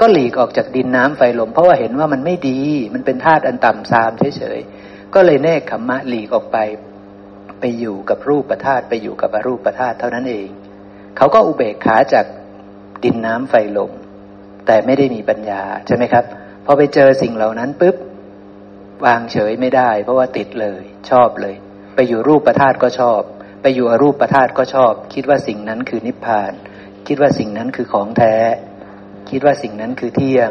[0.00, 2.58] ก็หลีกออกจากดินน้ำไฟลม เพราะว่าเห็นว่ามันไม่ดี
[2.94, 6.58] มันเป็นธาตุอันต่ำซามเฉยๆก็เลยเนคขมมะหลีกออกไป
[7.60, 10.48] ไปอยู่กับรูปประธาตุไปอยู่กับอรูปประธาตุเท่านั้นเอง
[11.16, 12.26] เขาก็อุเบกขาจาก
[13.04, 13.92] ดินน้ำไฟลม
[14.66, 16.24] แต่ไม่ได้มีปัญญาใช่ไหมครับ
[16.64, 17.96] พอไปเจอสิ่งเหล่านั้นปุ๊บ
[19.06, 21.54] วางเฉยไม่ได้ เพราะว่าติดเลย ชอบเลย
[21.94, 23.20] ไปอยู่รูปประธาตก็ชอบ
[23.62, 26.52] ไปอยู่อรูปประธาตก็ชอบ คิดว่าสิ่งนั้นคือนิพพาน
[27.06, 28.36] คิดว่าสิ่งนั้นคือของแท้
[29.30, 30.50] คิดว่าสิ่งนั้นคือเที่ยง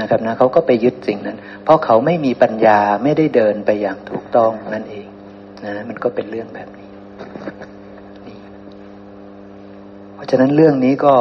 [0.00, 5.06] นะครับนะเขาก็ไปยึดสิ่งนั้น เพราะเขาไม่มีปัญญาไม่ได้เดินไปอย่างถูกต้องนั่นเอง
[5.64, 6.90] นะมันก็เป็นเรื่องแบบนี้
[10.14, 11.14] เพราะฉะนั้นเรื่องนี้ก็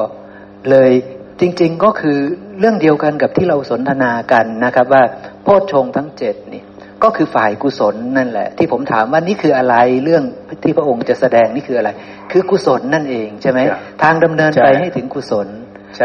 [0.69, 0.91] เลย
[1.39, 2.17] จริง ๆก็คือ
[2.59, 5.03] เรื่องเดียวกันกับที่เราสนทนากันนะครับ ว่า
[5.43, 6.63] โพชฌงทั้งเจ็ดนี่
[7.03, 10.23] ก็คือฝ่ายกุศลนั่นแหละ ที่ผมถามว่านี่คืออะไรเรื่อง
[10.63, 11.89] ที่พระองค์จะแสดงนี่คืออะไร
[12.31, 13.59] คือกุศลนั่นเองใช่ไหม
[14.03, 15.47] ทางดำเนินไปให้ถึงกุศล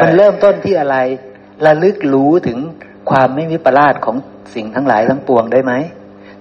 [0.02, 0.96] มันเริ่มต้นที่อะไร
[1.66, 2.58] ระลึกรู้ถึง
[3.10, 4.16] ความไม่มีประลาดของ
[4.54, 5.72] สิ่งทั้งหลายทั้งปวงได้ไหม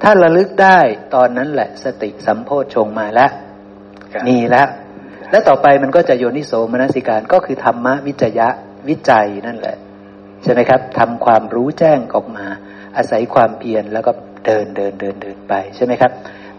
[0.03, 0.79] ถ้าระลึกได้
[1.15, 3.31] ตอนนั้นแหละสติสัมโพชงมาแล้ว
[4.27, 4.67] มีแล้ว
[5.31, 8.47] และต่อไปมันก็จะโยนิโสมนสิการก็คือธรรมะวิจยะ
[8.89, 9.77] วิจัยนั่นแหละ
[10.43, 12.45] ใช่ไหมครับทำความรู้แจ้งออกมา
[12.97, 14.11] อาศัยความเพียรแล้วก็
[14.45, 16.11] เดินเดินเดินเดินไปใช่ไหมครับ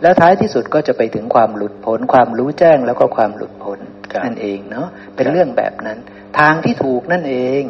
[0.03, 3.78] แล้วท้ายที่สุดก็จะไปถึงความหลุดพ้น ความรู้แจ้งแล้วก็ความหลุดพ้น
[4.24, 5.99] นั่นเองเนาะเป็นเรื่องแบบนั้น
[6.40, 7.62] ทางที่ถูกนั่นเอง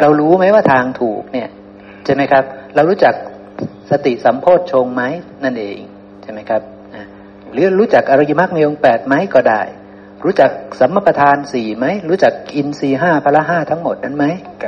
[0.00, 1.48] เรารู้ไหมว่าทางถูกเนี่ย
[2.04, 2.44] ใช่ไหมครับ
[2.74, 3.14] เรารู้จัก
[3.90, 5.02] สติสัมโพธชงไหม
[5.44, 5.78] นั่นเอง
[6.22, 6.62] ใช่ไหมครับ
[7.52, 9.62] หรือรู้จักอริยมรรคมีองค์แปดไหมก็ได้
[10.24, 14.24] รู้จักสัมมาประธานสี่ไหมรู้จักอินทรีห้าพละห้าทั้งหมดนั้นไหม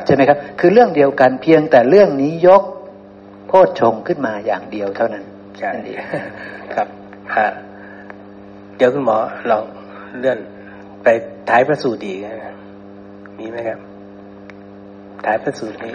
[0.07, 2.63] ใช่ไหมครับ คือเรื่องเดียวกันเพียงแต่เรื่องนี้ยก
[3.49, 5.25] โพชฌงขึ้นมาอย่างเดียวเท่านั้น
[5.59, 5.71] ใช่
[6.75, 6.89] ครับ
[7.37, 7.49] ฮะ
[8.77, 9.19] เดี๋ยวคุณหมอ
[9.51, 9.65] ลอง
[10.19, 10.39] เลื่อน
[11.05, 11.09] ไป
[11.49, 12.55] ท้ายพระสูตรดีนะ
[13.39, 13.79] มีไหมครับ
[15.25, 15.95] ท้ายพระสูตรนี้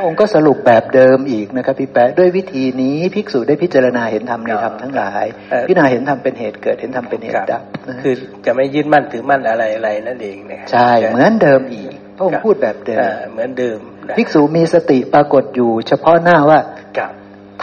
[0.00, 5.24] องค์ก็สรุปแบบเดิมอีกนะครับพี่แป๊ะด้วยวิธีนี้ภิกษุได้พิจารณาเห็นธรรมในธรรมทั้งหลาย
[5.68, 7.62] พิจารณาเห็นธรรมเป็นเหตุเกิดเห็นธรรมเป็นเหตุดับ
[8.02, 8.14] คือ
[8.46, 13.02] จะไม่ยึดมั่นถือมั่นอะไรอะไรนั่นเองเนี่ยใช่เหมือนเดิมอีกพระองค์พูดแบบเดิม
[13.32, 13.78] เหมือนเดิม
[14.16, 16.60] ภิกษุมีสติปรากฏอยู่ เฉพาะหน้าว่า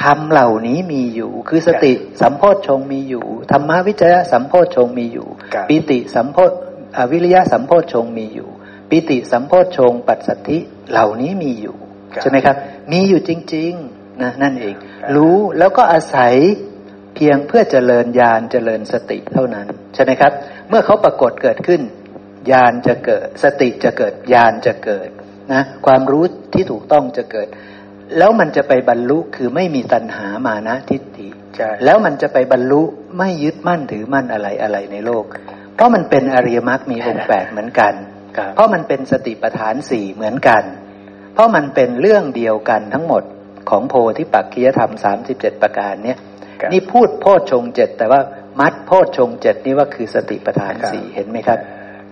[0.03, 5.27] ธรรมเหล่านี้มีอยู่ คือสติสัมโพชฌงมีอยู่ธรรมวิจยะสัมโพชฌงมีอยู่
[5.69, 6.51] ปิติสัมโพธ
[7.11, 8.49] วิริยะสัมโพชฌงมีอยู่
[8.89, 10.57] ปิติสัมโพชฌงปัสสัทธิ
[10.91, 11.77] เหล่านี้มีอยู่
[12.21, 12.55] ใช่ไหมครับ
[12.91, 14.75] มีอยู่จริงๆนะนั่นเอง
[15.15, 16.33] รู้แล้วก็อาศัย
[17.15, 20.31] เพียงเพื่อเจริญญาณเจริญสติเท่านั้นใช่ไหมครับ
[20.69, 21.81] เมื่อเขาปรากฏเกิดขึ้น
[22.51, 25.09] ญาณจะเกิด สติจะเกิดญาณจะเกิด
[25.53, 26.23] นะความรู้
[26.53, 27.47] ที่ถูกต้องจะเกิด
[28.17, 32.81] แล้วมันจะไปบรรลุคือไม่มีตัณหามานะทิฏฐิใช่แล้วมันจะไปบรรลุ
[33.17, 35.25] ไม่ยึดมั่นถือมั่นอะไรอะไรในโลก
[35.75, 37.93] เพราะมันเป็นอริยมรรคมีองค์แปดเหมือนกัน
[38.37, 40.63] ครับเพราะมันเป็นสติปัฏฐานสี่เหมือนกัน
[41.33, 43.23] เพราะมันเป็นเรื่องเดียวกันทั้งหมด
[43.69, 46.17] ของโพธิปักคียธรรมสามสิบเจ็ดประการเนี่ย
[46.61, 48.21] ครับนี่พูดโพชฌงค์เจ็ดแต่ว่า
[48.59, 51.59] มัดโพชฌงค์เจ็ดนี่ว่าคือสติปัฏฐานครับสี่เห็นไหมครับ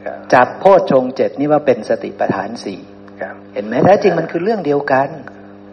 [0.05, 2.79] ครับจับโพชฌงค์เจ็ดนี่ว่าเป็นสติปัฏฐานสี่
[3.21, 5.09] ครับเห็นไหมแท้จริงมันคือเรื่องเดียวกัน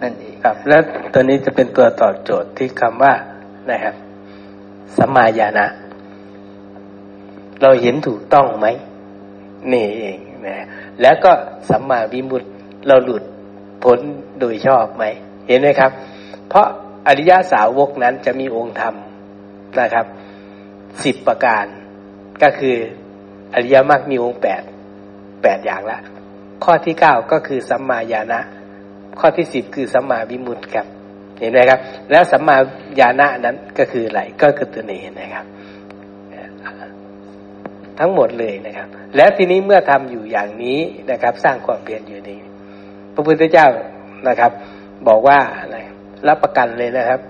[0.03, 3.15] นั่นเองครับ แล้วตัวนี้จะเป็นตัวตอบโจทย์ที่คำว่า
[3.71, 3.95] นะครับ
[4.97, 5.67] สัมมาญาณะ
[7.63, 8.67] เราเห็นถูกต้องไหม
[9.73, 10.57] นี่เองนะ
[11.03, 11.33] แล้วก็
[11.71, 12.49] สัมมาวิมุตติ
[12.89, 13.23] เราหลุด
[13.85, 13.99] พ้น
[14.41, 15.05] โดยชอบไหม
[15.49, 15.91] เห็นไหมครับ
[16.49, 16.67] เพราะ
[17.09, 18.95] อริยสาวกนั้นจะมีองค์ธรรม
[19.81, 20.07] นะครับ
[21.05, 21.67] สิบประการ
[22.43, 22.77] ก็คือ
[23.55, 24.63] อริยมรรคมีองค์แปด
[25.43, 25.99] แปดอย่างละ
[26.65, 28.41] ข้อที่เก้าก็คือสัมมาญาณะ
[29.21, 30.87] ข้อที่สิบคือสัมมาวิมุตติครับ
[31.41, 31.81] เห็นไหมครับ
[32.11, 32.57] แล้วสัมมา
[33.01, 35.47] ญาณะนั้นก็คืออะไรก็คือตัวนี้เห็นไหมครับ
[37.99, 40.79] ทั้งหมดเลยนะครับ แล้วทีนี้เมื่อทำอยู่อย่างนี้
[41.11, 42.39] นะครับ สร้างความเพียรอยู่นี้
[43.15, 43.67] พระพุทธเจ้า
[44.29, 44.53] นะครับ
[45.09, 45.77] บอกว่าอะไร
[46.29, 47.21] รับประกันเลยนะครับ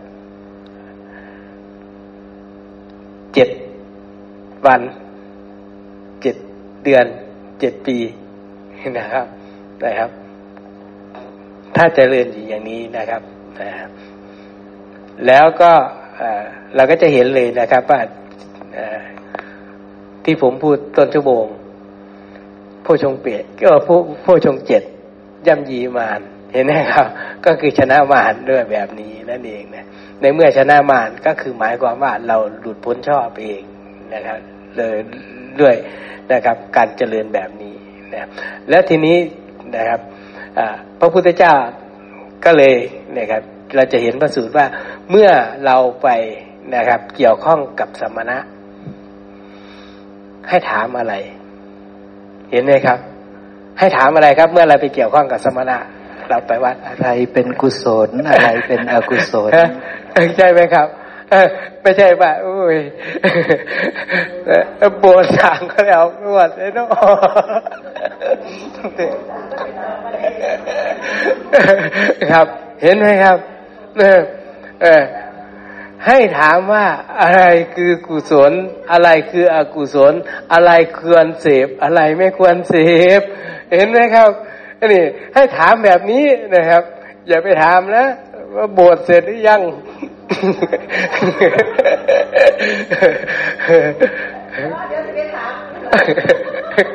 [3.35, 3.49] เจ็ด
[4.67, 4.81] วัน
[6.23, 6.37] เจ็ด
[6.85, 7.07] เดือน
[7.61, 7.97] เจ็ดปี
[8.99, 9.27] นะครับ
[9.85, 10.11] นะครับ
[11.77, 13.23] ถ้าเจริญอยู่อย่างนี้นะครับ
[13.61, 13.91] นะครับ
[15.27, 15.73] แล้วก็
[16.75, 18.01] เราก็จะเห็นเลยนะครับว่า
[20.25, 21.45] ที่ผมพูดต้นชั่วโมง
[22.85, 24.83] ผู้ชงเปียก็ผู้ผู้ชงเจ็ด
[25.47, 26.21] ย่ำยีมาร
[26.53, 27.07] เห็นไหมครับ
[27.47, 29.85] ก็คือชนะมารด้วยแบบนี้นั่นเองนะ
[30.21, 33.63] ในเมื่อชนะมารก็คือหมายความว่าเราหลุดพ้นชอบเอง
[34.15, 34.39] นะครับ
[34.77, 34.97] เลย
[35.61, 35.75] ด้วย
[36.33, 37.75] นะครับการเจริญแบบนี้
[38.13, 38.29] นะ
[38.69, 39.19] แล้วทีนี้
[39.77, 40.01] นะครับ
[41.01, 41.55] พระพุทธเจ้า
[42.45, 42.75] ก็เลย
[43.17, 43.43] นะครับ
[43.75, 44.67] เราจะเห็นพระสูตรว่า
[45.11, 45.31] เมื่อ
[45.67, 46.09] เราไป
[46.75, 48.39] นะครับ เกี่ยวข้องกับสมณะ
[50.49, 51.15] ให้ถามอะไร
[52.51, 52.99] เห็นไหมครับ
[53.79, 55.79] ให้ถามอะไรครับ เมื่อเราไปเกี่ยวข้องกับสมณะ
[56.31, 59.51] เราไปวัดอะไรเป็นกุศลอะไรเป็นอกุศล
[60.37, 60.89] ใช่ไหมครับ
[61.83, 62.77] ไม่ใช่ว่าโอ้ย
[64.47, 66.89] เอ่อโบนสางก็แล้วนวดเลยเนาะ
[72.31, 72.47] ครับ
[72.83, 73.39] เห็นไหมครับ
[73.99, 74.21] เออ
[74.83, 75.03] เออ
[76.07, 76.87] ให้ถามว่า
[77.23, 77.43] อะไร
[77.75, 78.53] คือกุศล
[78.93, 80.13] อะไรคืออกุศล
[80.53, 82.75] อะไรควรเสพอะไรไม่ควรเส
[83.19, 83.23] พ
[83.77, 84.31] เห็นไหมครับ
[84.93, 86.25] นี่ให้ถามแบบนี้
[86.55, 86.83] นะครับ
[87.29, 88.07] อย่าไปถามนะ
[88.57, 89.61] ว่าบสถ์เสร็จหรือยัง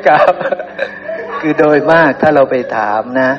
[0.07, 0.33] ครับ
[1.41, 3.31] คือโดยมากถ้าเราไปถามนะ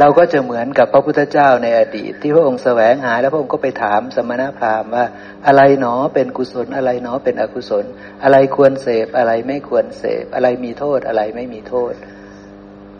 [0.00, 5.04] เราก็จะเหมือนกับพระพุทธเจ้าในอดีต ที่พระองค์แสวงหาแล้วพระองค์ก็ไปถามสมณพราหมณ์ว่า
[5.46, 7.84] อะไรหนอเป็นกุศลอะไรหนอเป็นอกุศล
[8.22, 11.94] อะไรควรเสพอะไรไม่ควรเสพอะไรมีโทษอะไรไม่มีโทษ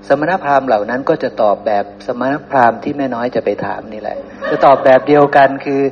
[0.09, 4.19] สมณพราหมณ์เหล่านั้นก็จะตอบแบบสมณพราหมณ์ที่แม่น้อยจะไปถามนี่แหละ
[4.51, 5.83] จะตอบแบบเดียวกันคือ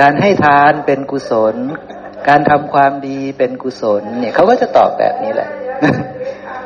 [0.00, 1.54] การให้ทานเป็นกุศล
[2.28, 5.50] การทำความดีเป็นกุศล เนี่ยเขาก็จะตอบแบบนี้แหละ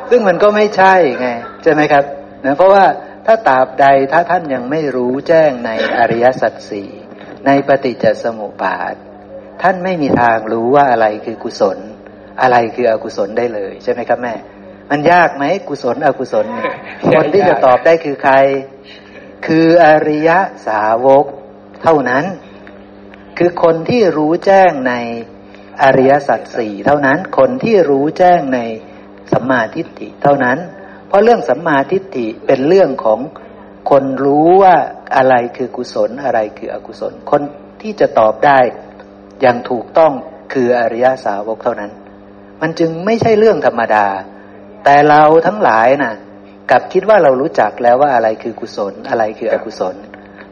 [0.09, 1.29] ซึ่งมันก็ไม่ใช่ไง
[1.63, 2.03] ใช่ไหมครับ
[2.45, 2.85] นะเพราะว่า
[3.25, 6.89] ถ้าตราบใดถ้าท่านยังไม่รู้แจ้งในอริยสัจสี่
[7.45, 8.95] ในปฏิจจสมุปบาท
[9.61, 11.77] ท่านไม่มีทางรู้ว่าอะไรคือกุศล
[12.41, 14.33] อะไรคืออกุศลได้เลย ใช่ไหมครับแม่
[14.91, 16.73] มันยากไหมกุศลอกุศลเนี่ย
[17.13, 18.35] คนที่จะตอบได้คือใคร
[19.47, 20.29] คืออริย
[20.67, 21.25] สาวก
[21.81, 22.25] เท่านั้น
[23.37, 24.93] คือคนที่รู้แจ้งใน
[25.83, 28.59] อริยสัจสี่เท่านั้น คนที่รู้แจ้งใน
[29.31, 30.57] สัมมาทิฏฐิเท่านั้น
[31.07, 33.19] เพราะเรื่องสัมมาทิฏฐิเป็นเรื่องของ
[33.89, 34.75] คนรู้ว่า
[35.15, 37.41] อะไรคือกุศลอะไรคืออกุศล คน
[37.81, 38.59] ที่จะตอบได้
[39.41, 40.13] อย่างถูกต้อง
[40.53, 41.91] คืออริยสาวกเท่านั้น
[42.61, 44.05] มันจึงไม่ใช่เรื่องธรรมดา
[44.83, 46.13] แต่เราทั้งหลายน่ะ
[46.71, 49.95] กลับคิดว่าเรารู้จักแล้วว่าอะไรคือกุศลอะไรคืออกุศล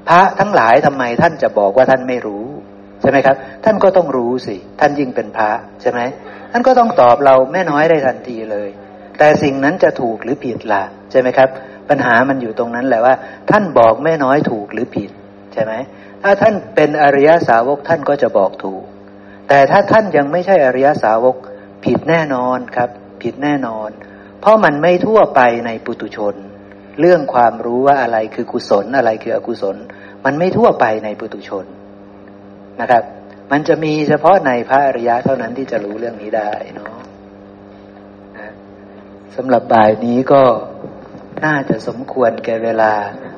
[0.10, 2.46] พระทั้งหลายทำไมท่านจะบอกว่าท่านไม่รู้
[3.02, 3.36] ใช่ไหมครับ
[3.66, 5.50] ท่านก็ต้องรู้สิ ท่านยิ่งเป็นพระ
[5.82, 6.00] ใช่ไหม
[6.52, 8.70] ท่านก็ต้องตอบเราแม่น้อยได้ทันทีเลย
[9.18, 11.50] แต่สิ่งนั้นจะถูกหรือผิดล่ะใช่ไหมครับ
[11.90, 13.16] ปัญหามันอยู่ตรงนั้นแหละว่า
[13.52, 15.12] ท่านบอกแม่น้อยถูกหรือผิด
[15.54, 15.74] ใช่ไหม
[16.24, 18.84] ถ้าท่านเป็นอริยสาวกท่านก็จะบอกถูก
[19.50, 21.36] แต่ถ้าท่านยังไม่ใช่อริยสาวก
[21.86, 22.90] ผิดแน่นอนครับ
[23.24, 23.90] ผิดแน่นอน
[24.42, 26.36] เพราะมันไม่ทั่วไปในปุตุชน
[27.00, 29.76] เรื่องความรู้ว่าอะไรคือกุศลอะไรคืออกุศล
[30.26, 31.66] มันไม่ทั่วไปในปุตุชน
[32.82, 33.04] นะครับ
[33.52, 36.90] มันจะมีเฉพาะในพระอริยะเท่านั้นที่จะรู้เรื่องนี้ได้เนาะ
[38.38, 38.48] นะ
[39.36, 40.42] สำหรับบ่ายนี้ก็
[41.46, 42.92] น่าจะสมควรแก่เวลา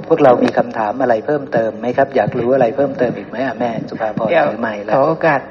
[0.07, 5.41] พวกเรามีคำถามอะไรเพิ่มเติมไหมครับ อยากรู้อะไรเพิ่มเติมอีกไหมอะแม่ สุภาพรถือไม่แล้ขวอโอกาส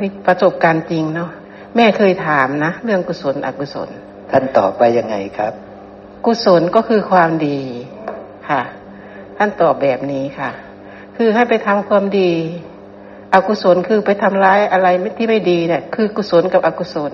[0.00, 1.30] นี่ประสบการณ์จริงเนาะ
[1.76, 3.88] แม่เคยถามนะ เรื่องกุศลอกุศล
[4.30, 5.52] ท่านตอบไปยังไงครับ
[6.26, 7.60] กุศลก็คือความดี
[8.48, 8.62] ค่ะ
[9.38, 10.50] ท่านตอบแบบนี้ค่ะ
[11.16, 12.32] คือให้ไปทำความดี
[13.34, 14.88] อกุศลคือไปทำร้ายอะไร
[15.18, 17.12] ที่ไม่ดีเนี่ย คือกุศลกับอกุศล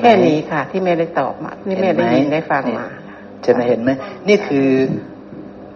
[0.00, 2.86] แค่นี้ค่ะ ที่แม่ได้ตอบมาที่แม่ได้ยินได้ฟังมา
[3.44, 3.90] จะมาเห็นไหม
[4.28, 4.68] นี่คือ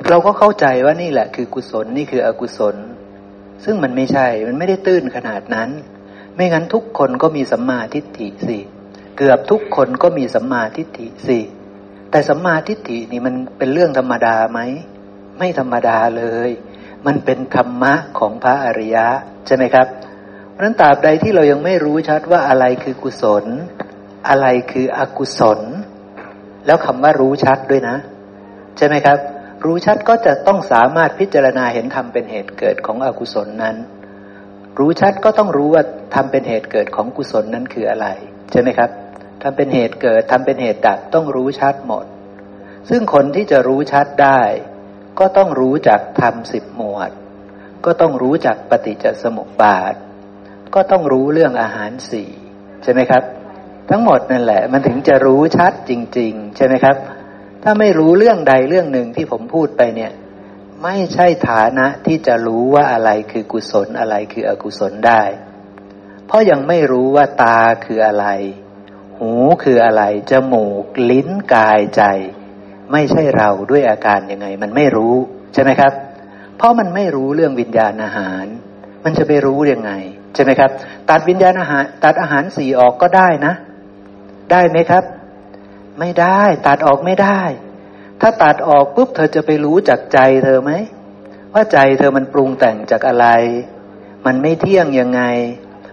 [0.09, 2.77] เราก็เข้าใจว่านี่แหละ คือกุศลนี่คืออกุศล
[3.65, 5.69] ซึ่งมันไม่ใช่มันไม่ได้ตื้นขนาดนั้น
[6.37, 8.59] ไม่งั้นทุกคนก็มีสัมมาทิฏฐิสิ
[9.17, 11.39] เกือบทุกคนก็มีสัมมาทิฏฐิสิ
[12.11, 14.61] แต่สัมมาทิฏฐินี่มันเป็นเรื่องธรรมดาไหม
[15.39, 16.51] ไม่ธรรมดาเลย
[17.07, 19.07] มันเป็นธรรมะของพระอริยะ
[19.47, 19.87] ใช่ไหมครับ
[20.51, 23.45] เพราะนั้นตราบใดที่เรายังไม่รู้ชัดว่าอะไรคือกุศล
[24.29, 25.61] อะไรคืออกุศล
[26.67, 27.97] แล้วคำว่ารู้ชัดด้วยนะ
[28.77, 29.19] ใช่ไหมครับ
[29.65, 33.77] รู้ชัดก็จะต้องสามารถพิจารณาเห็นธรรมเป็นเหตุเกิดของอกุศลนั้น
[34.79, 35.83] รู้ชัดก็ต้องรู้ว่า
[36.15, 38.07] ทำเป็นเหตุเกิดของกุศลนั้นคืออะไร
[38.51, 38.91] ใช่ไหมครับ
[39.43, 42.05] ทำเป็นเหตุเกิดทำเป็นเหตุดับต้องรู้ชัดหมด
[42.91, 44.41] ซึ่งคนที่จะรู้ชัดได้
[45.19, 47.11] ก็ต้องรู้จักทำสิบหมวด
[47.85, 49.95] ก็ต้องรู้จักปฏิจจสมุปบาท
[50.75, 52.31] ก็ต้องรู้เรื่องอาหารสี่
[52.83, 53.23] ใช่ไหมครับ
[53.91, 56.97] ทั้งหมดนั่นแหละ มันถึงจะรู้ชัดจริง ๆ ใช่ไหมครับ
[57.63, 60.13] ถ้าไม่รู้เรื่องใดเรื่องหนึ่งที่ผมพูดไปเนี่ย
[60.87, 65.23] ไม่ใช่ฐานะที่จะรู้ว่าอะไรคือกุศลอะไรคืออกุศลได้
[66.27, 68.27] เพราะยังไม่รู้ว่าตาคืออะไร
[69.19, 69.33] หู
[69.63, 72.03] คืออะไร จมูก ลิ้นกายใจ
[72.93, 75.15] ไม่ใช่เราด้วยอาการยังไง มันไม่รู้
[75.53, 75.93] ใช่ไหมครับ
[76.57, 78.45] เพราะมันไม่รู้เรื่องวิญญาณอาหาร
[79.05, 79.93] มันจะไปรู้ยังไง
[80.35, 80.71] ใช่ไหมครับ
[81.11, 83.55] ตัดวิญญาณอาหาร ตัดอาหารสี่ออกก็ได้นะ
[84.53, 85.05] ได้ไหมครับ
[85.99, 87.41] ไม่ได้ ตัดออกไม่ได้
[88.21, 90.73] ถ้าตัดออกปุ๊บเธอจะไปรู้จากใจเธอไหม
[91.55, 93.27] ว่าใจเธอมันปรุงแต่งจากอะไร
[94.27, 95.23] มันไม่เที่ยงยังไง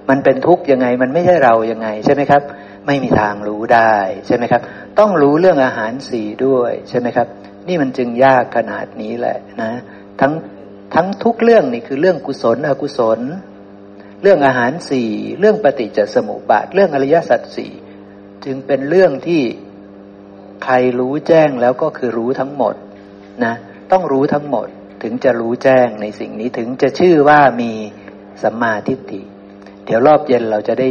[0.10, 2.42] มันเป็นทุกข์ยังไง มันไม่ใช่เรายังไงใช่ไหมครับ
[2.88, 3.96] ไม่มีทางรู้ได้
[4.28, 4.62] ใช่ไหมครับ
[5.00, 7.28] ต้องรู้เรื่องอาหารสีด้วยใช่ไหมครับ
[7.68, 9.72] นี่มันจึงยากขนาดนี้แหละนะ
[10.22, 10.34] ทั้ง
[10.96, 13.20] ทั้งทุกเรื่องนี่คือเรื่องกุศลอกุศล
[14.22, 15.10] เรื่องอาหารสี่
[15.40, 17.72] เรื่องปฏิจจสมุปบาทเรื่องอริยสัจสี่
[18.46, 19.42] จึงเป็นเรื่องที่
[20.64, 22.76] ใครรู้แจ้งแล้วก็คือรู้ทั้งหมด
[23.44, 23.54] นะ
[23.92, 24.68] ต้องรู้ทั้งหมด
[25.04, 27.72] ถึงจะรู้แจ้งในสิ่งนี้ถึงจะชื่อว่ามี
[28.44, 29.22] สัมมาทิฏฐิ
[29.86, 30.90] เดี๋ยวรอบเย็นเราจะได้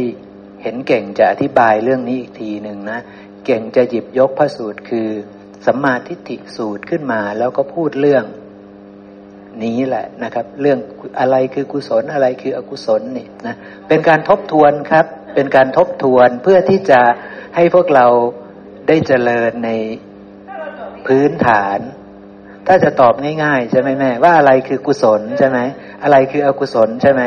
[0.61, 2.99] เห็นเก่งจะอธิบายเรื่องนี้อีกทีหนึ่งนะ
[3.45, 5.09] เก่งจะหยิบยกพระสูตรคือ
[5.65, 8.23] สัมมาทิฏฐิสูตรขึ้นมาแล้วก็พูดเรื่อง
[9.63, 10.79] นี้แหละนะครับ เรื่อง
[11.19, 13.55] อะไรคือกุศลอะไรคืออกุศลนี่นะ
[13.87, 15.05] เป็นการทบทวนครับ
[15.35, 17.01] เป็นการทบทวนเพื่อที่จะ
[17.55, 18.07] ให้พวกเรา
[18.87, 19.69] ได้เจริญใน
[21.05, 21.79] พื้นฐาน
[22.67, 25.59] ถ้าจะตอบง่ายๆใช่ไหมแม่ ว่าอะไรคือกุศลใช่ไหม
[26.03, 27.23] อะไรคืออกุศลใช่ไหม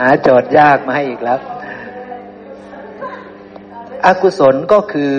[0.00, 1.38] หาโจทย์ยากมาให้อีกแล้ว
[4.06, 5.12] อกุศลก็คือ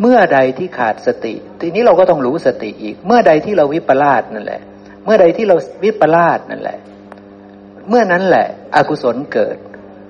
[0.00, 4.60] เมื่อใดที่ขาดสติ ทีนี้เราก็ต้องรู้สติอีก เมื่อใดที่เราวิปลาสนั่นแหละ
[5.04, 6.78] เมื่อใดที่เราวิปลาสนั่นแหละ
[7.88, 8.46] เมื่อนั้นแหละ
[8.76, 9.56] อกุศลเกิด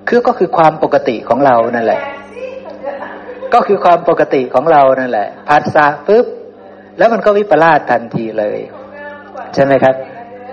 [0.07, 2.01] คือก็คือความปกติของเรานั่นแหละ
[3.53, 6.25] ก็คือความปกติของเรานั่นแหละ พัสสะปุ๊บ
[6.97, 8.59] แล้วมันก็วิปลาสทันทีเลย
[9.53, 9.95] ใช่ไหมครับ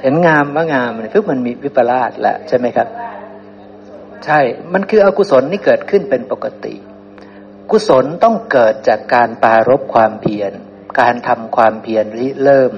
[0.02, 2.88] เห็นงามว่างามมันปุ๊บมันมีวิปลาสแล้วใช่ไหมครับ
[4.24, 4.40] ใช่
[4.72, 6.74] มันคืออกุศลนี่เกิดขึ้นเป็นปกติ
[7.70, 10.52] กุศลต้องเกิดจากการปารบความเพียร
[11.00, 12.72] การทำความเพียรริเริ่ม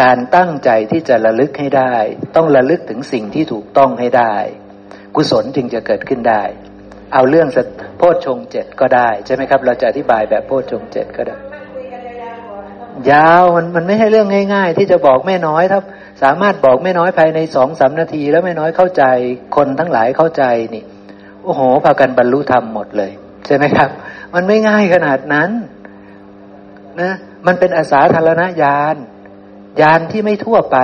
[0.00, 1.94] การตั้งใจที่จะระลึกให้ได้
[2.36, 4.36] ต้องระลึกถึงสิ่งที่ถูกต้องให้ได้
[5.16, 6.42] กุศลจึงจะเกิดขึ้นได้
[7.14, 7.48] เอาเรื่อง
[7.98, 11.36] โพชฌงเจ็ดก็ได้ใช่ไหมครับ เราจะอธิบายแบบโพชฌงเจ็ดก็ได้
[13.10, 15.80] ยาวมันมันไม่ใช่เรื่องง่าย ๆ ที่จะบอกแม่น้อยถ้า
[16.22, 19.04] สามารถบอกไม่น้อยภายในสองสามนาที แล้วไม่น้อยเข้าใจ
[19.56, 20.44] คนทั้งหลายเข้าใจ
[20.74, 20.84] นี่
[21.44, 23.12] โอ้โหพากันบรรลุธรรมหมดเลย
[23.46, 23.90] ใช่ไหมครับ
[24.34, 25.50] มันไม่ง่ายขนาดนั้น
[27.00, 27.12] นะ
[27.46, 28.96] มันเป็นอาสาธารณญาณ
[29.80, 30.78] ญาณที่ไม่ทั่วไป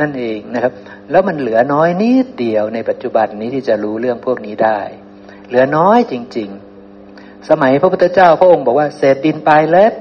[0.00, 0.72] นั่นเองนะครับ
[1.10, 4.80] แล้วมันเหลือน้อยนิดเดียวในปัจจุบันนี้ที่จะรู้เรื่องพวกนี้ได้
[5.48, 6.48] เหลือน้อยจริง
[6.98, 9.94] ๆ สมัยพระพุทธเจ้าพระองค์บอกว่าเศษดินปลายเล็บ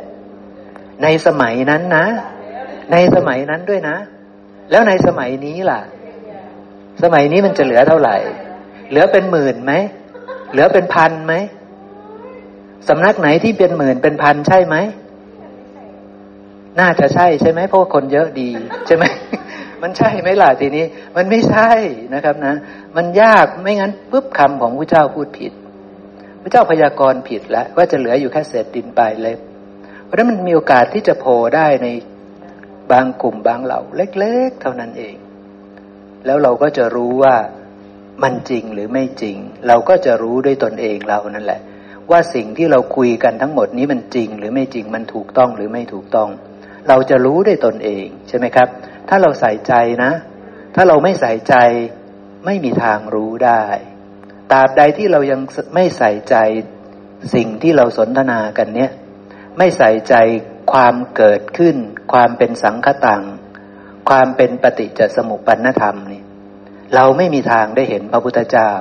[1.04, 2.06] ในสมัยนั้นนะ
[2.92, 3.98] ในสมัยนั้นด้วยนะ
[4.72, 5.82] แล้วในสมัยนี้ล่ะ
[7.04, 8.18] สมัยนี้มันจะเหลือเท่าไหร่
[8.90, 9.74] เหลือเป็นหมื่นไหม
[10.52, 11.34] เหลือเป็นพันไหม
[12.88, 14.76] สำนักไหนที่เป็นหมื่นเป็นพันใช่ไหม
[16.80, 18.50] น่าจะใช่ใช่ไหมเพราะคนเยอะดี
[18.88, 19.06] ใช่ไหม
[19.82, 20.86] มันใช่ไหมล่ะทีนี้
[21.16, 21.72] มันไม่ใช่
[22.14, 22.56] นะครับนะ
[22.96, 25.54] มันยากไม่งั้นปุ๊บคำของพระเจ้าพูดผิด
[26.42, 29.40] พพระเจ้าพยากรณ์ผิดแล้วว่าจะเหลืออยู่แค่เศษดินปลายเล็บ
[30.06, 31.88] เพราะนั้นมันมีโอกาสที่จะโผล่ได้ใน
[32.92, 35.16] บางกลุ่มบางเหล่าเล็ก ๆ เท่านั้นเอง
[36.26, 37.36] แล้วเราก็จะรู้ว่า
[38.24, 39.38] มันจริงหรือไม่จริง
[39.68, 41.62] เราก็จะรู้ด้วยตนเองเรานั่นแหละ
[42.12, 46.30] ว่าสิ่งที่เราคุยกันทั้งหมดนี้มันจริงหรือไม่จริงมันถูกต้องหรือไม่ถูกต้อง
[46.88, 48.68] เราจะรู้ด้วยตนเองใช่ไหมครับ
[49.10, 49.74] ถ้าเราใส่ใจ
[50.04, 50.12] นะ
[50.76, 51.56] ถ้าเราไม่ใส่ใจ
[52.46, 53.64] ไม่มีทางรู้ได้
[54.52, 55.42] ตราบใดที่เรายัง
[55.76, 56.36] ไม่ใส่ใจ
[57.36, 58.92] สิ่งที่เราสนทนากันเนี่ย
[59.58, 60.16] ไม่ใส่ใจ
[60.72, 61.76] ความเกิดขึ้น
[62.14, 63.24] ความเป็นสังคตัง
[64.10, 66.22] ความเป็นปฏิจจสมุปปนธรรมนี่
[66.96, 68.72] เราไม่มีทางได้เห็นพระพุทธเจ้า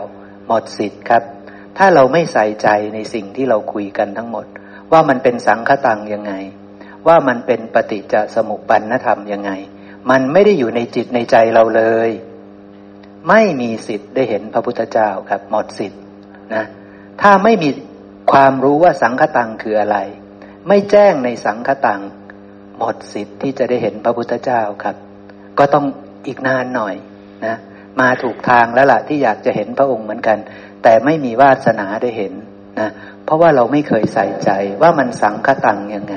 [0.46, 1.22] หมดสิทธิ์ครับ
[1.78, 4.46] ถ้าเราไม่ใส่ใจในสิ่งที่เราคุยกันทั้งหมด
[4.92, 6.32] ว่ามันเป็นสังคตังยังไง
[7.06, 9.50] ว่ามันเป็นปฏิจจสมุปปนธรรมยังไง
[10.10, 12.10] มันไม่ได้อยู่ในจิตในใจเราเลย
[13.28, 16.00] ไม่มีสิทธิ์ได้เห็นพระพุทธเจ้าครับ หมดสิทธิ์
[16.54, 16.64] นะ
[17.22, 17.70] ถ้าไม่มี
[18.32, 19.98] ความรู้ว่าสังคตังคืออะไร
[20.68, 22.00] ไม่แจ้งในสังคตัง
[22.78, 24.96] หมดสิทธิ์ที่จะได้เห็นพระพุทธเจ้าครับ
[25.58, 25.86] ก็ต้อง
[26.26, 26.94] อีกนานหน่อย
[27.46, 27.56] นะ
[28.00, 30.38] มาถูกทางแล้วล่ะที่อยากจะเห็นพระองค์เหมือนกัน
[30.82, 32.32] แต่ไม่มีวาสนาได้เห็น
[32.80, 32.90] นะ
[33.24, 34.50] เพราะว่าเราไม่เคยใส่ใจ
[34.82, 36.16] ว่ามันสังคตังยังไง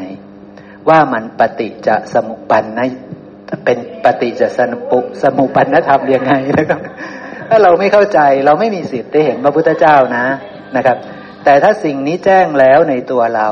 [0.90, 2.88] ว่ามันปฏิจะสมุปันนะ
[3.66, 6.82] เป็นปฏิจจสมุสมุปันธรรมยังไงนะครับ
[7.49, 10.26] ถ้าเราไม่เข้าใจเราไม่มีสิทธิ์ได้เห็นพระพุทธเจ้านะ
[10.76, 10.98] นะครับ
[11.44, 13.49] แต่ถ้าสิ่งนี้แจ้งแล้วในตัวเรา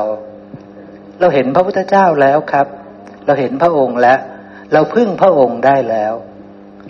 [1.20, 2.66] เราเห็นพระพุทธเจ้าแล้วครับ
[3.26, 4.18] เราเห็นพระองค์แล้ว
[4.72, 6.14] เราพึ่งพระองค์ได้แล้ว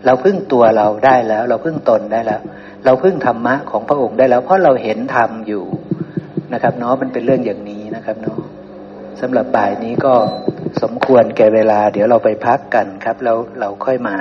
[0.07, 2.41] เราพึ่งตัวเราได้แล้ว เราพึ่งตนได้แล้ว
[2.85, 5.65] เราพึ่งธรรมะของพระองค์ได้แล้ว เพราะเราเห็นธรรมอยู่
[6.53, 8.39] นะครับเนาะมันเป็นเรื่องอย่างนี้นะครับเนาะ
[9.21, 10.15] สำหรับบ่ายนี้ก็
[10.83, 14.17] สมควรแก่เวลา เดี๋ยวเราไปพักกันครับ แล้วเราค่อยมา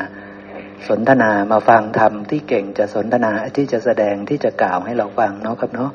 [0.87, 5.91] สนทนามาฟังธรรมที่เก่งจะสนทนาที่จะแสดงที่จะกล่าวให้เราฟังเนาะครับเนาะ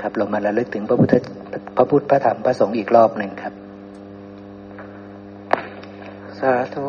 [0.00, 1.14] ครับเรามาระลึกถึงพระพุทธ
[1.76, 3.54] พระพุทธพระธรรมพระสงฆ์อีกรอบหนึ่งครับ
[6.38, 6.88] สาธุ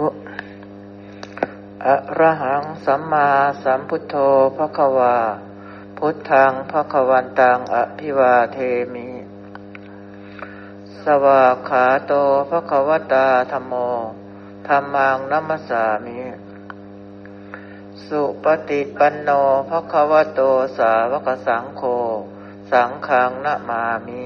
[1.86, 3.30] อะระหังสัมมา
[3.64, 4.16] สัมพุทโธ
[4.58, 5.16] พระควา
[5.98, 8.58] พุทธังพระควันตังอภิวาเท
[8.94, 9.08] มิ
[11.06, 12.14] สวากขาโต
[12.50, 13.74] ภควตาธรรมโม
[14.68, 16.20] ธรรมังนัมสามิ
[18.06, 19.30] สุปฏิปันโน
[19.70, 20.42] ภควโต
[20.78, 21.84] สาวกสังโฆ
[22.72, 24.24] สังฆังนะมามิ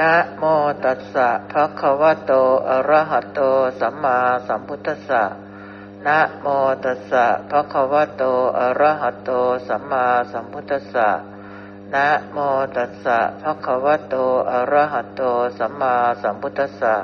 [0.00, 0.42] นะโม
[0.84, 2.32] ตัสสะภะคะวะโต
[2.68, 3.40] อะระหะโต
[3.80, 5.24] สัมมาสัมพุทธัสสะ
[6.06, 6.46] นะโม
[6.84, 8.22] ตัสสะภะคะวะโต
[8.58, 9.30] อะระหะโต
[9.68, 11.10] สัมมาสัมพุทธัสสะ
[11.94, 12.38] นะโม
[12.76, 14.14] ตัสสะภะคะวะโต
[14.50, 15.22] อะระหะโต
[15.58, 16.94] สัมมาสัมพุทธัสสะ